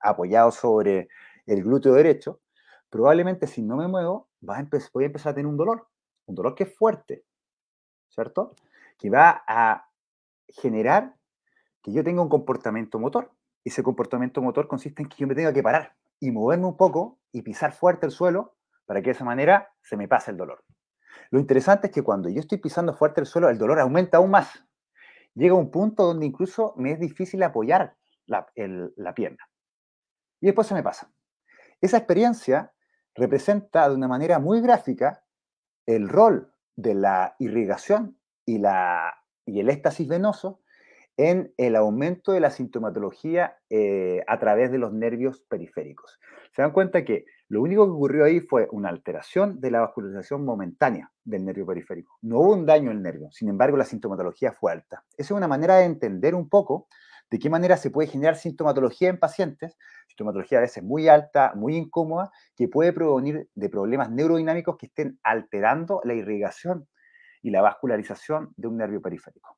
apoyado 0.00 0.50
sobre 0.50 1.08
el 1.46 1.62
glúteo 1.62 1.94
derecho, 1.94 2.40
probablemente 2.88 3.46
si 3.46 3.62
no 3.62 3.76
me 3.76 3.88
muevo, 3.88 4.28
voy 4.40 4.56
a 4.56 5.06
empezar 5.06 5.32
a 5.32 5.34
tener 5.34 5.46
un 5.46 5.56
dolor, 5.56 5.88
un 6.26 6.34
dolor 6.34 6.54
que 6.54 6.64
es 6.64 6.74
fuerte, 6.76 7.24
¿cierto? 8.08 8.54
Que 8.98 9.10
va 9.10 9.42
a 9.46 9.88
generar 10.48 11.16
que 11.82 11.92
yo 11.92 12.04
tenga 12.04 12.22
un 12.22 12.28
comportamiento 12.28 12.98
motor. 12.98 13.30
Ese 13.64 13.82
comportamiento 13.82 14.42
motor 14.42 14.66
consiste 14.68 15.02
en 15.02 15.08
que 15.08 15.16
yo 15.18 15.26
me 15.26 15.34
tenga 15.34 15.52
que 15.52 15.62
parar 15.62 15.96
y 16.18 16.30
moverme 16.30 16.66
un 16.66 16.76
poco 16.76 17.18
y 17.32 17.42
pisar 17.42 17.72
fuerte 17.72 18.06
el 18.06 18.12
suelo 18.12 18.56
para 18.86 19.00
que 19.00 19.06
de 19.06 19.12
esa 19.12 19.24
manera 19.24 19.72
se 19.82 19.96
me 19.96 20.08
pase 20.08 20.30
el 20.30 20.36
dolor. 20.36 20.64
Lo 21.30 21.38
interesante 21.38 21.88
es 21.88 21.92
que 21.92 22.02
cuando 22.02 22.28
yo 22.28 22.40
estoy 22.40 22.58
pisando 22.58 22.94
fuerte 22.94 23.20
el 23.20 23.26
suelo, 23.26 23.48
el 23.48 23.58
dolor 23.58 23.78
aumenta 23.78 24.18
aún 24.18 24.30
más. 24.30 24.64
Llega 25.34 25.54
a 25.54 25.58
un 25.58 25.70
punto 25.70 26.04
donde 26.04 26.26
incluso 26.26 26.74
me 26.76 26.92
es 26.92 27.00
difícil 27.00 27.42
apoyar 27.42 27.96
la, 28.26 28.46
la 28.96 29.14
pierna. 29.14 29.48
Y 30.40 30.46
después 30.46 30.66
se 30.66 30.74
me 30.74 30.82
pasa. 30.82 31.12
Esa 31.80 31.98
experiencia 31.98 32.72
representa 33.14 33.88
de 33.88 33.94
una 33.94 34.08
manera 34.08 34.38
muy 34.38 34.60
gráfica 34.60 35.24
el 35.86 36.08
rol 36.08 36.52
de 36.76 36.94
la 36.94 37.34
irrigación 37.38 38.18
y, 38.44 38.58
la, 38.58 39.14
y 39.46 39.60
el 39.60 39.70
éxtasis 39.70 40.08
venoso 40.08 40.60
en 41.16 41.52
el 41.58 41.76
aumento 41.76 42.32
de 42.32 42.40
la 42.40 42.50
sintomatología 42.50 43.58
eh, 43.68 44.22
a 44.26 44.38
través 44.38 44.70
de 44.70 44.78
los 44.78 44.92
nervios 44.92 45.42
periféricos. 45.42 46.18
Se 46.52 46.62
dan 46.62 46.72
cuenta 46.72 47.04
que 47.04 47.26
lo 47.48 47.60
único 47.60 47.84
que 47.84 47.92
ocurrió 47.92 48.24
ahí 48.24 48.40
fue 48.40 48.68
una 48.72 48.88
alteración 48.88 49.60
de 49.60 49.70
la 49.70 49.80
vascularización 49.80 50.44
momentánea 50.44 51.12
del 51.24 51.44
nervio 51.44 51.66
periférico. 51.66 52.16
No 52.22 52.40
hubo 52.40 52.54
un 52.54 52.64
daño 52.64 52.90
el 52.90 53.02
nervio, 53.02 53.30
sin 53.32 53.48
embargo 53.48 53.76
la 53.76 53.84
sintomatología 53.84 54.52
fue 54.52 54.72
alta. 54.72 55.04
Esa 55.12 55.34
es 55.34 55.36
una 55.36 55.48
manera 55.48 55.76
de 55.76 55.84
entender 55.84 56.34
un 56.34 56.48
poco 56.48 56.88
de 57.30 57.38
qué 57.38 57.48
manera 57.48 57.76
se 57.76 57.90
puede 57.90 58.08
generar 58.08 58.36
sintomatología 58.36 59.08
en 59.08 59.18
pacientes, 59.18 59.76
sintomatología 60.08 60.58
a 60.58 60.62
veces 60.62 60.82
muy 60.82 61.08
alta, 61.08 61.52
muy 61.54 61.76
incómoda, 61.76 62.32
que 62.56 62.68
puede 62.68 62.92
provenir 62.92 63.48
de 63.54 63.68
problemas 63.68 64.10
neurodinámicos 64.10 64.76
que 64.76 64.86
estén 64.86 65.18
alterando 65.22 66.00
la 66.04 66.14
irrigación 66.14 66.88
y 67.42 67.50
la 67.50 67.62
vascularización 67.62 68.52
de 68.56 68.68
un 68.68 68.76
nervio 68.76 69.00
periférico. 69.00 69.56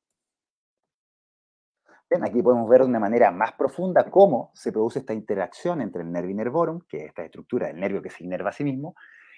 Bien, 2.09 2.23
aquí 2.23 2.43
podemos 2.43 2.69
ver 2.69 2.81
de 2.81 2.87
una 2.87 2.99
manera 2.99 3.31
más 3.31 3.53
profunda 3.53 4.09
cómo 4.11 4.51
se 4.53 4.71
produce 4.71 4.99
esta 4.99 5.13
interacción 5.13 5.81
entre 5.81 6.03
el 6.03 6.11
nervio 6.11 6.35
nervorum, 6.35 6.81
que 6.87 6.97
es 6.97 7.03
esta 7.05 7.23
estructura 7.23 7.67
del 7.67 7.79
nervio 7.79 8.03
que 8.03 8.11
se 8.11 8.23
inerva 8.23 8.49
a 8.49 8.53
sí 8.53 8.63
mismo, 8.63 8.93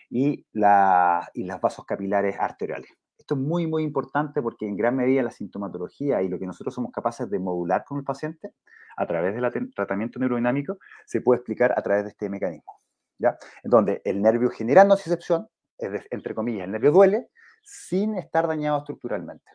y, 0.09 0.45
la, 0.51 1.29
los 1.33 1.61
vasos 1.61 1.85
capilares 1.85 2.35
arteriales. 2.37 2.89
Esto 3.25 3.33
es 3.33 3.41
muy, 3.41 3.65
muy 3.65 3.81
importante 3.81 4.39
porque 4.39 4.67
en 4.67 4.77
gran 4.77 4.95
medida 4.95 5.23
la 5.23 5.31
sintomatología 5.31 6.21
y 6.21 6.29
lo 6.29 6.37
que 6.37 6.45
nosotros 6.45 6.75
somos 6.75 6.91
capaces 6.91 7.27
de 7.27 7.39
modular 7.39 7.83
con 7.83 7.97
el 7.97 8.03
paciente 8.03 8.51
a 8.97 9.07
través 9.07 9.33
del 9.33 9.73
tratamiento 9.73 10.19
neurodinámico 10.19 10.77
se 11.07 11.21
puede 11.21 11.39
explicar 11.39 11.73
a 11.75 11.81
través 11.81 12.03
de 12.03 12.11
este 12.11 12.29
mecanismo. 12.29 12.79
¿ya? 13.17 13.35
En 13.63 13.71
donde 13.71 13.99
el 14.05 14.21
nervio 14.21 14.51
genera 14.51 14.83
nocicepción, 14.83 15.47
entre 15.79 16.35
comillas, 16.35 16.65
el 16.65 16.71
nervio 16.73 16.91
duele, 16.91 17.29
sin 17.63 18.13
estar 18.13 18.47
dañado 18.47 18.77
estructuralmente. 18.77 19.49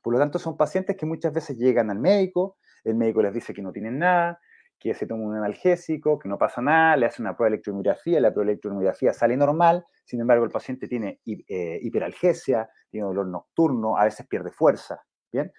Por 0.00 0.12
lo 0.12 0.20
tanto, 0.20 0.38
son 0.38 0.56
pacientes 0.56 0.96
que 0.96 1.04
muchas 1.04 1.32
veces 1.32 1.58
llegan 1.58 1.90
al 1.90 1.98
médico, 1.98 2.56
el 2.84 2.94
médico 2.94 3.20
les 3.20 3.34
dice 3.34 3.52
que 3.52 3.62
no 3.62 3.72
tienen 3.72 3.98
nada, 3.98 4.38
que 4.78 4.94
se 4.94 5.06
toma 5.06 5.24
un 5.24 5.36
analgésico, 5.36 6.18
que 6.18 6.28
no 6.28 6.38
pasa 6.38 6.62
nada, 6.62 6.96
le 6.96 7.06
hace 7.06 7.20
una 7.20 7.36
prueba 7.36 7.50
de 7.50 7.56
electromiografía, 7.56 8.20
la 8.20 8.32
prueba 8.32 8.46
de 8.46 8.52
electromiografía 8.52 9.12
sale 9.12 9.36
normal, 9.36 9.84
sin 10.04 10.20
embargo 10.20 10.44
el 10.44 10.50
paciente 10.50 10.86
tiene 10.86 11.20
eh, 11.26 11.78
hiperalgesia, 11.82 12.70
tiene 12.88 13.06
dolor 13.06 13.26
nocturno, 13.26 13.96
a 13.96 14.04
veces 14.04 14.26
pierde 14.26 14.50
fuerza, 14.50 15.04
¿bien? 15.32 15.52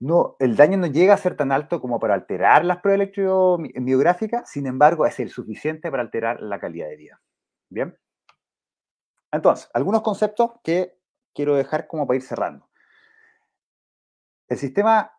No, 0.00 0.36
el 0.38 0.56
daño 0.56 0.78
no 0.78 0.86
llega 0.86 1.14
a 1.14 1.18
ser 1.18 1.36
tan 1.36 1.52
alto 1.52 1.80
como 1.80 2.00
para 2.00 2.14
alterar 2.14 2.64
las 2.64 2.78
pruebas 2.78 3.02
electromiográficas, 3.02 4.50
sin 4.50 4.66
embargo 4.66 5.06
es 5.06 5.20
el 5.20 5.28
suficiente 5.28 5.90
para 5.90 6.02
alterar 6.02 6.40
la 6.40 6.58
calidad 6.58 6.88
de 6.88 6.96
vida, 6.96 7.20
¿bien? 7.68 7.96
Entonces, 9.30 9.70
algunos 9.74 10.02
conceptos 10.02 10.52
que 10.64 10.98
quiero 11.34 11.54
dejar 11.54 11.86
como 11.86 12.06
para 12.06 12.16
ir 12.16 12.22
cerrando. 12.22 12.68
El 14.48 14.58
sistema 14.58 15.12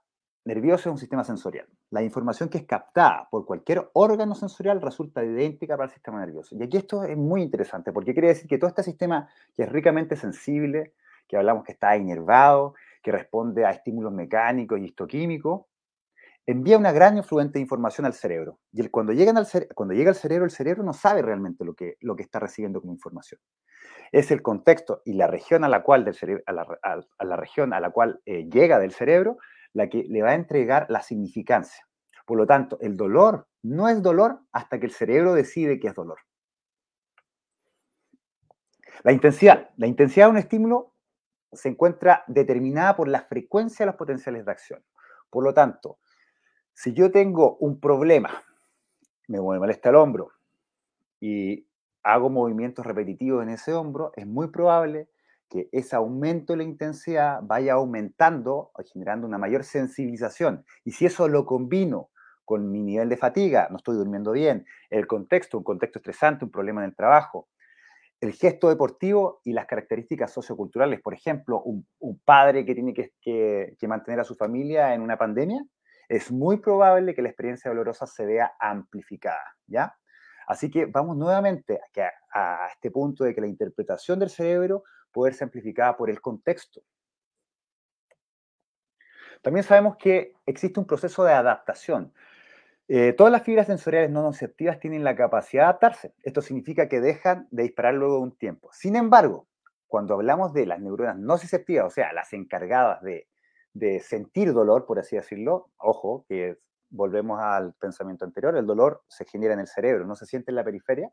nervioso 0.43 0.89
es 0.89 0.93
un 0.93 0.97
sistema 0.97 1.23
sensorial. 1.23 1.69
La 1.91 2.01
información 2.01 2.47
que 2.47 2.57
es 2.57 2.65
captada 2.65 3.27
por 3.29 3.45
cualquier 3.45 3.89
órgano 3.93 4.33
sensorial 4.33 4.81
resulta 4.81 5.25
idéntica 5.25 5.75
para 5.75 5.87
el 5.89 5.93
sistema 5.93 6.21
nervioso. 6.21 6.55
Y 6.55 6.63
aquí 6.63 6.77
esto 6.77 7.03
es 7.03 7.17
muy 7.17 7.41
interesante, 7.41 7.91
porque 7.91 8.13
quiere 8.13 8.29
decir 8.29 8.47
que 8.47 8.57
todo 8.57 8.69
este 8.69 8.83
sistema 8.83 9.29
que 9.55 9.63
es 9.63 9.69
ricamente 9.69 10.15
sensible, 10.15 10.93
que 11.27 11.35
hablamos 11.35 11.65
que 11.65 11.73
está 11.73 11.97
inervado, 11.97 12.75
que 13.03 13.11
responde 13.11 13.65
a 13.65 13.71
estímulos 13.71 14.13
mecánicos 14.13 14.79
y 14.79 14.85
histoquímicos, 14.85 15.65
envía 16.45 16.77
una 16.77 16.93
gran 16.93 17.17
influente 17.17 17.59
de 17.59 17.63
información 17.63 18.05
al 18.05 18.13
cerebro. 18.13 18.59
Y 18.71 18.87
cuando, 18.87 19.11
llegan 19.11 19.37
al 19.37 19.47
cuando 19.75 19.93
llega 19.93 20.11
al 20.11 20.15
cerebro, 20.15 20.45
el 20.45 20.51
cerebro 20.51 20.83
no 20.83 20.93
sabe 20.93 21.21
realmente 21.21 21.65
lo 21.65 21.73
que, 21.73 21.97
lo 21.99 22.15
que 22.15 22.23
está 22.23 22.39
recibiendo 22.39 22.79
como 22.79 22.93
información. 22.93 23.41
Es 24.13 24.31
el 24.31 24.41
contexto 24.41 25.01
y 25.03 25.13
la 25.13 25.27
región 25.27 25.65
a 25.65 25.69
la 25.69 25.83
cual, 25.83 26.05
del 26.05 26.15
cerebro, 26.15 26.43
a, 26.45 26.53
la, 26.53 27.35
región 27.35 27.73
a 27.73 27.81
la 27.81 27.91
cual 27.91 28.21
eh, 28.25 28.47
llega 28.49 28.79
del 28.79 28.91
cerebro 28.93 29.37
la 29.73 29.89
que 29.89 30.03
le 30.03 30.21
va 30.21 30.31
a 30.31 30.35
entregar 30.35 30.85
la 30.89 31.01
significancia. 31.01 31.87
Por 32.25 32.37
lo 32.37 32.45
tanto, 32.45 32.77
el 32.81 32.97
dolor 32.97 33.47
no 33.63 33.89
es 33.89 34.01
dolor 34.01 34.41
hasta 34.51 34.79
que 34.79 34.85
el 34.85 34.91
cerebro 34.91 35.33
decide 35.33 35.79
que 35.79 35.87
es 35.87 35.95
dolor. 35.95 36.19
La 39.03 39.11
intensidad. 39.11 39.69
La 39.77 39.87
intensidad 39.87 40.27
de 40.27 40.31
un 40.31 40.37
estímulo 40.37 40.93
se 41.51 41.69
encuentra 41.69 42.23
determinada 42.27 42.95
por 42.95 43.07
la 43.07 43.21
frecuencia 43.21 43.85
de 43.85 43.91
los 43.91 43.97
potenciales 43.97 44.45
de 44.45 44.51
acción. 44.51 44.83
Por 45.29 45.43
lo 45.43 45.53
tanto, 45.53 45.99
si 46.73 46.93
yo 46.93 47.11
tengo 47.11 47.57
un 47.57 47.79
problema, 47.79 48.43
me 49.27 49.39
molesta 49.39 49.89
el 49.89 49.95
hombro 49.95 50.31
y 51.19 51.67
hago 52.03 52.29
movimientos 52.29 52.85
repetitivos 52.85 53.43
en 53.43 53.49
ese 53.49 53.73
hombro, 53.73 54.11
es 54.15 54.25
muy 54.25 54.47
probable 54.47 55.09
que 55.51 55.67
ese 55.73 55.97
aumento 55.97 56.53
de 56.53 56.57
la 56.57 56.63
intensidad 56.63 57.39
vaya 57.43 57.73
aumentando, 57.73 58.71
generando 58.93 59.27
una 59.27 59.37
mayor 59.37 59.65
sensibilización. 59.65 60.63
Y 60.85 60.93
si 60.93 61.05
eso 61.05 61.27
lo 61.27 61.45
combino 61.45 62.09
con 62.45 62.71
mi 62.71 62.81
nivel 62.81 63.09
de 63.09 63.17
fatiga, 63.17 63.67
no 63.69 63.77
estoy 63.77 63.97
durmiendo 63.97 64.31
bien, 64.31 64.65
el 64.89 65.07
contexto, 65.07 65.57
un 65.57 65.63
contexto 65.63 65.99
estresante, 65.99 66.45
un 66.45 66.51
problema 66.51 66.81
en 66.81 66.89
el 66.89 66.95
trabajo, 66.95 67.49
el 68.21 68.33
gesto 68.33 68.69
deportivo 68.69 69.41
y 69.43 69.51
las 69.51 69.65
características 69.65 70.31
socioculturales, 70.31 71.01
por 71.01 71.13
ejemplo, 71.13 71.61
un, 71.61 71.85
padre 72.23 72.65
que 72.65 72.73
tiene 72.73 72.93
que, 72.93 73.87
mantener 73.87 74.21
a 74.21 74.23
su 74.23 74.35
familia 74.35 74.93
en 74.93 75.01
una 75.01 75.17
pandemia, 75.17 75.61
es 76.07 76.31
muy 76.31 76.57
probable 76.57 77.13
que 77.13 77.21
la 77.21 77.29
experiencia 77.29 77.71
dolorosa 77.71 78.05
se 78.05 78.25
vea 78.25 78.53
amplificada, 78.59 79.55
¿ya? 79.67 79.95
Así 80.47 80.69
que 80.69 80.85
vamos 80.85 81.17
nuevamente 81.17 81.79
a, 82.33 82.63
a 82.63 82.67
este 82.67 82.91
punto 82.91 83.23
de 83.23 83.33
que 83.33 83.41
la 83.41 83.47
interpretación 83.47 84.19
del 84.19 84.29
cerebro 84.29 84.83
poder 85.11 85.33
ser 85.33 85.45
amplificada 85.45 85.97
por 85.97 86.09
el 86.09 86.21
contexto. 86.21 86.81
También 89.41 89.63
sabemos 89.63 89.97
que 89.97 90.33
existe 90.45 90.79
un 90.79 90.85
proceso 90.85 91.23
de 91.23 91.33
adaptación. 91.33 92.13
Eh, 92.87 93.13
todas 93.13 93.31
las 93.31 93.43
fibras 93.43 93.67
sensoriales 93.67 94.11
no 94.11 94.21
nociceptivas 94.21 94.79
tienen 94.79 95.03
la 95.03 95.15
capacidad 95.15 95.63
de 95.63 95.69
adaptarse. 95.69 96.13
Esto 96.23 96.41
significa 96.41 96.89
que 96.89 96.99
dejan 96.99 97.47
de 97.49 97.63
disparar 97.63 97.93
luego 97.93 98.15
de 98.15 98.21
un 98.21 98.37
tiempo. 98.37 98.69
Sin 98.73 98.95
embargo, 98.95 99.47
cuando 99.87 100.13
hablamos 100.13 100.53
de 100.53 100.65
las 100.65 100.79
neuronas 100.79 101.17
nociceptivas, 101.17 101.85
o 101.85 101.89
sea, 101.89 102.13
las 102.13 102.33
encargadas 102.33 103.01
de, 103.01 103.27
de 103.73 103.99
sentir 103.99 104.53
dolor, 104.53 104.85
por 104.85 104.99
así 104.99 105.15
decirlo, 105.15 105.69
ojo, 105.77 106.25
que 106.27 106.57
volvemos 106.89 107.39
al 107.41 107.73
pensamiento 107.73 108.25
anterior, 108.25 108.55
el 108.57 108.65
dolor 108.65 109.03
se 109.07 109.25
genera 109.25 109.53
en 109.53 109.61
el 109.61 109.67
cerebro, 109.67 110.05
no 110.05 110.15
se 110.15 110.25
siente 110.25 110.51
en 110.51 110.55
la 110.55 110.63
periferia, 110.63 111.11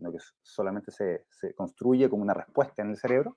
sino 0.00 0.12
que 0.12 0.18
solamente 0.42 0.90
se, 0.90 1.54
construye 1.54 2.08
como 2.08 2.22
una 2.22 2.32
respuesta 2.32 2.80
en 2.82 2.90
el 2.90 2.96
cerebro. 2.96 3.36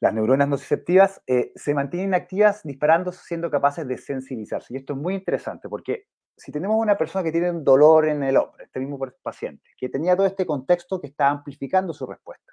Las 0.00 0.12
neuronas 0.14 0.48
nociceptivas 0.48 1.22
eh, 1.26 1.52
se 1.54 1.74
mantienen 1.74 2.14
activas 2.14 2.62
disparando, 2.62 3.10
siendo 3.12 3.50
capaces 3.50 3.86
de 3.88 3.96
sensibilizarse. 3.96 4.74
Y 4.74 4.76
esto 4.76 4.92
es 4.92 4.98
muy 4.98 5.14
interesante 5.14 5.68
porque 5.68 6.06
si 6.36 6.52
tenemos 6.52 6.76
una 6.78 6.96
persona 6.96 7.22
que 7.22 7.32
tiene 7.32 7.50
un 7.50 7.64
dolor 7.64 8.06
en 8.08 8.22
el 8.22 8.36
hombro, 8.36 8.62
este 8.62 8.80
mismo 8.80 8.98
paciente, 9.22 9.70
que 9.76 9.88
tenía 9.88 10.16
todo 10.16 10.26
este 10.26 10.46
contexto 10.46 11.00
que 11.00 11.08
está 11.08 11.28
amplificando 11.28 11.92
su 11.92 12.06
respuesta, 12.06 12.52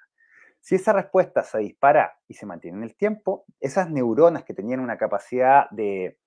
si 0.60 0.74
esa 0.74 0.92
respuesta 0.92 1.42
se 1.42 1.58
dispara 1.58 2.18
y 2.26 2.34
se 2.34 2.46
mantiene 2.46 2.78
en 2.78 2.84
el 2.84 2.96
tiempo, 2.96 3.44
esas 3.60 3.90
neuronas 3.90 4.44
que 4.44 4.54
tenían 4.54 4.80
una 4.80 4.98
capacidad 4.98 5.70
de 5.70 6.18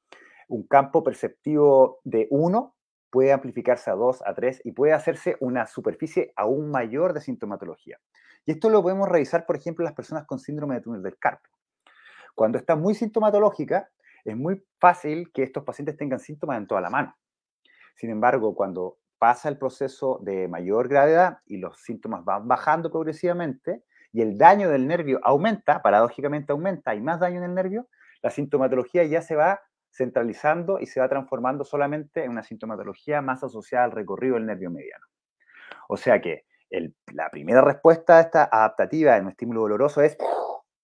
un 0.47 0.67
campo 0.67 1.03
perceptivo 1.03 1.99
de 2.03 2.27
1 2.29 2.75
puede 3.11 3.33
amplificarse 3.33 3.91
a 3.91 3.93
2, 3.93 4.23
a 4.25 4.33
3 4.33 4.61
y 4.63 4.71
puede 4.71 4.93
hacerse 4.93 5.37
una 5.39 5.67
superficie 5.67 6.33
aún 6.35 6.71
mayor 6.71 7.13
de 7.13 7.21
sintomatología. 7.21 7.99
Y 8.45 8.51
esto 8.53 8.69
lo 8.69 8.81
podemos 8.81 9.07
revisar, 9.07 9.45
por 9.45 9.55
ejemplo, 9.55 9.83
en 9.83 9.87
las 9.87 9.95
personas 9.95 10.25
con 10.25 10.39
síndrome 10.39 10.75
de 10.75 10.81
túnel 10.81 11.03
del 11.03 11.17
carpo. 11.17 11.49
Cuando 12.33 12.57
está 12.57 12.75
muy 12.75 12.95
sintomatológica, 12.95 13.89
es 14.23 14.35
muy 14.35 14.63
fácil 14.79 15.31
que 15.33 15.43
estos 15.43 15.63
pacientes 15.63 15.97
tengan 15.97 16.19
síntomas 16.19 16.57
en 16.57 16.67
toda 16.67 16.81
la 16.81 16.89
mano. 16.89 17.15
Sin 17.95 18.09
embargo, 18.09 18.55
cuando 18.55 18.97
pasa 19.19 19.49
el 19.49 19.57
proceso 19.57 20.19
de 20.23 20.47
mayor 20.47 20.87
gravedad 20.87 21.39
y 21.45 21.57
los 21.57 21.79
síntomas 21.81 22.25
van 22.25 22.47
bajando 22.47 22.89
progresivamente 22.89 23.83
y 24.11 24.21
el 24.21 24.37
daño 24.37 24.69
del 24.69 24.87
nervio 24.87 25.19
aumenta, 25.23 25.81
paradójicamente 25.81 26.51
aumenta, 26.51 26.91
hay 26.91 27.01
más 27.01 27.19
daño 27.19 27.37
en 27.37 27.43
el 27.43 27.53
nervio, 27.53 27.87
la 28.21 28.29
sintomatología 28.29 29.03
ya 29.03 29.21
se 29.21 29.35
va 29.35 29.61
centralizando 29.91 30.79
y 30.79 30.85
se 30.85 30.99
va 30.99 31.09
transformando 31.09 31.63
solamente 31.63 32.23
en 32.23 32.31
una 32.31 32.43
sintomatología 32.43 33.21
más 33.21 33.43
asociada 33.43 33.85
al 33.85 33.91
recorrido 33.91 34.35
del 34.35 34.45
nervio 34.45 34.71
mediano. 34.71 35.05
O 35.87 35.97
sea 35.97 36.21
que 36.21 36.45
la 37.13 37.29
primera 37.29 37.61
respuesta 37.61 38.17
a 38.17 38.21
esta 38.21 38.43
adaptativa 38.45 39.17
en 39.17 39.25
un 39.25 39.31
estímulo 39.31 39.61
doloroso 39.61 40.01
es 40.01 40.17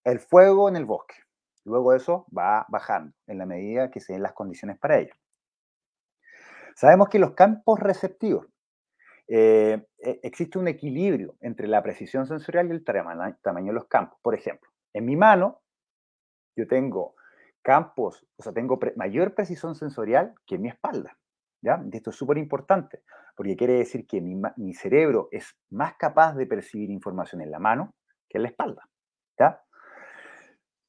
el 0.03 0.19
fuego 0.19 0.67
en 0.69 0.75
el 0.75 0.85
bosque. 0.85 1.15
Luego 1.63 1.93
eso 1.93 2.25
va 2.37 2.65
bajando 2.69 3.13
en 3.27 3.37
la 3.37 3.45
medida 3.45 3.91
que 3.91 3.99
se 3.99 4.13
den 4.13 4.23
las 4.23 4.33
condiciones 4.33 4.77
para 4.77 4.99
ello. 4.99 5.13
Sabemos 6.75 7.09
que 7.09 7.19
los 7.19 7.31
campos 7.31 7.79
receptivos, 7.79 8.47
eh, 9.27 9.85
e, 9.97 10.19
existe 10.23 10.59
un 10.59 10.67
equilibrio 10.67 11.35
entre 11.41 11.67
la 11.67 11.83
precisión 11.83 12.25
sensorial 12.25 12.67
y 12.67 12.71
el 12.71 12.83
tamaño 12.83 13.67
de 13.67 13.73
los 13.73 13.87
campos. 13.87 14.19
Por 14.21 14.35
ejemplo, 14.35 14.69
en 14.93 15.05
mi 15.05 15.15
mano 15.15 15.61
yo 16.55 16.67
tengo 16.67 17.16
campos, 17.67 18.25
o 18.37 18.43
sea, 18.43 18.53
tengo 18.53 18.79
mayor 18.95 19.35
precisión 19.35 19.75
sensorial 19.75 20.33
que 20.45 20.55
en 20.55 20.61
mi 20.61 20.69
espalda. 20.69 21.17
¿ya? 21.61 21.83
esto 21.91 22.11
es 22.11 22.15
súper 22.15 22.37
importante, 22.37 23.03
porque 23.35 23.57
quiere 23.57 23.73
decir 23.73 24.07
que 24.07 24.21
mi, 24.21 24.73
cerebro 24.73 25.27
es 25.33 25.53
más 25.69 25.95
capaz 25.95 26.33
de 26.35 26.45
percibir 26.45 26.89
información 26.89 27.41
en 27.41 27.51
la 27.51 27.59
mano 27.59 27.93
que 28.29 28.37
en 28.37 28.43
la 28.43 28.47
espalda. 28.47 28.87
¿ya? 29.37 29.61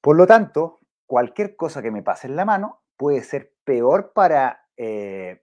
Por 0.00 0.16
lo 0.16 0.24
tanto, 0.28 0.78
cualquier 1.04 1.56
cosa 1.56 1.82
que 1.82 1.90
me 1.90 2.04
pase 2.04 2.28
en 2.28 2.36
la 2.36 2.44
mano 2.44 2.84
puede 2.96 3.24
ser 3.24 3.54
peor 3.64 4.12
para, 4.12 4.68
eh, 4.76 5.42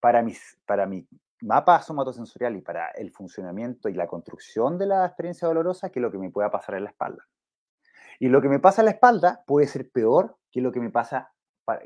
para, 0.00 0.20
mis, 0.24 0.58
para 0.66 0.84
mi 0.86 1.06
mapa 1.42 1.80
somatosensorial 1.80 2.56
y 2.56 2.60
para 2.62 2.88
el 2.88 3.12
funcionamiento 3.12 3.88
y 3.88 3.94
la 3.94 4.08
construcción 4.08 4.78
de 4.78 4.86
la 4.86 5.06
experiencia 5.06 5.46
dolorosa 5.46 5.90
que 5.90 6.00
lo 6.00 6.10
que 6.10 6.18
me 6.18 6.32
pueda 6.32 6.50
pasar 6.50 6.74
en 6.74 6.82
la 6.82 6.90
espalda. 6.90 7.24
Y 8.18 8.28
lo 8.28 8.40
que 8.40 8.48
me 8.48 8.58
pasa 8.58 8.82
en 8.82 8.86
la 8.86 8.92
espalda 8.92 9.42
puede 9.46 9.66
ser 9.66 9.90
peor 9.90 10.36
que 10.50 10.60
lo 10.60 10.72
que 10.72 10.80
me 10.80 10.90
pasa, 10.90 11.32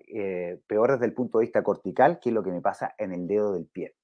eh, 0.07 0.61
peor 0.67 0.93
desde 0.93 1.07
el 1.07 1.15
punto 1.15 1.39
de 1.39 1.47
vista 1.47 1.63
cortical 1.63 2.21
que 2.21 2.31
lo 2.31 2.43
que 2.43 2.51
me 2.51 2.61
pasa 2.61 2.95
en 2.99 3.13
el 3.13 3.27
dedo 3.27 3.53
del 3.53 3.67
pie. 3.67 3.95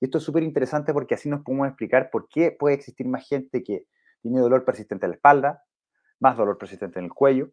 Y 0.00 0.06
esto 0.06 0.18
es 0.18 0.24
súper 0.24 0.42
interesante 0.42 0.92
porque 0.92 1.14
así 1.14 1.28
nos 1.28 1.42
podemos 1.42 1.68
explicar 1.68 2.10
por 2.10 2.28
qué 2.28 2.52
puede 2.52 2.74
existir 2.74 3.06
más 3.06 3.26
gente 3.26 3.62
que 3.62 3.86
tiene 4.20 4.40
dolor 4.40 4.64
persistente 4.64 5.06
en 5.06 5.10
la 5.10 5.16
espalda, 5.16 5.64
más 6.20 6.36
dolor 6.36 6.58
persistente 6.58 6.98
en 6.98 7.06
el 7.06 7.12
cuello, 7.12 7.50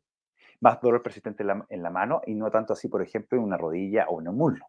más 0.62 0.80
dolor 0.82 1.02
persistente 1.02 1.44
en 1.44 1.82
la, 1.82 1.90
mano 1.90 2.22
y 2.26 2.36
no 2.36 2.52
tanto 2.52 2.74
así, 2.74 2.88
por 2.88 3.02
ejemplo, 3.02 3.38
en 3.38 3.44
una 3.44 3.58
rodilla 3.58 4.08
o 4.10 4.22
en 4.22 4.28
un 4.28 4.38
muslo. 4.38 4.66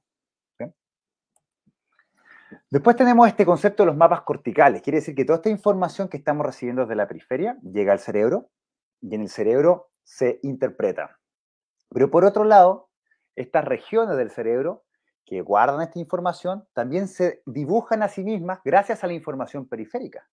Después 2.69 2.97
tenemos 2.97 3.29
este 3.29 3.47
concepto 3.47 3.85
de 3.85 3.89
los 3.89 3.97
mapas 3.97 4.23
corticales. 4.23 4.83
Quiere 4.83 4.99
decir 4.99 5.15
que 5.15 5.25
toda 5.25 5.37
esta 5.37 5.51
información 5.51 6.09
que 6.09 6.17
estamos 6.17 6.45
recibiendo 6.45 6.83
desde 6.83 6.97
la 6.97 7.07
periferia 7.07 7.57
llega 7.63 7.93
al 7.93 8.01
cerebro 8.01 8.51
y 9.01 9.15
en 9.15 9.23
el 9.23 9.29
cerebro 9.29 9.91
se 10.03 10.41
interpreta. 10.43 11.19
Pero 11.91 12.11
por 12.11 12.25
otro 12.25 12.45
lado, 12.45 12.91
estas 13.37 13.65
regiones 13.65 14.17
del 14.17 14.31
cerebro 14.31 14.85
que 15.25 15.43
guardan 15.43 15.83
esta 15.83 15.99
información 15.99 16.67
también 16.73 17.09
se 17.09 17.43
dibujan 17.47 18.03
a 18.03 18.09
sí 18.09 18.25
mismas 18.25 18.61
gracias 18.65 19.05
a 19.05 19.07
la 19.07 19.13
información 19.13 19.69
periférica. 19.69 20.29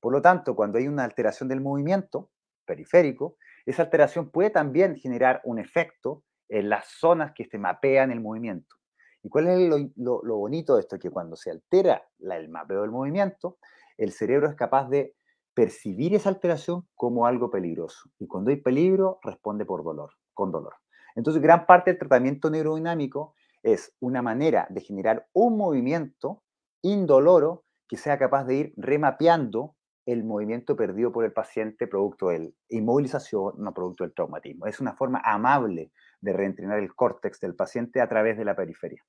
Por 0.00 0.12
lo 0.12 0.22
tanto, 0.22 0.54
cuando 0.54 0.78
hay 0.78 0.88
una 0.88 1.04
alteración 1.04 1.48
del 1.48 1.60
movimiento, 1.60 2.30
periférico, 2.64 3.36
esa 3.66 3.82
alteración 3.82 4.30
puede 4.30 4.50
también 4.50 4.96
generar 4.96 5.40
un 5.44 5.58
efecto 5.58 6.22
en 6.48 6.68
las 6.68 6.86
zonas 6.86 7.32
que 7.34 7.44
se 7.44 7.58
mapean 7.58 8.10
el 8.10 8.20
movimiento. 8.20 8.76
¿Y 9.22 9.28
cuál 9.28 9.48
es 9.48 9.90
lo, 9.96 10.22
bonito 10.22 10.76
de 10.76 10.82
esto? 10.82 10.98
Que 10.98 11.10
cuando 11.10 11.36
se 11.36 11.50
altera 11.50 12.08
el 12.20 12.48
mapeo 12.48 12.82
del 12.82 12.90
movimiento, 12.90 13.58
el 13.96 14.12
cerebro 14.12 14.48
es 14.48 14.54
capaz 14.54 14.88
de 14.88 15.14
percibir 15.58 16.14
esa 16.14 16.28
alteración 16.28 16.86
como 16.94 17.26
algo 17.26 17.50
peligroso. 17.50 18.08
Y 18.20 18.28
cuando 18.28 18.50
hay 18.50 18.58
peligro, 18.58 19.18
responde 19.24 19.64
por 19.64 19.82
dolor, 19.82 20.12
con 20.32 20.52
dolor. 20.52 20.74
Entonces, 21.16 21.42
gran 21.42 21.66
parte 21.66 21.90
del 21.90 21.98
tratamiento 21.98 22.48
neurodinámico 22.48 23.34
es 23.64 23.92
una 23.98 24.22
manera 24.22 24.68
de 24.70 24.82
generar 24.82 25.26
un 25.32 25.56
movimiento 25.56 26.44
indoloro 26.80 27.64
que 27.88 27.96
sea 27.96 28.20
capaz 28.20 28.44
de 28.44 28.54
ir 28.54 28.74
remapeando 28.76 29.74
el 30.06 30.22
movimiento 30.22 30.76
perdido 30.76 31.10
por 31.10 31.24
el 31.24 31.32
paciente 31.32 31.88
producto 31.88 32.28
de 32.28 32.38
la 32.38 32.50
inmovilización, 32.68 33.54
no 33.58 33.74
producto 33.74 34.04
del 34.04 34.14
traumatismo. 34.14 34.66
Es 34.66 34.78
una 34.78 34.94
forma 34.94 35.20
amable 35.24 35.90
de 36.20 36.34
reentrenar 36.34 36.78
el 36.78 36.94
córtex 36.94 37.40
del 37.40 37.56
paciente 37.56 38.00
a 38.00 38.08
través 38.08 38.38
de 38.38 38.44
la 38.44 38.54
periferia. 38.54 39.04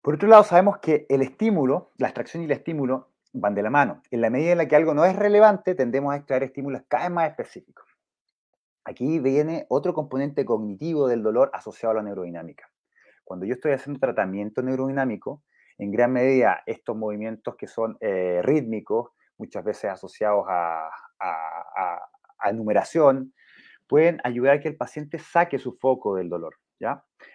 Por 0.00 0.14
otro 0.14 0.28
lado, 0.28 0.44
sabemos 0.44 0.78
que 0.78 1.06
el 1.08 1.22
estímulo, 1.22 1.90
la 1.98 2.06
extracción 2.06 2.42
y 2.42 2.46
el 2.46 2.52
estímulo 2.52 3.09
van 3.32 3.54
de 3.54 3.62
la 3.62 3.70
mano. 3.70 4.02
En 4.10 4.20
la 4.20 4.30
medida 4.30 4.52
en 4.52 4.58
la 4.58 4.68
que 4.68 4.76
algo 4.76 4.94
no 4.94 5.04
es 5.04 5.16
relevante, 5.16 5.74
tendemos 5.74 6.12
a 6.12 6.16
extraer 6.16 6.44
estímulos 6.44 6.82
cada 6.88 7.04
vez 7.04 7.12
más 7.12 7.30
específicos. 7.30 7.86
Aquí 8.84 9.18
viene 9.20 9.66
otro 9.68 9.94
componente 9.94 10.44
cognitivo 10.44 11.06
del 11.06 11.22
dolor 11.22 11.50
asociado 11.52 11.92
a 11.92 11.94
la 11.96 12.02
neurodinámica. 12.02 12.70
Cuando 13.24 13.46
yo 13.46 13.54
estoy 13.54 13.72
haciendo 13.72 14.00
tratamiento 14.00 14.62
neurodinámico, 14.62 15.42
en 15.78 15.92
gran 15.92 16.12
medida 16.12 16.62
estos 16.66 16.96
movimientos 16.96 17.56
que 17.56 17.66
son 17.66 17.96
eh, 18.00 18.40
rítmicos, 18.42 19.10
muchas 19.38 19.64
veces 19.64 19.90
asociados 19.90 20.44
a, 20.48 20.90
a, 21.18 22.52
numeración, 22.52 23.32
pueden 23.86 24.20
ayudar 24.24 24.56
a 24.56 24.60
que 24.60 24.68
el 24.68 24.76
paciente 24.76 25.18
saque 25.18 25.58
su 25.58 25.72
foco 25.72 26.16
del 26.16 26.28
dolor. 26.28 26.56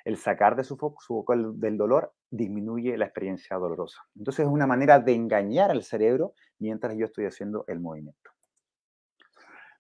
El 0.04 0.18
sacar 0.18 0.56
de 0.56 0.64
su 0.64 0.78
foco, 0.78 1.34
del 1.36 1.78
dolor 1.78 2.14
disminuye 2.30 2.98
la 2.98 3.06
experiencia 3.06 3.58
dolorosa. 3.58 4.02
Entonces 4.16 4.46
es 4.46 4.52
una 4.52 4.68
manera 4.68 5.00
de 5.00 5.14
engañar 5.14 5.72
al 5.72 5.84
cerebro 5.84 6.34
mientras 6.60 6.96
yo 6.96 7.06
estoy 7.06 7.26
haciendo 7.26 7.64
el 7.68 7.80
movimiento. 7.80 8.32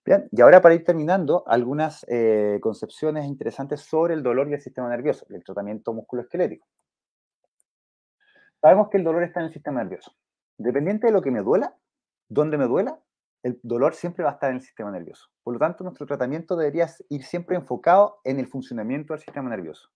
Bien, 0.05 0.27
y 0.31 0.41
ahora 0.41 0.61
para 0.61 0.75
ir 0.75 0.83
terminando, 0.83 1.43
algunas 1.47 2.05
eh, 2.07 2.59
concepciones 2.61 3.25
interesantes 3.25 3.81
sobre 3.81 4.13
el 4.13 4.21
dolor 4.21 4.47
y 4.47 4.53
el 4.53 4.61
sistema 4.61 4.87
nervioso, 4.87 5.25
el 5.29 5.43
tratamiento 5.43 5.93
musculoesquelético. 5.93 6.67
Sabemos 8.61 8.89
que 8.89 8.97
el 8.97 9.03
dolor 9.03 9.23
está 9.23 9.39
en 9.39 9.47
el 9.47 9.53
sistema 9.53 9.83
nervioso. 9.83 10.11
Dependiente 10.57 11.07
de 11.07 11.13
lo 11.13 11.23
que 11.23 11.31
me 11.31 11.41
duela, 11.41 11.75
donde 12.29 12.57
me 12.57 12.65
duela, 12.65 12.99
el 13.45 13.59
dolor 13.61 13.93
siempre 13.93 14.23
va 14.23 14.31
a 14.31 14.33
estar 14.33 14.49
en 14.49 14.55
el 14.55 14.63
sistema 14.63 14.89
nervioso. 14.89 15.29
Por 15.43 15.53
lo 15.53 15.59
tanto, 15.59 15.83
nuestro 15.83 16.07
tratamiento 16.07 16.55
debería 16.55 16.89
ir 17.09 17.23
siempre 17.23 17.55
enfocado 17.55 18.19
en 18.23 18.39
el 18.39 18.47
funcionamiento 18.47 19.13
del 19.13 19.21
sistema 19.21 19.51
nervioso. 19.51 19.91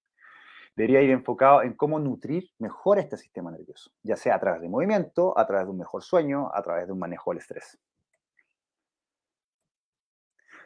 Debería 0.76 1.02
ir 1.02 1.10
enfocado 1.10 1.64
en 1.64 1.74
cómo 1.74 1.97
nutrir 1.97 2.52
mejor 2.60 3.00
este 3.00 3.18
sistema 3.18 3.50
nervioso, 3.50 3.91
ya 4.04 4.16
sea 4.16 4.36
a 4.36 4.39
través 4.39 4.62
de 4.62 4.70
movimiento, 4.70 5.36
a 5.36 5.47
través 5.47 5.66
de 5.66 5.72
un 5.72 5.80
mejor 5.80 6.04
sueño, 6.04 6.52
a 6.54 6.62
través 6.62 6.86
de 6.86 6.93
un 6.93 7.00
manejo 7.00 7.32
del 7.32 7.39
estrés. 7.39 7.80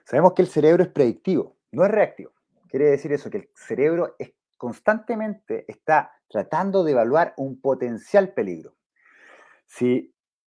Sabemos 0.04 0.34
que 0.34 0.42
el 0.42 0.50
cerebro 0.50 0.84
es 0.84 0.90
predictivo, 0.90 1.56
no 1.72 1.86
es 1.86 1.92
reactivo. 1.92 2.34
Quiere 2.68 2.88
decir 2.88 3.14
eso, 3.14 3.30
que 3.30 3.38
el 3.38 3.50
cerebro 3.56 4.18
constantemente 4.58 5.64
está 5.70 6.12
tratando 6.28 6.84
de 6.84 6.92
evaluar 6.92 7.34
un 7.38 7.62
potencial 7.62 8.34
peligro. 8.34 8.76
Si 9.68 10.14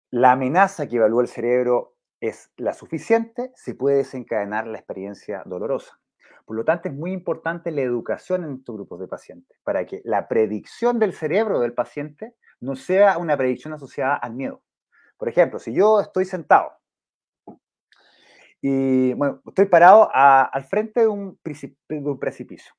la 0.10 0.32
amenaza 0.32 0.88
que 0.88 0.96
evalúa 0.96 1.22
el 1.22 1.28
cerebro 1.28 1.95
es 2.22 2.52
la 2.58 2.74
suficiente, 2.74 3.52
se 3.56 3.76
puede 3.76 3.98
desencadenar 3.98 4.68
la 4.68 4.78
experiencia 4.78 5.44
dolorosa. 5.46 6.00
Por 6.46 6.56
lo 6.56 6.64
tanto, 6.64 6.90
es 6.90 6.96
muy 6.96 7.12
importante 7.12 7.72
la 7.72 7.82
educación 7.82 8.44
en 8.44 8.54
estos 8.56 8.76
grupos 8.76 9.00
de 9.00 9.08
pacientes, 9.08 9.58
para 9.64 9.86
que 9.86 10.02
la 10.04 10.28
predicción 10.28 11.00
del 11.00 11.14
cerebro 11.14 11.60
del 11.60 11.74
paciente 11.74 12.36
no 12.60 12.76
sea 12.76 13.18
una 13.18 13.36
predicción 13.36 13.74
asociada 13.74 14.16
al 14.16 14.34
miedo. 14.34 14.62
Por 15.18 15.30
ejemplo, 15.30 15.60
si 15.60 15.74
yo 15.74 16.00
estoy 16.00 16.26
sentado 16.26 16.72
y 18.62 19.14
bueno, 19.14 19.42
estoy 19.46 19.66
parado 19.66 20.10
al 20.14 20.64
frente 20.66 21.02
de 21.02 21.08
un, 21.08 21.38
precipicio, 22.20 22.74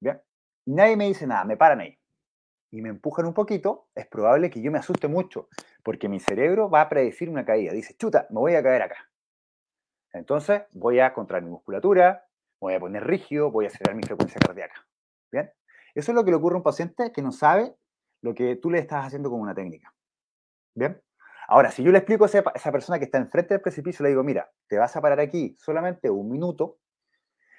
¿bien? 0.00 0.20
nadie 0.66 0.96
me 0.96 1.06
dice 1.06 1.26
nada, 1.26 1.44
me 1.44 1.56
paran 1.56 1.80
ahí 1.80 1.98
y 2.74 2.82
me 2.82 2.88
empujan 2.88 3.24
un 3.26 3.34
poquito, 3.34 3.86
es 3.94 4.04
probable 4.08 4.50
que 4.50 4.60
yo 4.60 4.72
me 4.72 4.80
asuste 4.80 5.06
mucho, 5.06 5.48
porque 5.84 6.08
mi 6.08 6.18
cerebro 6.18 6.68
va 6.68 6.80
a 6.80 6.88
predecir 6.88 7.30
una 7.30 7.44
caída. 7.44 7.72
Dice, 7.72 7.94
chuta, 7.96 8.26
me 8.30 8.40
voy 8.40 8.56
a 8.56 8.64
caer 8.64 8.82
acá. 8.82 8.96
Entonces 10.12 10.62
voy 10.72 10.98
a 10.98 11.14
contraer 11.14 11.44
mi 11.44 11.50
musculatura, 11.50 12.26
voy 12.60 12.74
a 12.74 12.80
poner 12.80 13.06
rígido, 13.06 13.52
voy 13.52 13.66
a 13.66 13.68
acelerar 13.68 13.94
mi 13.94 14.02
frecuencia 14.02 14.40
cardíaca. 14.44 14.84
¿Bien? 15.30 15.52
Eso 15.94 16.10
es 16.10 16.16
lo 16.16 16.24
que 16.24 16.32
le 16.32 16.36
ocurre 16.36 16.54
a 16.54 16.56
un 16.56 16.64
paciente 16.64 17.12
que 17.12 17.22
no 17.22 17.30
sabe 17.30 17.76
lo 18.22 18.34
que 18.34 18.56
tú 18.56 18.72
le 18.72 18.80
estás 18.80 19.06
haciendo 19.06 19.30
con 19.30 19.38
una 19.38 19.54
técnica. 19.54 19.94
¿Bien? 20.74 21.00
Ahora, 21.46 21.70
si 21.70 21.84
yo 21.84 21.92
le 21.92 21.98
explico 21.98 22.24
a 22.24 22.26
esa 22.26 22.72
persona 22.72 22.98
que 22.98 23.04
está 23.04 23.18
enfrente 23.18 23.54
del 23.54 23.60
precipicio, 23.60 24.02
le 24.02 24.08
digo, 24.08 24.24
mira, 24.24 24.50
te 24.66 24.78
vas 24.78 24.96
a 24.96 25.00
parar 25.00 25.20
aquí 25.20 25.54
solamente 25.60 26.10
un 26.10 26.28
minuto, 26.28 26.78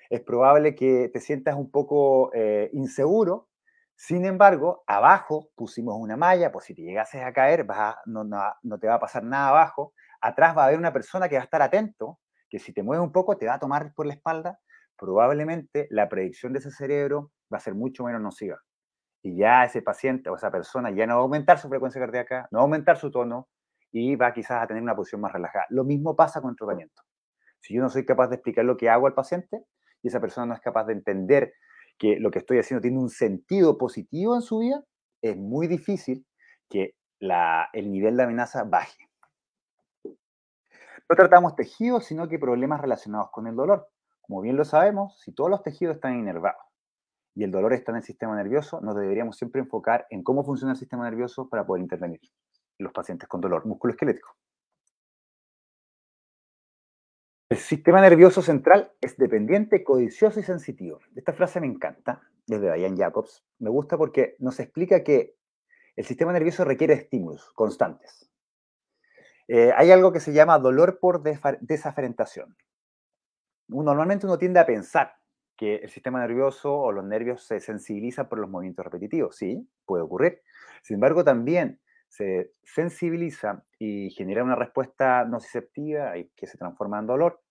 es 0.10 0.20
probable 0.20 0.76
que 0.76 1.10
te 1.14 1.22
sientas 1.22 1.56
un 1.56 1.72
poco 1.72 2.32
eh, 2.34 2.70
inseguro. 2.74 3.48
Sin 3.96 4.26
embargo, 4.26 4.84
abajo 4.88 5.50
pusimos 5.56 5.96
una 5.98 6.18
malla, 6.18 6.52
por 6.52 6.64
si 6.64 6.76
te 6.76 6.82
llegases 6.82 7.24
a 7.24 7.34
caer, 7.34 7.66
no, 8.06 8.80
te 8.80 8.88
va 8.88 8.96
a 8.96 9.00
pasar 9.00 9.24
nada 9.24 9.50
abajo. 9.50 9.94
Atrás 10.22 10.56
va 10.58 10.64
a 10.64 10.66
haber 10.68 10.80
una 10.80 10.92
persona 10.92 11.30
que 11.30 11.36
va 11.36 11.42
a 11.42 11.46
estar 11.46 11.62
atento, 11.62 12.20
que 12.50 12.60
si 12.60 12.74
te 12.74 12.84
mueves 12.84 13.04
un 13.04 13.12
poco 13.12 13.38
te 13.38 13.48
va 13.48 13.56
a 13.56 13.60
tomar 13.60 13.94
por 13.94 14.06
la 14.06 14.14
espalda 14.14 14.60
probablemente 14.98 15.88
la 15.90 16.10
predicción 16.10 16.54
de 16.54 16.60
ese 16.60 16.72
cerebro 16.72 17.32
va 17.54 17.58
a 17.58 17.62
ser 17.62 17.76
mucho 17.76 18.04
menos 18.04 18.22
nociva. 18.22 18.60
Y 19.22 19.38
ya 19.38 19.66
ese 19.66 19.82
paciente 19.82 20.30
o 20.30 20.36
esa 20.36 20.52
persona 20.52 20.92
ya 20.92 21.08
no 21.08 21.16
va 21.16 21.22
a 21.22 21.24
aumentar 21.24 21.58
su 21.58 21.68
frecuencia 21.68 22.00
cardíaca, 22.00 22.48
no 22.52 22.60
va 22.60 22.62
a 22.62 22.66
aumentar 22.66 22.98
su 22.98 23.12
tono 23.12 23.50
y 23.92 24.16
va 24.16 24.34
quizás 24.34 24.62
a 24.62 24.68
tener 24.68 24.84
una 24.84 24.96
posición 24.96 25.22
más 25.22 25.34
relajada. 25.34 25.66
Lo 25.70 25.84
mismo 25.84 26.16
pasa 26.16 26.42
con 26.42 26.52
el 26.52 26.56
tratamiento. 26.56 27.04
Si 27.60 27.74
yo 27.74 27.82
no 27.82 27.90
soy 27.90 28.06
capaz 28.06 28.28
de 28.28 28.36
explicar 28.36 28.66
lo 28.66 28.78
que 28.78 28.90
hago 28.90 29.08
al 29.08 29.14
paciente 29.14 29.64
y 30.04 30.10
esa 30.10 30.20
persona 30.20 30.46
no 30.48 30.54
es 30.54 30.62
capaz 30.62 30.86
de 30.86 30.94
entender 30.94 31.54
que 31.98 32.20
lo 32.20 32.32
que 32.32 32.40
estoy 32.40 32.60
haciendo 32.60 32.82
tiene 32.82 33.00
un 33.00 33.10
sentido 33.10 33.78
positivo 33.78 34.36
en 34.36 34.42
su 34.42 34.60
vida, 34.60 34.84
es 35.22 35.38
muy 35.38 35.68
difícil 35.68 36.26
que 36.70 36.96
el 37.20 37.92
nivel 37.92 38.18
de 38.18 38.24
amenaza 38.24 38.64
baje. 38.64 39.10
No 40.04 41.16
tratamos 41.16 41.56
tejidos, 41.56 42.06
sino 42.06 42.28
que 42.28 42.40
problemas 42.40 42.82
relacionados 42.82 43.30
con 43.32 43.48
el 43.48 43.56
dolor. 43.56 43.88
Como 44.22 44.42
bien 44.42 44.58
lo 44.58 44.66
sabemos, 44.66 45.20
si 45.22 45.34
todos 45.34 45.50
los 45.50 45.62
tejidos 45.62 45.96
están 45.96 46.18
inervados 46.18 46.62
y 47.36 47.44
el 47.44 47.52
dolor 47.52 47.74
está 47.74 47.92
en 47.92 47.98
el 47.98 48.04
sistema 48.04 48.36
nervioso, 48.36 48.82
nos 48.82 48.96
deberíamos 48.96 49.38
siempre 49.38 49.62
enfocar 49.62 50.08
en 50.10 50.24
cómo 50.24 50.44
funciona 50.44 50.74
el 50.74 50.80
sistema 50.80 51.04
nervioso 51.04 51.48
para 51.48 51.66
poder 51.66 51.84
intervenir 51.84 52.22
en 52.78 52.84
los 52.84 52.94
pacientes 52.94 53.28
con 53.30 53.40
dolor 53.42 53.66
musculoesquelético. 53.66 54.36
El 57.48 57.58
sistema 57.58 58.02
nervioso 58.02 58.42
central 58.42 58.92
es 59.02 59.18
dependiente, 59.18 59.84
codicioso 59.84 60.40
y 60.40 60.44
sensitivo. 60.44 61.00
Esta 61.16 61.32
frase 61.32 61.62
me 61.62 61.68
encanta, 61.68 62.24
es 62.48 62.60
de 62.60 62.74
Diane 62.74 62.98
Jacobs. 62.98 63.46
Me 63.60 63.70
gusta 63.70 64.00
porque 64.00 64.36
nos 64.40 64.60
explica 64.60 65.04
que 65.04 65.36
el 65.96 66.06
sistema 66.06 66.34
nervioso 66.34 66.66
requiere 66.66 66.96
estímulos 66.96 67.52
constantes. 67.52 68.32
Eh, 69.48 69.72
hay 69.78 69.92
algo 69.92 70.12
que 70.12 70.20
se 70.20 70.34
llama 70.34 70.58
dolor 70.58 70.98
por 71.00 71.22
desaferentación. 71.22 72.58
Normalmente 73.68 74.26
uno 74.26 74.40
tiende 74.40 74.60
a 74.60 74.66
pensar 74.66 75.14
que 75.56 75.76
el 75.76 75.90
sistema 75.90 76.20
nervioso 76.22 76.76
o 76.76 76.92
los 76.92 77.06
nervios 77.06 77.44
se 77.44 77.60
sensibilizan 77.60 78.28
por 78.28 78.40
los 78.40 78.50
movimientos 78.50 78.86
repetitivos. 78.86 79.36
Sí, 79.36 79.70
puede 79.86 80.04
ocurrir. 80.04 80.42
Sin 80.82 80.96
embargo, 80.96 81.24
también 81.24 81.80
se 82.16 82.54
sensibiliza 82.64 83.66
y 83.78 84.10
genera 84.12 84.44
una 84.44 84.56
respuesta 84.56 85.26
nociceptiva 85.26 86.18
y 86.18 86.30
que 86.36 86.48
se 86.48 86.58
transforma 86.58 87.00
en 87.00 87.08
dolor 87.08 87.42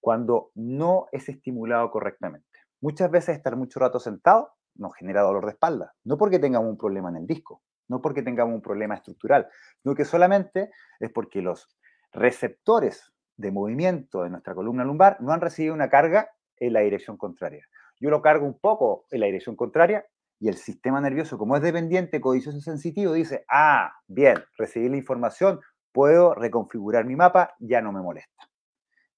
cuando 0.00 0.50
no 0.54 1.06
es 1.12 1.28
estimulado 1.28 1.90
correctamente. 1.90 2.46
Muchas 2.80 3.10
veces 3.10 3.36
estar 3.36 3.56
mucho 3.56 3.80
rato 3.80 3.98
sentado 3.98 4.52
nos 4.74 4.94
genera 4.94 5.22
dolor 5.22 5.44
de 5.44 5.52
espalda, 5.52 5.94
no 6.04 6.16
porque 6.18 6.38
tengamos 6.38 6.70
un 6.70 6.78
problema 6.78 7.10
en 7.10 7.16
el 7.16 7.26
disco, 7.26 7.62
no 7.88 8.00
porque 8.00 8.22
tengamos 8.22 8.54
un 8.54 8.62
problema 8.62 8.94
estructural, 8.94 9.48
sino 9.82 9.94
que 9.94 10.04
solamente 10.04 10.70
es 11.00 11.10
porque 11.10 11.42
los 11.42 11.68
receptores 12.12 13.12
de 13.36 13.50
movimiento 13.50 14.22
de 14.22 14.30
nuestra 14.30 14.54
columna 14.54 14.84
lumbar 14.84 15.20
no 15.20 15.32
han 15.32 15.40
recibido 15.40 15.74
una 15.74 15.90
carga 15.90 16.30
en 16.56 16.72
la 16.72 16.80
dirección 16.80 17.16
contraria. 17.16 17.66
Yo 18.00 18.10
lo 18.10 18.22
cargo 18.22 18.46
un 18.46 18.58
poco 18.58 19.04
en 19.10 19.20
la 19.20 19.26
dirección 19.26 19.56
contraria 19.56 20.06
y 20.42 20.48
el 20.48 20.56
sistema 20.56 21.00
nervioso, 21.00 21.38
como 21.38 21.54
es 21.54 21.62
dependiente, 21.62 22.20
codicioso 22.20 22.60
sensitivo, 22.60 23.12
dice, 23.12 23.44
ah, 23.48 23.92
bien, 24.08 24.42
recibí 24.58 24.88
la 24.88 24.96
información, 24.96 25.60
puedo 25.92 26.34
reconfigurar 26.34 27.04
mi 27.04 27.14
mapa, 27.14 27.54
ya 27.60 27.80
no 27.80 27.92
me 27.92 28.02
molesta. 28.02 28.50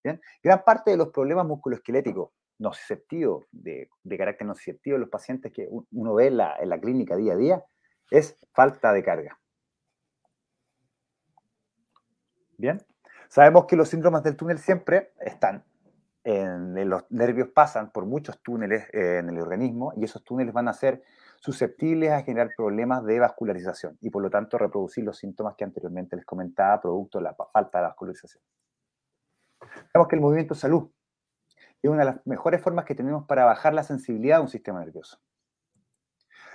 ¿Bien? 0.02 0.20
Gran 0.42 0.62
parte 0.64 0.90
de 0.90 0.98
los 0.98 1.08
problemas 1.08 1.46
musculoesqueléticos 1.46 2.28
nociceptivos, 2.58 3.46
de, 3.50 3.88
de 4.02 4.18
carácter 4.18 4.46
nociceptivo 4.46 4.98
los 4.98 5.08
pacientes 5.08 5.50
que 5.50 5.66
uno 5.92 6.12
ve 6.12 6.26
en 6.26 6.36
la, 6.36 6.56
en 6.58 6.68
la 6.68 6.78
clínica 6.78 7.16
día 7.16 7.32
a 7.32 7.36
día, 7.36 7.64
es 8.10 8.38
falta 8.52 8.92
de 8.92 9.02
carga. 9.02 9.40
Bien, 12.58 12.84
sabemos 13.28 13.64
que 13.64 13.76
los 13.76 13.88
síndromes 13.88 14.22
del 14.24 14.36
túnel 14.36 14.58
siempre 14.58 15.14
están 15.20 15.64
en, 16.24 16.88
los 16.88 17.04
nervios 17.10 17.48
pasan 17.48 17.90
por 17.92 18.06
muchos 18.06 18.42
túneles 18.42 18.88
eh, 18.92 19.18
en 19.18 19.28
el 19.28 19.38
organismo 19.38 19.92
y 19.96 20.04
esos 20.04 20.24
túneles 20.24 20.52
van 20.52 20.68
a 20.68 20.72
ser 20.72 21.02
susceptibles 21.40 22.10
a 22.10 22.22
generar 22.22 22.50
problemas 22.56 23.04
de 23.04 23.20
vascularización 23.20 23.98
y 24.00 24.10
por 24.10 24.22
lo 24.22 24.30
tanto 24.30 24.56
reproducir 24.56 25.04
los 25.04 25.18
síntomas 25.18 25.54
que 25.56 25.64
anteriormente 25.64 26.16
les 26.16 26.24
comentaba 26.24 26.80
producto 26.80 27.18
de 27.18 27.24
la 27.24 27.34
falta 27.52 27.78
de 27.78 27.84
vascularización. 27.84 28.42
Sabemos 29.92 30.08
que 30.08 30.16
el 30.16 30.22
movimiento 30.22 30.54
salud 30.54 30.90
es 31.82 31.90
una 31.90 32.00
de 32.00 32.12
las 32.12 32.26
mejores 32.26 32.62
formas 32.62 32.86
que 32.86 32.94
tenemos 32.94 33.26
para 33.26 33.44
bajar 33.44 33.74
la 33.74 33.82
sensibilidad 33.82 34.38
de 34.38 34.42
un 34.42 34.48
sistema 34.48 34.80
nervioso. 34.80 35.18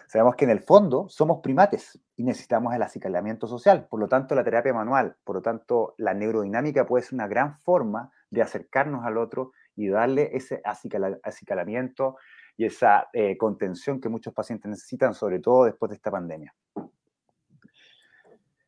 Sabemos 0.10 0.36
que 0.38 0.46
en 0.46 0.50
el 0.50 0.62
fondo 0.62 1.08
somos 1.08 1.40
primates 1.40 2.00
y 2.16 2.24
necesitamos 2.24 2.74
el 2.74 2.82
acicalamiento 2.82 3.46
social, 3.46 3.86
por 3.88 4.00
lo 4.00 4.08
tanto 4.08 4.34
la 4.34 4.44
terapia 4.44 4.74
manual, 4.74 5.16
por 5.24 5.36
lo 5.36 5.42
tanto 5.44 5.94
la 6.00 6.16
neurodinámica 6.16 6.88
puede 6.88 7.04
ser 7.04 7.14
una 7.14 7.28
gran 7.28 7.60
forma 7.60 8.12
de 8.32 8.42
acercarnos 8.42 9.06
al 9.06 9.20
otro 9.20 9.52
y 9.76 9.88
darle 9.88 10.32
ese 10.36 10.64
acicalamiento 10.64 12.18
y 12.58 12.66
esa 12.66 13.08
eh, 13.14 13.38
contención 13.38 14.02
que 14.02 14.10
muchos 14.10 14.34
pacientes 14.34 14.68
necesitan, 14.68 15.14
sobre 15.14 15.38
todo 15.38 15.66
después 15.66 15.92
de 15.92 15.98
esta 15.98 16.10
pandemia. 16.10 16.56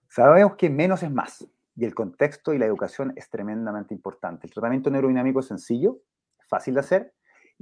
Sabemos 0.10 0.58
que 0.58 0.70
menos 0.70 1.02
es 1.02 1.10
más 1.10 1.48
y 1.76 1.86
el 1.86 1.96
contexto 1.96 2.54
y 2.54 2.60
la 2.60 2.68
educación 2.68 3.14
es 3.16 3.32
tremendamente 3.32 3.96
importante. 3.96 4.46
El 4.46 4.54
tratamiento 4.54 4.92
neurodinámico 4.92 5.40
es 5.40 5.48
sencillo, 5.48 6.02
fácil 6.48 6.76
de 6.76 6.82
hacer 6.82 7.14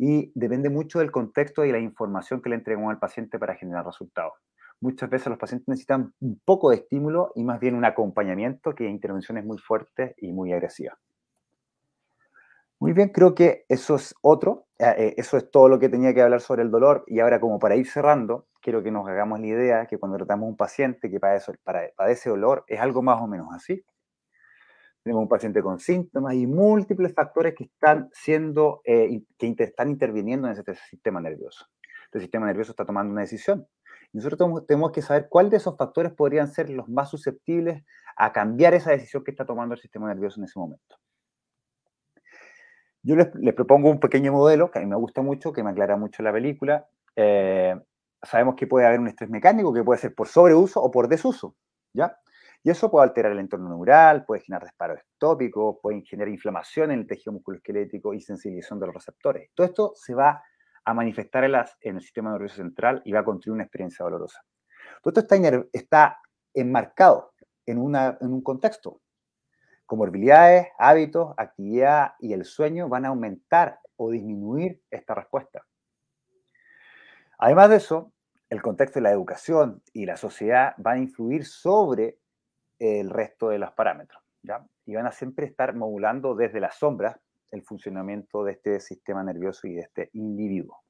y 0.01 0.31
depende 0.33 0.69
mucho 0.69 0.99
del 0.99 1.11
contexto 1.11 1.65
y 1.65 1.73
la 1.73 1.77
información 1.77 2.41
que 2.41 2.49
le 2.49 2.55
entregamos 2.55 2.89
al 2.89 2.99
paciente 2.99 3.37
para 3.37 3.55
generar 3.55 3.85
resultados. 3.85 4.31
Muchas 4.79 5.09
veces 5.09 5.27
los 5.27 5.37
pacientes 5.37 5.67
necesitan 5.67 6.13
un 6.21 6.39
poco 6.45 6.69
de 6.69 6.77
estímulo 6.77 7.33
y 7.35 7.43
más 7.43 7.59
bien 7.59 7.75
un 7.75 7.83
acompañamiento 7.83 8.73
que 8.73 8.87
intervenciones 8.87 9.43
muy 9.43 9.57
fuertes 9.57 10.15
y 10.19 10.31
muy 10.31 10.53
agresivas. 10.53 10.97
Muy 12.79 12.93
bien, 12.93 13.09
creo 13.09 13.35
que 13.35 13.65
eso 13.67 13.95
es 13.95 14.15
otro. 14.21 14.67
Eh, 14.77 14.85
eh, 14.97 15.13
eso 15.17 15.35
es 15.35 15.51
todo 15.51 15.67
lo 15.67 15.79
que 15.79 15.89
tenía 15.89 16.13
que 16.13 16.21
hablar 16.21 16.39
sobre 16.39 16.61
el 16.61 16.71
dolor. 16.71 17.03
Y 17.07 17.19
ahora, 17.19 17.41
como 17.41 17.59
para 17.59 17.75
ir 17.75 17.85
cerrando, 17.85 18.47
quiero 18.61 18.81
que 18.81 18.91
nos 18.91 19.05
hagamos 19.05 19.41
la 19.41 19.47
idea 19.47 19.85
que 19.85 19.97
cuando 19.97 20.17
tratamos 20.17 20.45
a 20.45 20.49
un 20.51 20.55
paciente 20.55 21.11
que 21.11 21.19
padece, 21.19 21.51
padece 21.97 22.29
dolor, 22.29 22.63
es 22.67 22.79
algo 22.79 23.01
más 23.01 23.21
o 23.21 23.27
menos 23.27 23.47
así. 23.53 23.83
Tenemos 25.03 25.23
un 25.23 25.29
paciente 25.29 25.61
con 25.61 25.79
síntomas 25.79 26.33
y 26.35 26.45
múltiples 26.45 27.13
factores 27.13 27.55
que 27.55 27.65
están 27.65 28.09
siendo, 28.11 28.81
eh, 28.83 29.21
que 29.37 29.55
están 29.59 29.89
interviniendo 29.89 30.47
en 30.47 30.53
ese 30.53 30.63
sistema 30.89 31.21
nervioso. 31.21 31.65
El 32.11 32.21
sistema 32.21 32.47
nervioso 32.47 32.71
está 32.71 32.85
tomando 32.85 33.11
una 33.11 33.21
decisión. 33.21 33.67
nosotros 34.11 34.65
tenemos 34.65 34.91
que 34.91 35.01
saber 35.01 35.27
cuáles 35.29 35.51
de 35.51 35.57
esos 35.57 35.77
factores 35.77 36.11
podrían 36.13 36.47
ser 36.47 36.69
los 36.69 36.89
más 36.89 37.09
susceptibles 37.09 37.83
a 38.17 38.33
cambiar 38.33 38.73
esa 38.73 38.91
decisión 38.91 39.23
que 39.23 39.31
está 39.31 39.45
tomando 39.45 39.75
el 39.75 39.81
sistema 39.81 40.07
nervioso 40.07 40.39
en 40.39 40.45
ese 40.45 40.59
momento. 40.59 40.97
Yo 43.01 43.15
les, 43.15 43.53
propongo 43.53 43.89
un 43.89 43.99
pequeño 43.99 44.33
modelo 44.33 44.71
que 44.71 44.79
a 44.79 44.81
mí 44.81 44.87
me 44.87 44.97
gusta 44.97 45.21
mucho, 45.21 45.53
que 45.53 45.63
me 45.63 45.69
aclara 45.69 45.95
mucho 45.95 46.21
la 46.21 46.33
película. 46.33 46.87
Eh, 47.15 47.79
sabemos 48.21 48.55
que 48.55 48.67
puede 48.67 48.85
haber 48.85 48.99
un 48.99 49.07
estrés 49.07 49.29
mecánico 49.29 49.73
que 49.73 49.83
puede 49.83 50.01
ser 50.01 50.13
por 50.13 50.27
sobreuso 50.27 50.81
o 50.81 50.91
por 50.91 51.07
desuso, 51.07 51.55
¿ya? 51.93 52.17
Y 52.63 52.69
eso 52.69 52.91
puede 52.91 53.07
alterar 53.07 53.31
el 53.31 53.39
entorno 53.39 53.69
neural, 53.69 54.25
puede 54.25 54.41
generar 54.41 54.63
disparos 54.63 54.99
estópicos, 54.99 55.77
puede 55.81 56.01
generar 56.01 56.29
inflamación 56.29 56.91
en 56.91 56.99
el 56.99 57.07
tejido 57.07 57.33
musculoesquelético 57.33 58.13
y 58.13 58.19
sensibilización 58.19 58.79
de 58.79 58.87
los 58.87 58.95
receptores. 58.95 59.49
Todo 59.55 59.67
esto 59.67 59.93
se 59.95 60.13
va 60.13 60.43
a 60.83 60.93
manifestar 60.93 61.43
en, 61.45 61.95
el 61.95 62.01
sistema 62.01 62.31
nervioso 62.31 62.55
central 62.55 63.01
y 63.05 63.13
va 63.13 63.21
a 63.21 63.23
construir 63.23 63.53
una 63.53 63.63
experiencia 63.63 64.03
dolorosa. 64.03 64.41
Todo 65.01 65.13
esto 65.19 65.35
está, 65.71 66.19
enmarcado 66.53 67.33
en, 67.65 67.77
en 67.77 68.33
un 68.33 68.41
contexto, 68.41 69.01
comorbilidades, 69.85 70.67
hábitos, 70.77 71.33
actividad 71.37 72.13
y 72.19 72.33
el 72.33 72.43
sueño 72.43 72.89
van 72.89 73.05
a 73.05 73.09
aumentar 73.09 73.79
o 73.95 74.11
disminuir 74.11 74.81
esta 74.91 75.15
respuesta. 75.15 75.65
Además 77.37 77.69
de 77.69 77.77
eso, 77.77 78.13
el 78.49 78.61
contexto 78.61 78.99
de 78.99 79.03
la 79.03 79.11
educación 79.11 79.81
y 79.93 80.05
la 80.05 80.17
sociedad 80.17 80.73
van 80.77 80.97
a 80.97 81.01
influir 81.01 81.45
sobre 81.45 82.18
el 82.79 83.09
resto 83.09 83.49
de 83.49 83.59
los 83.59 83.71
parámetros, 83.73 84.23
¿ya? 84.41 84.65
Y 84.85 84.95
van 84.95 85.05
a 85.05 85.11
siempre 85.11 85.45
estar 85.45 85.75
modulando 85.75 86.35
desde 86.35 86.59
las 86.59 86.75
sombras 86.75 87.19
el 87.51 87.63
funcionamiento 87.63 88.43
de 88.43 88.53
este 88.53 88.79
sistema 88.79 89.23
nervioso 89.23 89.67
y 89.67 89.75
de 89.75 89.81
este 89.81 90.09
individuo. 90.13 90.81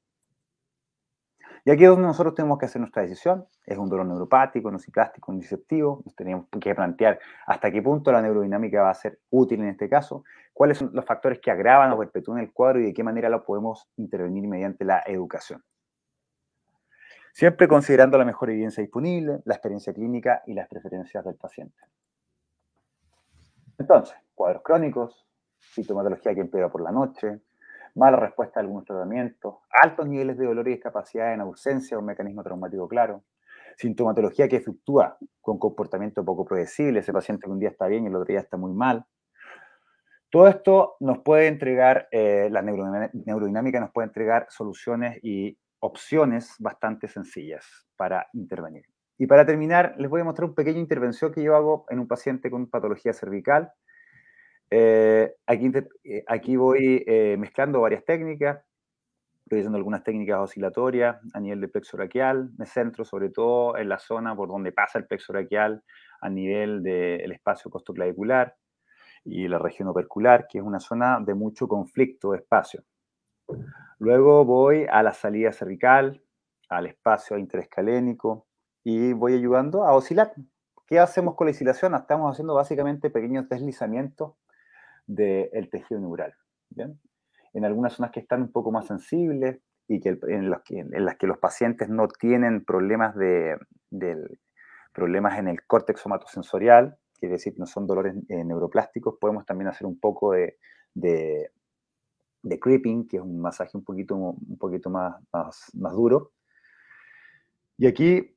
Y 1.64 1.70
aquí 1.70 1.84
es 1.84 1.90
donde 1.90 2.06
nosotros 2.06 2.34
tenemos 2.34 2.58
que 2.58 2.66
hacer 2.66 2.80
nuestra 2.80 3.02
decisión. 3.02 3.46
Es 3.66 3.76
un 3.76 3.88
dolor 3.88 4.06
neuropático, 4.06 4.70
nociplástico, 4.70 5.32
nociceptivo. 5.32 6.00
Nos 6.04 6.14
tenemos 6.14 6.46
que 6.60 6.74
plantear 6.74 7.18
hasta 7.46 7.70
qué 7.70 7.82
punto 7.82 8.12
la 8.12 8.22
neurodinámica 8.22 8.82
va 8.82 8.90
a 8.90 8.94
ser 8.94 9.18
útil 9.30 9.60
en 9.60 9.68
este 9.68 9.88
caso, 9.88 10.24
cuáles 10.54 10.78
son 10.78 10.90
los 10.92 11.04
factores 11.04 11.38
que 11.40 11.50
agravan 11.50 11.92
o 11.92 11.98
perpetúan 11.98 12.38
el 12.38 12.52
cuadro 12.52 12.80
y 12.80 12.84
de 12.84 12.94
qué 12.94 13.02
manera 13.02 13.28
lo 13.28 13.44
podemos 13.44 13.88
intervenir 13.96 14.48
mediante 14.48 14.84
la 14.84 15.02
educación. 15.06 15.62
Siempre 17.32 17.68
considerando 17.68 18.18
la 18.18 18.24
mejor 18.24 18.50
evidencia 18.50 18.82
disponible, 18.82 19.40
la 19.44 19.54
experiencia 19.54 19.92
clínica 19.92 20.42
y 20.46 20.54
las 20.54 20.68
preferencias 20.68 21.24
del 21.24 21.36
paciente. 21.36 21.78
Entonces, 23.78 24.16
cuadros 24.34 24.62
crónicos, 24.62 25.26
sintomatología 25.58 26.34
que 26.34 26.40
empeora 26.40 26.70
por 26.70 26.82
la 26.82 26.92
noche, 26.92 27.40
mala 27.94 28.16
respuesta 28.16 28.60
a 28.60 28.62
algunos 28.62 28.84
tratamientos, 28.84 29.56
altos 29.70 30.06
niveles 30.06 30.38
de 30.38 30.46
dolor 30.46 30.68
y 30.68 30.72
discapacidad 30.72 31.32
en 31.32 31.40
ausencia 31.40 31.96
de 31.96 32.00
un 32.00 32.06
mecanismo 32.06 32.42
traumático 32.42 32.88
claro, 32.88 33.24
sintomatología 33.76 34.48
que 34.48 34.60
fluctúa 34.60 35.16
con 35.40 35.58
comportamiento 35.58 36.24
poco 36.24 36.44
predecible, 36.44 37.00
ese 37.00 37.12
paciente 37.12 37.46
que 37.46 37.50
un 37.50 37.58
día 37.58 37.70
está 37.70 37.86
bien 37.86 38.04
y 38.04 38.08
el 38.08 38.16
otro 38.16 38.26
día 38.26 38.40
está 38.40 38.56
muy 38.56 38.72
mal, 38.72 39.06
Todo 40.30 40.46
esto 40.46 40.96
nos 41.00 41.18
puede 41.20 41.48
entregar, 41.48 42.06
eh, 42.12 42.48
la 42.52 42.62
neurodinámica 42.62 43.80
nos 43.80 43.90
puede 43.90 44.06
entregar 44.06 44.46
soluciones 44.50 45.18
y 45.22 45.58
opciones 45.80 46.54
bastante 46.58 47.08
sencillas 47.08 47.66
para 47.96 48.28
intervenir. 48.32 48.84
Y 49.18 49.26
para 49.26 49.44
terminar, 49.44 49.94
les 49.98 50.08
voy 50.08 50.22
a 50.22 50.24
mostrar 50.24 50.46
una 50.46 50.54
pequeña 50.54 50.78
intervención 50.78 51.32
que 51.32 51.42
yo 51.42 51.54
hago 51.54 51.84
en 51.90 51.98
un 51.98 52.08
paciente 52.08 52.50
con 52.50 52.68
patología 52.68 53.12
cervical. 53.12 53.70
Eh, 54.70 55.34
aquí, 55.46 55.70
eh, 56.04 56.24
aquí 56.26 56.56
voy 56.56 57.04
mezclando 57.36 57.80
varias 57.80 58.04
técnicas, 58.04 58.64
usando 59.58 59.78
algunas 59.78 60.04
técnicas 60.04 60.38
oscilatorias 60.38 61.16
a 61.32 61.40
nivel 61.40 61.60
de 61.60 61.68
plexo 61.68 61.96
braquial, 61.96 62.50
me 62.56 62.66
centro 62.66 63.04
sobre 63.04 63.30
todo 63.30 63.76
en 63.76 63.88
la 63.88 63.98
zona 63.98 64.36
por 64.36 64.48
donde 64.48 64.72
pasa 64.72 64.98
el 64.98 65.06
plexo 65.06 65.32
braquial 65.32 65.82
a 66.20 66.28
nivel 66.28 66.82
del 66.82 67.32
espacio 67.32 67.70
costoclavicular 67.70 68.54
y 69.24 69.48
la 69.48 69.58
región 69.58 69.88
opercular, 69.88 70.46
que 70.48 70.58
es 70.58 70.64
una 70.64 70.80
zona 70.80 71.18
de 71.20 71.34
mucho 71.34 71.66
conflicto 71.66 72.32
de 72.32 72.38
espacio. 72.38 72.84
Luego 74.00 74.46
voy 74.46 74.86
a 74.90 75.02
la 75.02 75.12
salida 75.12 75.52
cervical, 75.52 76.22
al 76.70 76.86
espacio 76.86 77.36
interescalénico 77.36 78.46
y 78.82 79.12
voy 79.12 79.34
ayudando 79.34 79.84
a 79.84 79.92
oscilar. 79.92 80.32
¿Qué 80.86 80.98
hacemos 80.98 81.34
con 81.34 81.46
la 81.46 81.50
oscilación? 81.50 81.94
Estamos 81.94 82.32
haciendo 82.32 82.54
básicamente 82.54 83.10
pequeños 83.10 83.46
deslizamientos 83.50 84.36
del 85.06 85.68
tejido 85.70 86.00
neural. 86.00 86.34
En 87.52 87.64
algunas 87.66 87.92
zonas 87.92 88.10
que 88.10 88.20
están 88.20 88.40
un 88.40 88.52
poco 88.52 88.72
más 88.72 88.86
sensibles 88.86 89.60
y 89.86 90.00
que 90.00 90.18
en, 90.28 90.48
las 90.48 90.62
que, 90.62 91.26
los 91.26 91.36
pacientes 91.36 91.90
no 91.90 92.08
tienen 92.08 92.64
problemas, 92.64 93.14
de, 93.16 93.58
problemas 94.94 95.38
en 95.38 95.48
el 95.48 95.66
córtex 95.66 96.00
somatosensorial, 96.00 96.96
quiere 97.18 97.34
decir 97.34 97.52
no 97.58 97.66
son 97.66 97.86
dolores 97.86 98.14
eh, 98.30 98.44
neuroplásticos, 98.44 99.18
podemos 99.20 99.44
también 99.44 99.68
hacer 99.68 99.86
un 99.86 100.00
poco 100.00 100.32
de, 100.32 100.56
creeping, 102.60 103.06
que 103.06 103.18
es 103.18 103.22
un 103.22 103.40
masaje 103.40 103.76
un 103.76 103.84
poquito, 103.84 104.14
un 104.16 104.58
poquito 104.58 104.90
más, 104.90 105.16
más, 105.32 105.92
duro. 105.92 106.32
Y 107.76 107.86
aquí 107.86 108.36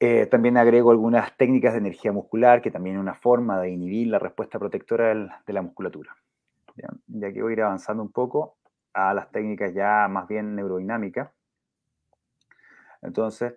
eh, 0.00 0.26
también 0.26 0.56
agrego 0.56 0.90
algunas 0.90 1.36
técnicas 1.36 1.72
de 1.72 1.78
energía 1.78 2.12
muscular, 2.12 2.62
que 2.62 2.70
también 2.70 2.96
es 2.96 3.00
una 3.00 3.14
forma 3.14 3.60
de 3.60 3.70
inhibir 3.70 4.08
la 4.08 4.18
respuesta 4.18 4.58
protectora 4.58 5.40
de 5.46 5.52
la 5.52 5.62
musculatura. 5.62 6.16
Y 7.08 7.24
aquí 7.24 7.40
voy 7.40 7.52
a 7.52 7.54
ir 7.54 7.62
avanzando 7.62 8.02
un 8.02 8.10
poco 8.10 8.56
a 8.92 9.14
las 9.14 9.30
técnicas 9.30 9.72
ya 9.74 10.08
más 10.08 10.26
bien 10.28 10.54
neurodinámicas. 10.54 11.30
Entonces, 13.02 13.54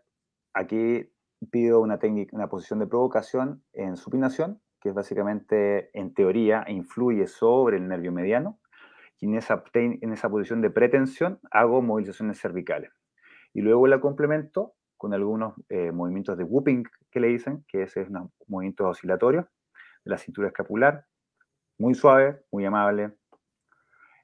aquí 0.53 1.09
pido 1.51 1.79
una 1.81 1.99
técnica, 1.99 2.35
una 2.35 2.49
posición 2.49 2.79
de 2.79 2.87
provocación 2.87 3.63
en 3.73 3.95
supinación, 3.95 4.61
que 4.79 4.89
es 4.89 4.95
básicamente, 4.95 5.89
en 5.97 6.13
teoría, 6.13 6.65
influye 6.67 7.27
sobre 7.27 7.77
el 7.77 7.87
nervio 7.87 8.11
mediano, 8.11 8.59
y 9.19 9.25
en 9.25 9.35
esa, 9.35 9.63
en 9.73 10.13
esa 10.13 10.29
posición 10.29 10.61
de 10.61 10.69
pretensión 10.69 11.39
hago 11.51 11.81
movilizaciones 11.81 12.39
cervicales. 12.39 12.91
Y 13.53 13.61
luego 13.61 13.87
la 13.87 13.99
complemento 13.99 14.73
con 14.97 15.13
algunos 15.13 15.53
eh, 15.69 15.91
movimientos 15.91 16.37
de 16.37 16.43
whooping 16.43 16.83
que 17.11 17.19
le 17.19 17.27
dicen, 17.27 17.63
que 17.67 17.83
ese 17.83 18.01
es 18.01 18.09
un 18.09 18.31
movimiento 18.47 18.87
oscilatorio 18.87 19.47
de 20.03 20.11
la 20.11 20.17
cintura 20.17 20.47
escapular, 20.47 21.05
muy 21.77 21.93
suave, 21.93 22.41
muy 22.51 22.65
amable, 22.65 23.13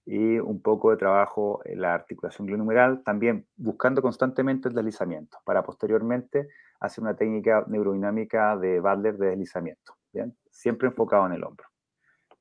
y 0.06 0.39
un 0.39 0.62
poco 0.62 0.91
de 0.91 0.98
trabajo 0.98 1.62
en 1.64 1.82
la 1.82 1.94
articulación 1.94 2.48
glenohumeral, 2.48 3.04
también 3.04 3.48
buscando 3.56 4.02
constantemente 4.02 4.68
el 4.68 4.76
deslizamiento, 4.76 5.38
para 5.46 5.64
posteriormente 5.64 6.50
hacer 6.80 7.04
una 7.04 7.16
técnica 7.16 7.64
neurodinámica 7.68 8.58
de 8.58 8.82
Butler 8.82 9.18
de 9.18 9.28
deslizamiento, 9.28 9.96
¿bien? 10.12 10.36
siempre 10.52 10.89
enfocado 10.89 11.26
en 11.28 11.34
el 11.34 11.44
hombro. 11.44 11.68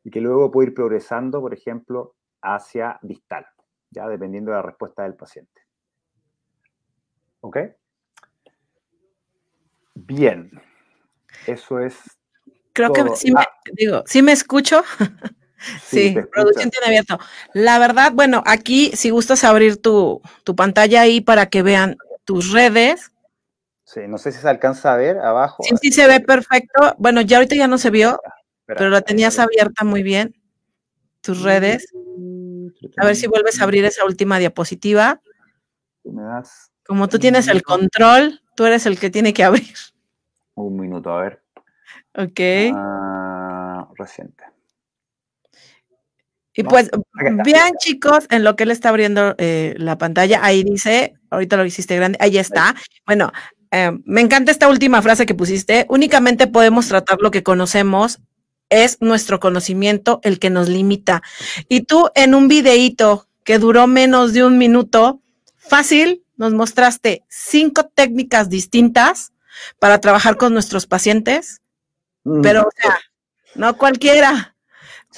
Y 0.03 0.11
que 0.11 0.21
luego 0.21 0.51
puede 0.51 0.69
ir 0.69 0.75
progresando, 0.75 1.41
por 1.41 1.55
ejemplo, 1.55 2.17
hacia 2.43 2.99
distal, 3.03 3.47
ya 3.91 4.09
dependiendo 4.09 4.51
de 4.51 4.59
la 4.59 4.63
respuesta 4.63 5.05
del 5.05 5.15
paciente. 5.15 5.63
¿Ok? 7.41 7.59
Bien, 9.95 10.51
eso 11.47 11.79
es. 11.79 11.97
Creo 12.73 12.93
que 12.93 13.05
sí 13.17 13.33
me, 13.33 13.47
digo, 13.73 14.03
sí 14.07 14.23
me 14.23 14.33
escucho. 14.33 14.83
Sí, 15.81 16.13
producción 16.33 16.71
tiene 16.71 16.87
abierto. 16.89 17.21
La 17.53 17.79
verdad, 17.79 18.11
bueno, 18.13 18.43
aquí 18.47 18.91
si 18.97 19.11
gustas 19.11 19.45
abrir 19.45 19.81
tu, 19.81 20.21
pantalla 20.57 21.03
ahí 21.03 21.21
para 21.21 21.47
que 21.47 21.63
vean 21.63 21.97
tus 22.25 22.51
redes. 22.51 23.13
Sí, 23.85 24.01
no 24.09 24.19
sé 24.19 24.33
si 24.33 24.41
se 24.41 24.49
alcanza 24.49 24.93
a 24.93 24.97
ver 24.97 25.19
abajo. 25.19 25.63
Sí, 25.63 25.75
sí 25.81 25.93
se 25.93 26.09
ve 26.09 26.19
perfecto. 26.19 26.97
Bueno, 26.99 27.21
ya 27.21 27.37
ahorita 27.37 27.55
ya 27.55 27.69
no 27.69 27.79
se 27.79 27.91
vio, 27.91 28.21
pero 28.67 28.91
la 28.91 29.03
tenías 29.03 29.39
abierta 29.39 29.85
muy 29.85 30.03
bien. 30.03 30.35
Tus 31.23 31.41
redes. 31.43 31.87
A 32.99 33.07
ver 33.07 33.17
si 33.17 33.27
vuelves 33.27 33.61
a 33.61 33.65
abrir 33.65 33.85
esa 33.85 34.05
última 34.05 34.39
diapositiva. 34.39 35.21
Como 36.85 37.09
tú 37.09 37.19
tienes 37.19 37.49
el 37.49 37.63
control, 37.63 38.43
tú 38.55 38.65
eres 38.67 38.87
el 38.87 38.99
que 38.99 39.09
tiene 39.09 39.33
que 39.33 39.45
abrir. 39.45 39.75
Un 40.55 40.79
minuto, 40.79 41.11
a 41.11 41.23
ver. 41.23 41.43
Ok. 42.15 42.41
Ah, 42.75 43.89
reciente. 43.97 44.45
Y 46.55 46.65
pues 46.65 46.91
vean 47.45 47.73
chicos, 47.79 48.27
en 48.29 48.45
lo 48.45 48.57
que 48.57 48.65
él 48.65 48.71
está 48.71 48.91
abriendo 48.91 49.35
eh, 49.39 49.75
la 49.79 49.97
pantalla, 49.97 50.45
ahí 50.45 50.65
dice, 50.65 51.15
ahorita 51.31 51.57
lo 51.57 51.65
hiciste 51.65 51.97
grande, 51.97 52.19
ahí 52.21 52.37
está. 52.37 52.75
Bueno, 53.07 53.33
eh, 53.71 53.93
me 54.05 54.21
encanta 54.21 54.53
esta 54.53 54.69
última 54.69 55.01
frase 55.01 55.25
que 55.25 55.35
pusiste, 55.35 55.87
únicamente 55.89 56.47
podemos 56.47 56.89
tratar 56.89 57.19
lo 57.23 57.31
que 57.31 57.43
conocemos, 57.43 58.21
es 58.73 58.99
nuestro 59.01 59.39
conocimiento 59.39 60.21
el 60.23 60.39
que 60.39 60.51
nos 60.51 60.69
limita. 60.69 61.23
Y 61.69 61.83
tú 61.83 62.09
en 62.15 62.35
un 62.35 62.49
videíto 62.49 63.29
que 63.45 63.59
duró 63.59 63.87
menos 63.87 64.33
de 64.33 64.45
un 64.45 64.59
minuto, 64.59 65.21
fácil, 65.57 66.25
nos 66.37 66.53
mostraste 66.53 67.25
cinco 67.29 67.91
técnicas 67.95 68.49
distintas 68.49 69.33
para 69.79 70.01
trabajar 70.01 70.37
con 70.37 70.53
nuestros 70.53 70.87
pacientes, 70.87 71.61
mm. 72.25 72.41
pero 72.41 72.63
o 72.63 72.71
sea, 72.77 72.99
no 73.55 73.77
cualquiera. 73.77 74.57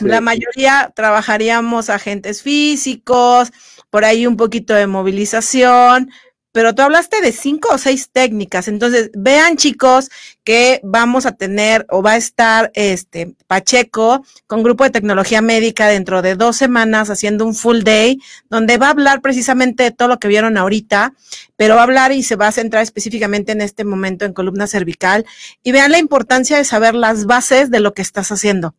La 0.00 0.20
mayoría 0.20 0.92
trabajaríamos 0.94 1.88
agentes 1.88 2.42
físicos, 2.42 3.52
por 3.90 4.04
ahí 4.04 4.26
un 4.26 4.36
poquito 4.36 4.74
de 4.74 4.88
movilización, 4.88 6.10
pero 6.54 6.72
tú 6.72 6.82
hablaste 6.82 7.20
de 7.20 7.32
cinco 7.32 7.70
o 7.72 7.78
seis 7.78 8.10
técnicas. 8.12 8.68
Entonces, 8.68 9.10
vean 9.12 9.56
chicos 9.56 10.08
que 10.44 10.80
vamos 10.84 11.26
a 11.26 11.32
tener 11.32 11.84
o 11.90 12.00
va 12.00 12.12
a 12.12 12.16
estar 12.16 12.70
este 12.74 13.34
Pacheco 13.48 14.24
con 14.46 14.62
grupo 14.62 14.84
de 14.84 14.90
tecnología 14.90 15.42
médica 15.42 15.88
dentro 15.88 16.22
de 16.22 16.36
dos 16.36 16.56
semanas 16.56 17.10
haciendo 17.10 17.44
un 17.44 17.56
full 17.56 17.80
day 17.80 18.20
donde 18.50 18.78
va 18.78 18.86
a 18.86 18.90
hablar 18.90 19.20
precisamente 19.20 19.82
de 19.82 19.90
todo 19.90 20.06
lo 20.06 20.20
que 20.20 20.28
vieron 20.28 20.56
ahorita, 20.56 21.14
pero 21.56 21.74
va 21.74 21.80
a 21.80 21.84
hablar 21.84 22.12
y 22.12 22.22
se 22.22 22.36
va 22.36 22.46
a 22.46 22.52
centrar 22.52 22.84
específicamente 22.84 23.50
en 23.50 23.60
este 23.60 23.82
momento 23.82 24.24
en 24.24 24.32
columna 24.32 24.68
cervical 24.68 25.26
y 25.64 25.72
vean 25.72 25.90
la 25.90 25.98
importancia 25.98 26.56
de 26.56 26.64
saber 26.64 26.94
las 26.94 27.26
bases 27.26 27.68
de 27.72 27.80
lo 27.80 27.94
que 27.94 28.02
estás 28.02 28.30
haciendo. 28.30 28.76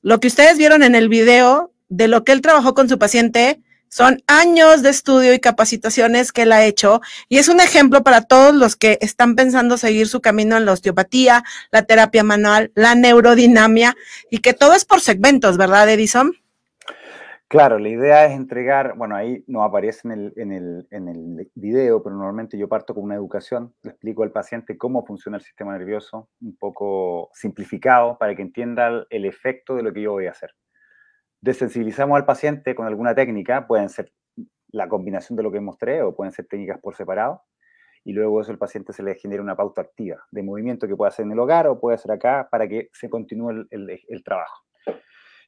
Lo 0.00 0.20
que 0.20 0.28
ustedes 0.28 0.58
vieron 0.58 0.84
en 0.84 0.94
el 0.94 1.08
video 1.08 1.72
de 1.88 2.06
lo 2.06 2.22
que 2.22 2.30
él 2.30 2.40
trabajó 2.40 2.74
con 2.74 2.88
su 2.88 3.00
paciente 3.00 3.60
son 3.88 4.22
años 4.26 4.82
de 4.82 4.90
estudio 4.90 5.34
y 5.34 5.40
capacitaciones 5.40 6.32
que 6.32 6.42
él 6.42 6.52
ha 6.52 6.64
hecho 6.64 7.00
y 7.28 7.38
es 7.38 7.48
un 7.48 7.60
ejemplo 7.60 8.02
para 8.02 8.22
todos 8.22 8.54
los 8.54 8.76
que 8.76 8.98
están 9.00 9.34
pensando 9.34 9.76
seguir 9.76 10.08
su 10.08 10.20
camino 10.20 10.56
en 10.56 10.66
la 10.66 10.72
osteopatía, 10.72 11.44
la 11.70 11.82
terapia 11.82 12.22
manual, 12.24 12.72
la 12.74 12.94
neurodinamia 12.94 13.96
y 14.30 14.38
que 14.38 14.52
todo 14.54 14.74
es 14.74 14.84
por 14.84 15.00
segmentos, 15.00 15.56
¿verdad, 15.56 15.88
Edison? 15.88 16.34
Claro, 17.48 17.78
la 17.78 17.88
idea 17.88 18.26
es 18.26 18.32
entregar, 18.32 18.96
bueno, 18.96 19.14
ahí 19.14 19.44
no 19.46 19.62
aparece 19.62 20.08
en 20.08 20.12
el, 20.12 20.32
en, 20.36 20.52
el, 20.52 20.88
en 20.90 21.08
el 21.08 21.50
video, 21.54 22.02
pero 22.02 22.16
normalmente 22.16 22.58
yo 22.58 22.68
parto 22.68 22.92
con 22.92 23.04
una 23.04 23.14
educación, 23.14 23.72
le 23.82 23.90
explico 23.90 24.24
al 24.24 24.32
paciente 24.32 24.76
cómo 24.76 25.06
funciona 25.06 25.38
el 25.38 25.44
sistema 25.44 25.78
nervioso, 25.78 26.28
un 26.40 26.56
poco 26.56 27.30
simplificado 27.34 28.18
para 28.18 28.34
que 28.34 28.42
entienda 28.42 29.06
el 29.10 29.24
efecto 29.24 29.76
de 29.76 29.84
lo 29.84 29.92
que 29.92 30.02
yo 30.02 30.10
voy 30.10 30.26
a 30.26 30.32
hacer. 30.32 30.50
Desensibilizamos 31.46 32.16
al 32.16 32.26
paciente 32.26 32.74
con 32.74 32.88
alguna 32.88 33.14
técnica, 33.14 33.68
pueden 33.68 33.88
ser 33.88 34.12
la 34.72 34.88
combinación 34.88 35.36
de 35.36 35.44
lo 35.44 35.52
que 35.52 35.60
mostré 35.60 36.02
o 36.02 36.12
pueden 36.12 36.32
ser 36.32 36.48
técnicas 36.48 36.80
por 36.80 36.96
separado, 36.96 37.44
y 38.02 38.14
luego 38.14 38.40
eso 38.40 38.50
al 38.50 38.58
paciente 38.58 38.92
se 38.92 39.04
le 39.04 39.14
genera 39.14 39.44
una 39.44 39.54
pauta 39.54 39.80
activa 39.80 40.26
de 40.32 40.42
movimiento 40.42 40.88
que 40.88 40.96
puede 40.96 41.10
hacer 41.10 41.24
en 41.24 41.30
el 41.30 41.38
hogar 41.38 41.68
o 41.68 41.78
puede 41.78 41.94
hacer 41.94 42.10
acá 42.10 42.48
para 42.50 42.66
que 42.66 42.88
se 42.92 43.08
continúe 43.08 43.68
el, 43.70 44.00
el 44.08 44.24
trabajo. 44.24 44.64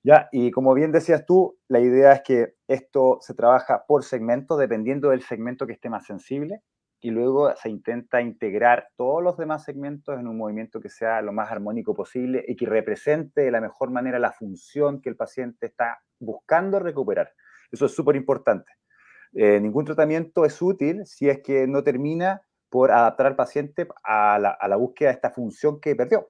Ya, 0.05 0.29
y 0.31 0.53
como 0.53 0.73
bien 0.73 0.93
decías 0.93 1.27
tú, 1.27 1.59
la 1.67 1.81
idea 1.81 2.13
es 2.13 2.23
que 2.23 2.55
esto 2.69 3.19
se 3.21 3.35
trabaja 3.35 3.85
por 3.85 4.05
segmento, 4.05 4.57
dependiendo 4.57 5.11
del 5.11 5.23
segmento 5.23 5.67
que 5.67 5.73
esté 5.73 5.91
más 5.91 6.07
sensible, 6.07 6.63
y 7.01 7.11
luego 7.11 7.55
se 7.57 7.69
intenta 7.69 8.21
integrar 8.21 8.89
todos 8.97 9.23
los 9.23 9.37
demás 9.37 9.65
segmentos 9.65 10.19
en 10.19 10.27
un 10.27 10.37
movimiento 10.37 10.81
que 10.81 10.89
sea 10.89 11.23
lo 11.23 11.33
más 11.33 11.51
armónico 11.51 11.95
posible 11.95 12.45
y 12.47 12.57
que 12.57 12.67
represente 12.67 13.43
de 13.43 13.51
la 13.51 13.61
mejor 13.61 13.91
manera 13.91 14.19
la 14.19 14.33
función 14.33 15.01
que 15.01 15.09
el 15.09 15.17
paciente 15.17 15.67
está 15.67 16.01
buscando 16.19 16.81
recuperar. 16.81 17.33
Eso 17.71 17.87
es 17.87 17.95
súper 17.95 18.17
importante. 18.17 18.73
Eh, 19.33 19.61
ningún 19.61 19.85
tratamiento 19.85 20.45
es 20.45 20.61
útil 20.61 21.07
si 21.07 21.29
es 21.29 21.41
que 21.41 21.67
no 21.67 21.85
termina 21.85 22.43
por 22.69 22.91
adaptar 22.91 23.27
al 23.27 23.37
paciente 23.37 23.87
a 24.03 24.39
la, 24.39 24.51
a 24.51 24.69
la 24.69 24.77
búsqueda 24.77 25.11
de 25.11 25.15
esta 25.15 25.31
función 25.31 25.81
que 25.81 25.95
perdió. 25.95 26.29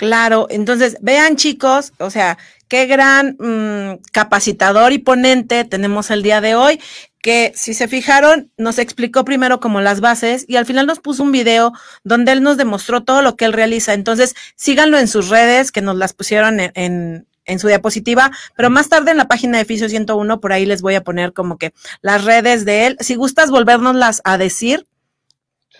Claro, 0.00 0.46
entonces 0.48 0.96
vean 1.02 1.36
chicos, 1.36 1.92
o 1.98 2.08
sea, 2.08 2.38
qué 2.68 2.86
gran 2.86 3.36
mm, 3.38 4.00
capacitador 4.12 4.94
y 4.94 4.98
ponente 4.98 5.66
tenemos 5.66 6.10
el 6.10 6.22
día 6.22 6.40
de 6.40 6.54
hoy, 6.54 6.80
que 7.20 7.52
si 7.54 7.74
se 7.74 7.86
fijaron, 7.86 8.50
nos 8.56 8.78
explicó 8.78 9.26
primero 9.26 9.60
como 9.60 9.82
las 9.82 10.00
bases 10.00 10.46
y 10.48 10.56
al 10.56 10.64
final 10.64 10.86
nos 10.86 11.00
puso 11.00 11.22
un 11.22 11.32
video 11.32 11.74
donde 12.02 12.32
él 12.32 12.42
nos 12.42 12.56
demostró 12.56 13.02
todo 13.02 13.20
lo 13.20 13.36
que 13.36 13.44
él 13.44 13.52
realiza. 13.52 13.92
Entonces, 13.92 14.34
síganlo 14.56 14.98
en 14.98 15.06
sus 15.06 15.28
redes, 15.28 15.70
que 15.70 15.82
nos 15.82 15.96
las 15.96 16.14
pusieron 16.14 16.60
en, 16.60 17.26
en, 17.44 17.58
su 17.58 17.68
diapositiva, 17.68 18.30
pero 18.56 18.70
más 18.70 18.88
tarde 18.88 19.10
en 19.10 19.18
la 19.18 19.28
página 19.28 19.58
de 19.58 19.66
Fisio 19.66 19.90
101, 19.90 20.40
por 20.40 20.54
ahí 20.54 20.64
les 20.64 20.80
voy 20.80 20.94
a 20.94 21.04
poner 21.04 21.34
como 21.34 21.58
que 21.58 21.74
las 22.00 22.24
redes 22.24 22.64
de 22.64 22.86
él. 22.86 22.96
Si 23.00 23.16
gustas 23.16 23.50
volvernoslas 23.50 24.22
a 24.24 24.38
decir. 24.38 24.86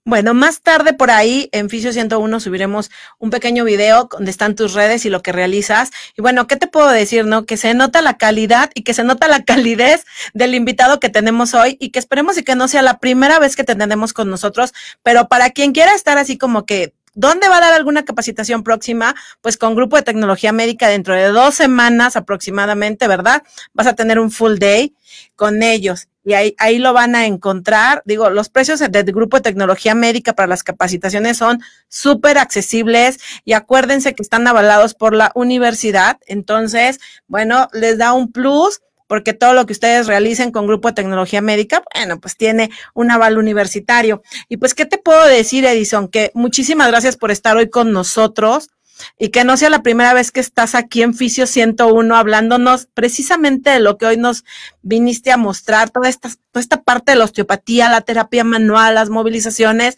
Bueno, 0.03 0.33
más 0.33 0.61
tarde 0.61 0.93
por 0.93 1.11
ahí 1.11 1.47
en 1.51 1.69
Fisio 1.69 1.93
101 1.93 2.39
subiremos 2.39 2.89
un 3.19 3.29
pequeño 3.29 3.63
video 3.63 4.09
donde 4.11 4.31
están 4.31 4.55
tus 4.55 4.73
redes 4.73 5.05
y 5.05 5.11
lo 5.11 5.21
que 5.21 5.31
realizas. 5.31 5.91
Y 6.17 6.23
bueno, 6.23 6.47
¿qué 6.47 6.55
te 6.55 6.65
puedo 6.65 6.89
decir, 6.89 7.25
no? 7.25 7.45
Que 7.45 7.55
se 7.55 7.75
nota 7.75 8.01
la 8.01 8.17
calidad 8.17 8.71
y 8.73 8.81
que 8.81 8.95
se 8.95 9.03
nota 9.03 9.27
la 9.27 9.43
calidez 9.45 10.03
del 10.33 10.55
invitado 10.55 10.99
que 10.99 11.09
tenemos 11.09 11.53
hoy 11.53 11.77
y 11.79 11.91
que 11.91 11.99
esperemos 11.99 12.35
y 12.39 12.43
que 12.43 12.55
no 12.55 12.67
sea 12.67 12.81
la 12.81 12.97
primera 12.97 13.37
vez 13.37 13.55
que 13.55 13.63
te 13.63 13.75
tenemos 13.75 14.11
con 14.13 14.27
nosotros, 14.31 14.73
pero 15.03 15.27
para 15.27 15.51
quien 15.51 15.71
quiera 15.71 15.93
estar 15.93 16.17
así 16.17 16.37
como 16.37 16.65
que 16.65 16.93
¿Dónde 17.13 17.49
va 17.49 17.57
a 17.57 17.59
dar 17.59 17.73
alguna 17.73 18.05
capacitación 18.05 18.63
próxima? 18.63 19.15
Pues 19.41 19.57
con 19.57 19.75
Grupo 19.75 19.97
de 19.97 20.01
Tecnología 20.01 20.53
Médica 20.53 20.87
dentro 20.87 21.13
de 21.13 21.27
dos 21.27 21.55
semanas 21.55 22.15
aproximadamente, 22.15 23.05
¿verdad? 23.05 23.43
Vas 23.73 23.87
a 23.87 23.95
tener 23.95 24.17
un 24.17 24.31
full 24.31 24.59
day 24.59 24.95
con 25.35 25.61
ellos 25.61 26.07
y 26.23 26.33
ahí, 26.33 26.55
ahí 26.57 26.77
lo 26.77 26.93
van 26.93 27.15
a 27.15 27.25
encontrar. 27.25 28.01
Digo, 28.05 28.29
los 28.29 28.49
precios 28.49 28.79
del 28.79 29.05
Grupo 29.05 29.37
de 29.37 29.43
Tecnología 29.43 29.95
Médica 29.95 30.33
para 30.33 30.47
las 30.47 30.63
capacitaciones 30.63 31.37
son 31.37 31.61
súper 31.87 32.37
accesibles 32.37 33.19
y 33.43 33.53
acuérdense 33.53 34.13
que 34.13 34.23
están 34.23 34.47
avalados 34.47 34.93
por 34.93 35.15
la 35.15 35.31
universidad. 35.35 36.17
Entonces, 36.27 36.99
bueno, 37.27 37.69
les 37.73 37.97
da 37.97 38.13
un 38.13 38.31
plus 38.31 38.81
porque 39.07 39.33
todo 39.33 39.53
lo 39.53 39.65
que 39.65 39.73
ustedes 39.73 40.07
realicen 40.07 40.51
con 40.51 40.67
Grupo 40.67 40.87
de 40.87 40.93
Tecnología 40.93 41.41
Médica, 41.41 41.83
bueno, 41.93 42.21
pues 42.21 42.37
tiene 42.37 42.71
un 42.93 43.11
aval 43.11 43.37
universitario. 43.37 44.23
Y 44.47 44.55
pues, 44.55 44.73
¿qué 44.73 44.85
te 44.85 44.97
puedo 44.97 45.25
decir, 45.25 45.65
Edison? 45.65 46.07
Que 46.07 46.31
muchísimas 46.33 46.87
gracias 46.87 47.17
por 47.17 47.29
estar 47.29 47.57
hoy 47.57 47.69
con 47.69 47.91
nosotros 47.91 48.69
y 49.17 49.29
que 49.29 49.43
no 49.43 49.57
sea 49.57 49.69
la 49.69 49.83
primera 49.83 50.13
vez 50.13 50.31
que 50.31 50.39
estás 50.39 50.75
aquí 50.75 51.01
en 51.01 51.13
Fisio 51.13 51.47
101 51.47 52.15
hablándonos 52.15 52.87
precisamente 52.93 53.69
de 53.69 53.79
lo 53.79 53.97
que 53.97 54.05
hoy 54.05 54.17
nos 54.17 54.43
viniste 54.81 55.31
a 55.31 55.37
mostrar, 55.37 55.89
toda 55.89 56.09
esta, 56.09 56.29
toda 56.51 56.61
esta 56.61 56.81
parte 56.83 57.11
de 57.13 57.17
la 57.17 57.25
osteopatía, 57.25 57.89
la 57.89 58.01
terapia 58.01 58.43
manual, 58.43 58.95
las 58.95 59.09
movilizaciones, 59.09 59.97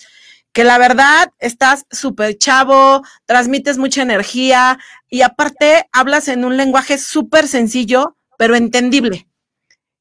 que 0.52 0.64
la 0.64 0.78
verdad 0.78 1.34
estás 1.40 1.86
súper 1.92 2.38
chavo, 2.38 3.02
transmites 3.26 3.78
mucha 3.78 4.02
energía 4.02 4.80
y 5.10 5.22
aparte 5.22 5.88
hablas 5.92 6.28
en 6.28 6.46
un 6.46 6.58
lenguaje 6.58 6.98
súper 6.98 7.48
sencillo 7.48 8.16
pero 8.38 8.56
entendible. 8.56 9.28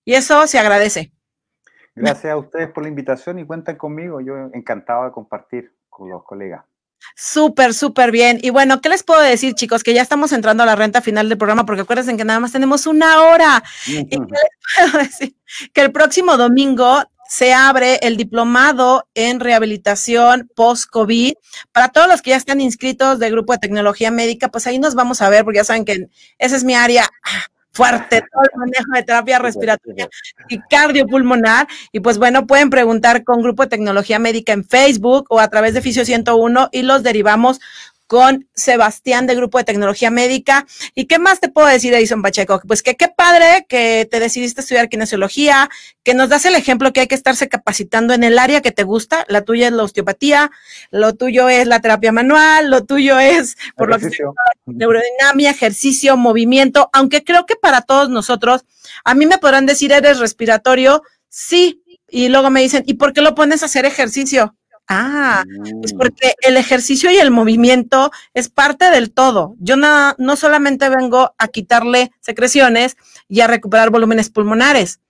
Y 0.05 0.15
eso 0.15 0.47
se 0.47 0.59
agradece. 0.59 1.13
Gracias 1.95 2.33
a 2.33 2.37
ustedes 2.37 2.71
por 2.71 2.83
la 2.83 2.89
invitación 2.89 3.39
y 3.39 3.47
cuentan 3.47 3.77
conmigo. 3.77 4.21
Yo 4.21 4.35
encantado 4.53 5.05
de 5.05 5.13
compartir 5.13 5.77
con 5.89 6.11
los 6.11 6.25
colegas. 6.25 6.65
Súper, 7.17 7.75
súper 7.75 8.11
bien. 8.11 8.39
Y 8.43 8.51
bueno, 8.51 8.81
¿qué 8.81 8.89
les 8.89 9.03
puedo 9.03 9.21
decir, 9.21 9.55
chicos? 9.55 9.83
Que 9.83 9.95
ya 9.95 10.03
estamos 10.03 10.33
entrando 10.33 10.63
a 10.63 10.67
la 10.67 10.77
renta 10.77 11.01
final 11.01 11.29
del 11.29 11.39
programa, 11.39 11.67
porque 11.67 11.83
acuérdense 11.83 12.17
que 12.17 12.25
nada 12.25 12.41
más 12.41 12.53
tenemos 12.53 12.87
una 12.87 13.23
hora. 13.23 13.63
¿Y 13.87 14.07
qué 14.07 14.19
les 14.19 14.91
puedo 14.91 14.99
decir? 15.05 15.37
Que 15.73 15.83
el 15.83 15.93
próximo 15.93 16.37
domingo 16.37 17.03
se 17.29 17.55
abre 17.55 17.99
el 18.03 18.19
diplomado 18.19 19.09
en 19.15 19.41
rehabilitación 19.41 20.51
post-COVID. 20.55 21.33
Para 21.73 21.89
todos 21.89 22.07
los 22.07 22.21
que 22.21 22.31
ya 22.31 22.37
están 22.37 22.61
inscritos 22.61 23.19
del 23.19 23.33
grupo 23.33 23.55
de 23.55 23.59
tecnología 23.59 24.11
médica, 24.11 24.49
pues 24.49 24.67
ahí 24.67 24.79
nos 24.79 24.95
vamos 24.95 25.23
a 25.23 25.31
ver, 25.31 25.43
porque 25.45 25.57
ya 25.57 25.65
saben 25.65 25.87
que 25.87 26.09
esa 26.39 26.57
es 26.57 26.65
mi 26.65 26.75
área 26.75 27.09
fuerte, 27.73 28.23
todo 28.33 28.43
el 28.43 28.59
manejo 28.59 28.93
de 28.95 29.03
terapia 29.03 29.39
respiratoria 29.39 30.09
y 30.49 30.61
cardiopulmonar. 30.61 31.67
Y 31.91 32.01
pues 32.01 32.19
bueno, 32.19 32.47
pueden 32.47 32.71
preguntar 32.71 33.25
con 33.25 33.43
Grupo 33.43 33.63
de 33.63 33.71
Tecnología 33.71 34.19
Médica 34.19 34.53
en 34.53 34.65
Facebook 34.65 35.27
o 35.31 35.41
a 35.41 35.49
través 35.49 35.75
de 35.75 35.83
Fisio 35.83 36.05
101 36.05 36.69
y 36.73 36.83
los 36.83 37.03
derivamos 37.03 37.61
con 38.07 38.49
Sebastián 38.55 39.27
de 39.27 39.35
Grupo 39.35 39.59
de 39.59 39.65
Tecnología 39.65 40.11
Médica. 40.11 40.67
¿Y 40.95 41.07
qué 41.07 41.19
más 41.19 41.41
te 41.41 41.49
puedo 41.49 41.67
decir, 41.67 41.95
Edison 41.95 42.23
Pacheco? 42.23 42.61
Pues 42.67 42.83
que 42.83 42.95
qué 42.95 43.09
padre 43.09 43.67
que 43.69 44.07
te 44.11 44.21
decidiste 44.21 44.61
estudiar 44.61 44.89
kinesiología, 44.89 45.71
que 46.03 46.15
nos 46.15 46.29
das 46.29 46.45
el 46.45 46.55
ejemplo 46.55 46.93
que 46.93 47.01
hay 47.01 47.07
que 47.07 47.15
estarse 47.15 47.49
capacitando 47.49 48.13
en 48.13 48.25
el 48.25 48.39
área 48.39 48.61
que 48.61 48.71
te 48.71 48.83
gusta. 48.83 49.25
La 49.29 49.43
tuya 49.43 49.69
es 49.69 49.73
la 49.73 49.85
osteopatía, 49.85 50.51
lo 50.91 51.15
tuyo 51.15 51.49
es 51.49 51.67
la 51.67 51.81
terapia 51.81 52.13
manual, 52.13 52.71
lo 52.71 52.85
tuyo 52.85 53.19
es, 53.19 53.57
por 53.77 53.89
lo 53.89 53.99
que 53.99 54.11
neurodinamia, 54.67 55.51
ejercicio, 55.51 56.17
movimiento, 56.17 56.91
aunque 56.93 57.25
creo 57.25 57.47
que 57.47 57.57
para 57.57 57.83
todos 57.83 58.09
nosotros, 58.09 58.65
a 59.05 59.15
mí 59.15 59.27
me 59.27 59.39
podrán 59.39 59.67
decir, 59.67 59.93
eres 59.93 60.19
respiratorio, 60.19 61.03
sí, 61.29 61.83
y 62.09 62.29
luego 62.29 62.51
me 62.51 62.61
dicen, 62.61 62.85
¿y 62.87 62.95
por 62.95 63.13
qué 63.13 63.23
lo 63.23 63.35
pones 63.35 63.63
a 63.63 63.67
hacer 63.67 63.85
ejercicio? 63.87 64.55
Ah, 64.89 65.45
es 65.83 65.95
mm. 65.95 65.97
porque 65.97 66.35
el 66.43 66.57
ejercicio 66.57 67.11
y 67.11 67.17
el 67.17 67.31
movimiento 67.31 68.11
es 68.35 68.49
parte 68.49 68.91
del 68.91 69.13
todo. 69.13 69.55
Yo 69.59 69.77
no, 69.77 70.15
no 70.19 70.37
solamente 70.37 70.89
vengo 70.89 71.35
a 71.39 71.49
quitarle 71.49 72.13
secreciones 72.21 72.97
y 73.29 73.41
a 73.41 73.47
recuperar 73.47 73.91
volúmenes 73.91 74.31
pulmonares. 74.31 75.01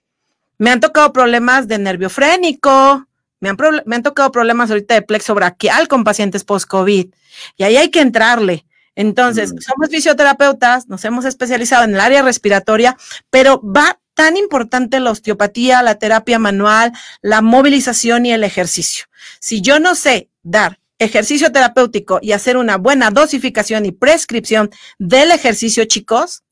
Me 0.59 0.70
han 0.70 0.81
tocado 0.81 1.12
problemas 1.12 1.66
de 1.68 1.79
nervio 1.79 2.11
frénico, 2.11 3.07
me 3.41 3.49
han, 3.49 3.57
me 3.87 3.97
han 3.97 4.03
tocado 4.03 4.31
problemas 4.31 4.70
ahorita 4.70 4.95
de 4.95 5.03
plexo 5.03 5.35
braquial 5.35 5.89
con 5.89 6.05
pacientes 6.05 6.45
post-COVID. 6.45 7.12
Y 7.57 7.62
ahí 7.64 7.77
hay 7.77 7.91
que 7.91 8.01
entrarle. 8.01 8.64
Entonces, 8.95 9.53
mm. 9.53 9.59
somos 9.59 9.89
fisioterapeutas, 9.91 10.89
nos 10.89 11.05
hemos 11.05 11.25
especializado 11.25 11.85
en 11.85 11.95
el 11.95 12.01
área 12.01 12.23
respiratoria, 12.23 12.97
pero 13.31 13.61
va 13.62 13.99
tan 14.15 14.37
importante 14.37 15.01
la 15.01 15.11
osteopatía, 15.11 15.83
la 15.83 15.97
terapia 15.97 16.39
manual, 16.39 16.93
la 17.21 17.41
movilización 17.43 18.27
y 18.27 18.33
el 18.33 18.45
ejercicio. 18.45 19.07
Si 19.41 19.61
yo 19.61 19.81
no 19.81 19.95
sé 19.95 20.29
dar 20.43 20.79
ejercicio 20.99 21.51
terapéutico 21.53 22.19
y 22.23 22.33
hacer 22.33 22.57
una 22.57 22.77
buena 22.77 23.11
dosificación 23.11 23.87
y 23.87 23.93
prescripción 23.93 24.71
del 24.99 25.31
ejercicio, 25.33 25.85
chicos, 25.85 26.45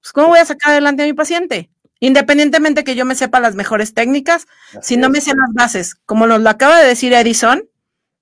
pues 0.00 0.12
¿cómo 0.12 0.28
voy 0.28 0.38
a 0.38 0.44
sacar 0.44 0.72
adelante 0.72 1.02
a 1.02 1.06
mi 1.06 1.12
paciente? 1.12 1.70
Independientemente 2.00 2.84
que 2.84 2.94
yo 2.94 3.04
me 3.04 3.14
sepa 3.14 3.40
las 3.40 3.54
mejores 3.54 3.92
técnicas, 3.92 4.46
si 4.80 4.96
no 4.96 5.10
me 5.10 5.20
sé 5.20 5.32
las 5.34 5.52
bases, 5.52 5.94
como 6.06 6.26
nos 6.26 6.40
lo 6.40 6.48
acaba 6.48 6.78
de 6.78 6.86
decir 6.86 7.12
Edison, 7.12 7.68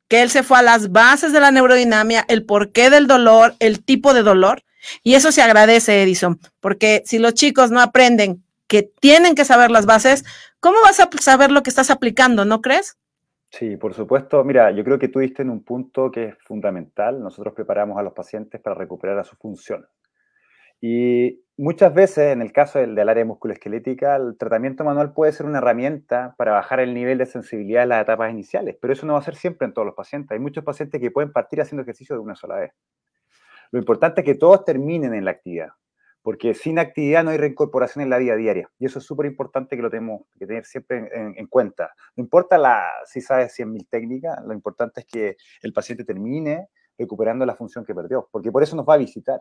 que 0.09 0.23
él 0.23 0.31
se 0.31 0.43
fue 0.43 0.59
a 0.59 0.63
las 0.63 0.91
bases 0.91 1.33
de 1.33 1.41
la 1.41 1.51
neurodinamia, 1.51 2.25
el 2.29 2.45
porqué 2.45 2.91
del 2.91 3.07
dolor, 3.07 3.55
el 3.61 3.85
tipo 3.85 4.15
de 4.15 4.23
dolor, 4.23 4.65
y 5.03 5.15
eso 5.15 5.31
se 5.31 5.43
agradece, 5.43 6.03
Edison, 6.03 6.41
porque 6.61 7.03
si 7.07 7.19
los 7.19 7.35
chicos 7.35 7.71
no 7.71 7.81
aprenden 7.81 8.43
que 8.69 8.83
tienen 8.83 9.35
que 9.35 9.45
saber 9.45 9.71
las 9.71 9.87
bases, 9.87 10.25
¿cómo 10.61 10.81
vas 10.83 11.01
a 11.01 11.09
saber 11.21 11.51
lo 11.51 11.63
que 11.63 11.71
estás 11.71 11.91
aplicando, 11.91 12.45
no 12.45 12.61
crees? 12.61 12.99
Sí, 13.51 13.77
por 13.77 13.95
supuesto. 13.95 14.45
Mira, 14.45 14.71
yo 14.71 14.85
creo 14.85 14.99
que 14.99 15.09
tú 15.09 15.21
diste 15.21 15.43
en 15.43 15.51
un 15.51 15.65
punto 15.65 16.11
que 16.11 16.25
es 16.27 16.35
fundamental. 16.45 17.21
Nosotros 17.23 17.55
preparamos 17.55 17.99
a 17.99 18.03
los 18.03 18.13
pacientes 18.13 18.61
para 18.61 18.77
recuperar 18.77 19.19
a 19.19 19.25
su 19.25 19.37
función. 19.37 19.87
Y 20.81 21.43
muchas 21.57 21.93
veces, 21.93 22.33
en 22.33 22.43
el 22.43 22.53
caso 22.53 22.79
del, 22.79 22.97
área 23.09 23.25
musculoesquelética, 23.25 24.17
el 24.17 24.37
tratamiento 24.37 24.85
manual 24.85 25.13
puede 25.13 25.33
ser 25.33 25.47
una 25.47 25.59
herramienta 25.59 26.35
para 26.37 26.53
bajar 26.53 26.81
el 26.81 26.95
nivel 26.95 27.19
de 27.19 27.27
sensibilidad 27.27 27.83
en 27.83 27.89
las 27.89 28.03
etapas 28.03 28.31
iniciales, 28.31 28.77
pero 28.81 28.93
eso 28.93 29.07
no 29.07 29.15
va 29.15 29.19
a 29.19 29.23
ser 29.23 29.35
siempre 29.35 29.67
en 29.67 29.73
todos 29.73 29.87
los 29.87 29.97
pacientes. 29.97 30.31
Hay 30.31 30.39
muchos 30.39 30.63
pacientes 30.63 31.01
que 31.01 31.11
pueden 31.11 31.33
partir 31.33 31.61
haciendo 31.61 31.83
ejercicio 31.83 32.15
de 32.15 32.21
una 32.21 32.37
sola 32.37 32.57
vez. 32.57 32.73
Lo 33.73 33.79
importante 33.81 34.21
es 34.21 34.25
que 34.25 34.35
todos 34.35 34.65
terminen 34.65 35.15
en 35.15 35.25
la 35.25 35.33
actividad 35.33 35.71
porque 36.29 36.53
sin 36.53 36.79
actividad 36.79 37.25
no 37.25 37.31
hay 37.31 37.39
reincorporación 37.39 38.03
en 38.03 38.11
la 38.11 38.19
vida 38.19 38.37
diaria. 38.37 38.71
Y 38.79 38.85
eso 38.85 38.99
es 38.99 39.07
súper 39.07 39.25
importante 39.25 39.77
que 39.77 39.81
lo 39.81 39.89
tenemos 39.89 40.27
que 40.39 40.47
tener 40.47 40.67
siempre 40.67 41.09
en, 41.11 41.47
cuenta. 41.47 41.95
No 42.17 42.23
importa 42.23 42.59
la, 42.59 42.85
si 43.07 43.23
sabes 43.23 43.59
100.000 43.59 43.87
técnicas, 43.89 44.39
lo 44.45 44.53
importante 44.53 45.01
es 45.01 45.07
que 45.07 45.37
el 45.63 45.73
paciente 45.73 46.05
termine 46.05 46.69
recuperando 46.99 47.47
la 47.47 47.57
función 47.57 47.83
que 47.83 47.95
perdió, 47.95 48.29
porque 48.31 48.53
por 48.53 48.63
eso 48.63 48.77
nos 48.77 48.87
va 48.87 48.93
a 48.93 48.99
visitar. 48.99 49.41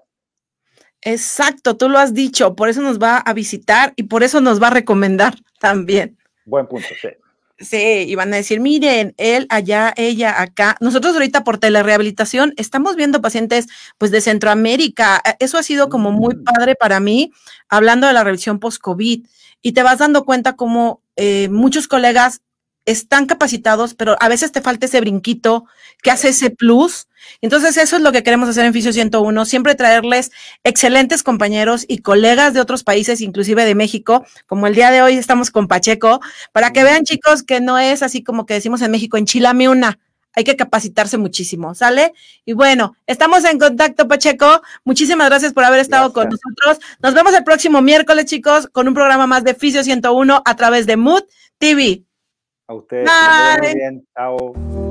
Exacto, 1.01 1.75
tú 1.75 1.89
lo 1.89 1.99
has 1.99 2.13
dicho, 2.13 2.55
por 2.55 2.69
eso 2.69 2.81
nos 2.81 2.99
va 2.99 3.17
a 3.17 3.33
visitar 3.33 3.91
y 3.97 4.03
por 4.03 4.23
eso 4.23 4.39
nos 4.39 4.63
va 4.63 4.67
a 4.67 4.71
recomendar 4.71 5.33
también. 5.59 6.17
Buen 6.45 6.67
punto, 6.67 6.88
sí. 7.01 7.09
Sí, 7.59 8.05
y 8.07 8.13
van 8.13 8.31
a 8.33 8.37
decir, 8.37 8.59
miren, 8.59 9.15
él 9.17 9.47
allá, 9.49 9.91
ella 9.97 10.41
acá. 10.41 10.77
Nosotros 10.79 11.13
ahorita 11.13 11.43
por 11.43 11.57
telerehabilitación 11.57 12.53
estamos 12.55 12.95
viendo 12.95 13.19
pacientes 13.19 13.67
pues 13.97 14.11
de 14.11 14.21
Centroamérica. 14.21 15.21
Eh, 15.25 15.35
eso 15.39 15.57
ha 15.57 15.63
sido 15.63 15.89
como 15.89 16.11
muy 16.11 16.35
mm. 16.35 16.43
padre 16.43 16.75
para 16.75 16.99
mí, 16.99 17.31
hablando 17.67 18.05
de 18.05 18.13
la 18.13 18.23
revisión 18.23 18.59
post-COVID. 18.59 19.25
Y 19.63 19.71
te 19.71 19.81
vas 19.81 19.97
dando 19.97 20.23
cuenta 20.23 20.55
como 20.55 21.01
eh, 21.15 21.49
muchos 21.49 21.87
colegas 21.87 22.41
están 22.88 23.25
capacitados, 23.25 23.93
pero 23.93 24.15
a 24.19 24.29
veces 24.29 24.51
te 24.51 24.61
falta 24.61 24.88
ese 24.88 25.01
brinquito 25.01 25.65
que 26.01 26.09
hace 26.09 26.29
ese 26.29 26.49
plus. 26.49 27.07
Entonces, 27.41 27.75
eso 27.75 27.97
es 27.97 28.01
lo 28.01 28.13
que 28.13 28.23
queremos 28.23 28.47
hacer 28.47 28.65
en 28.65 28.73
Fisio 28.73 28.93
101, 28.93 29.45
siempre 29.45 29.75
traerles 29.75 30.31
excelentes 30.63 31.21
compañeros 31.21 31.85
y 31.88 31.99
colegas 31.99 32.53
de 32.53 32.61
otros 32.61 32.83
países, 32.83 33.19
inclusive 33.19 33.65
de 33.65 33.75
México, 33.75 34.25
como 34.47 34.67
el 34.67 34.73
día 34.73 34.89
de 34.89 35.01
hoy 35.01 35.15
estamos 35.15 35.51
con 35.51 35.67
Pacheco, 35.67 36.21
para 36.53 36.71
que 36.71 36.83
vean, 36.83 37.03
chicos, 37.03 37.43
que 37.43 37.59
no 37.59 37.77
es 37.77 38.01
así 38.01 38.23
como 38.23 38.45
que 38.45 38.53
decimos 38.53 38.81
en 38.81 38.91
México, 38.91 39.17
enchilame 39.17 39.67
una. 39.67 39.99
Hay 40.31 40.45
que 40.45 40.55
capacitarse 40.55 41.17
muchísimo, 41.17 41.75
¿sale? 41.75 42.13
Y 42.45 42.53
bueno, 42.53 42.95
estamos 43.05 43.43
en 43.43 43.59
contacto, 43.59 44.07
Pacheco. 44.07 44.61
Muchísimas 44.85 45.27
gracias 45.27 45.51
por 45.51 45.65
haber 45.65 45.79
estado 45.79 46.13
con 46.13 46.29
nosotros. 46.29 46.77
Nos 47.01 47.13
vemos 47.13 47.33
el 47.33 47.43
próximo 47.43 47.81
miércoles, 47.81 48.25
chicos, 48.25 48.69
con 48.71 48.88
un 48.88 48.93
programa 48.93 49.27
más 49.27 49.43
de 49.43 49.55
Fisio 49.55 49.83
101 49.83 50.43
a 50.45 50.55
través 50.55 50.85
de 50.85 50.95
Mood 50.95 51.23
TV. 51.57 52.06
A 52.68 52.74
ustedes. 52.74 53.09
Muy 53.61 53.74
bien. 53.74 54.07
Chao. 54.13 54.86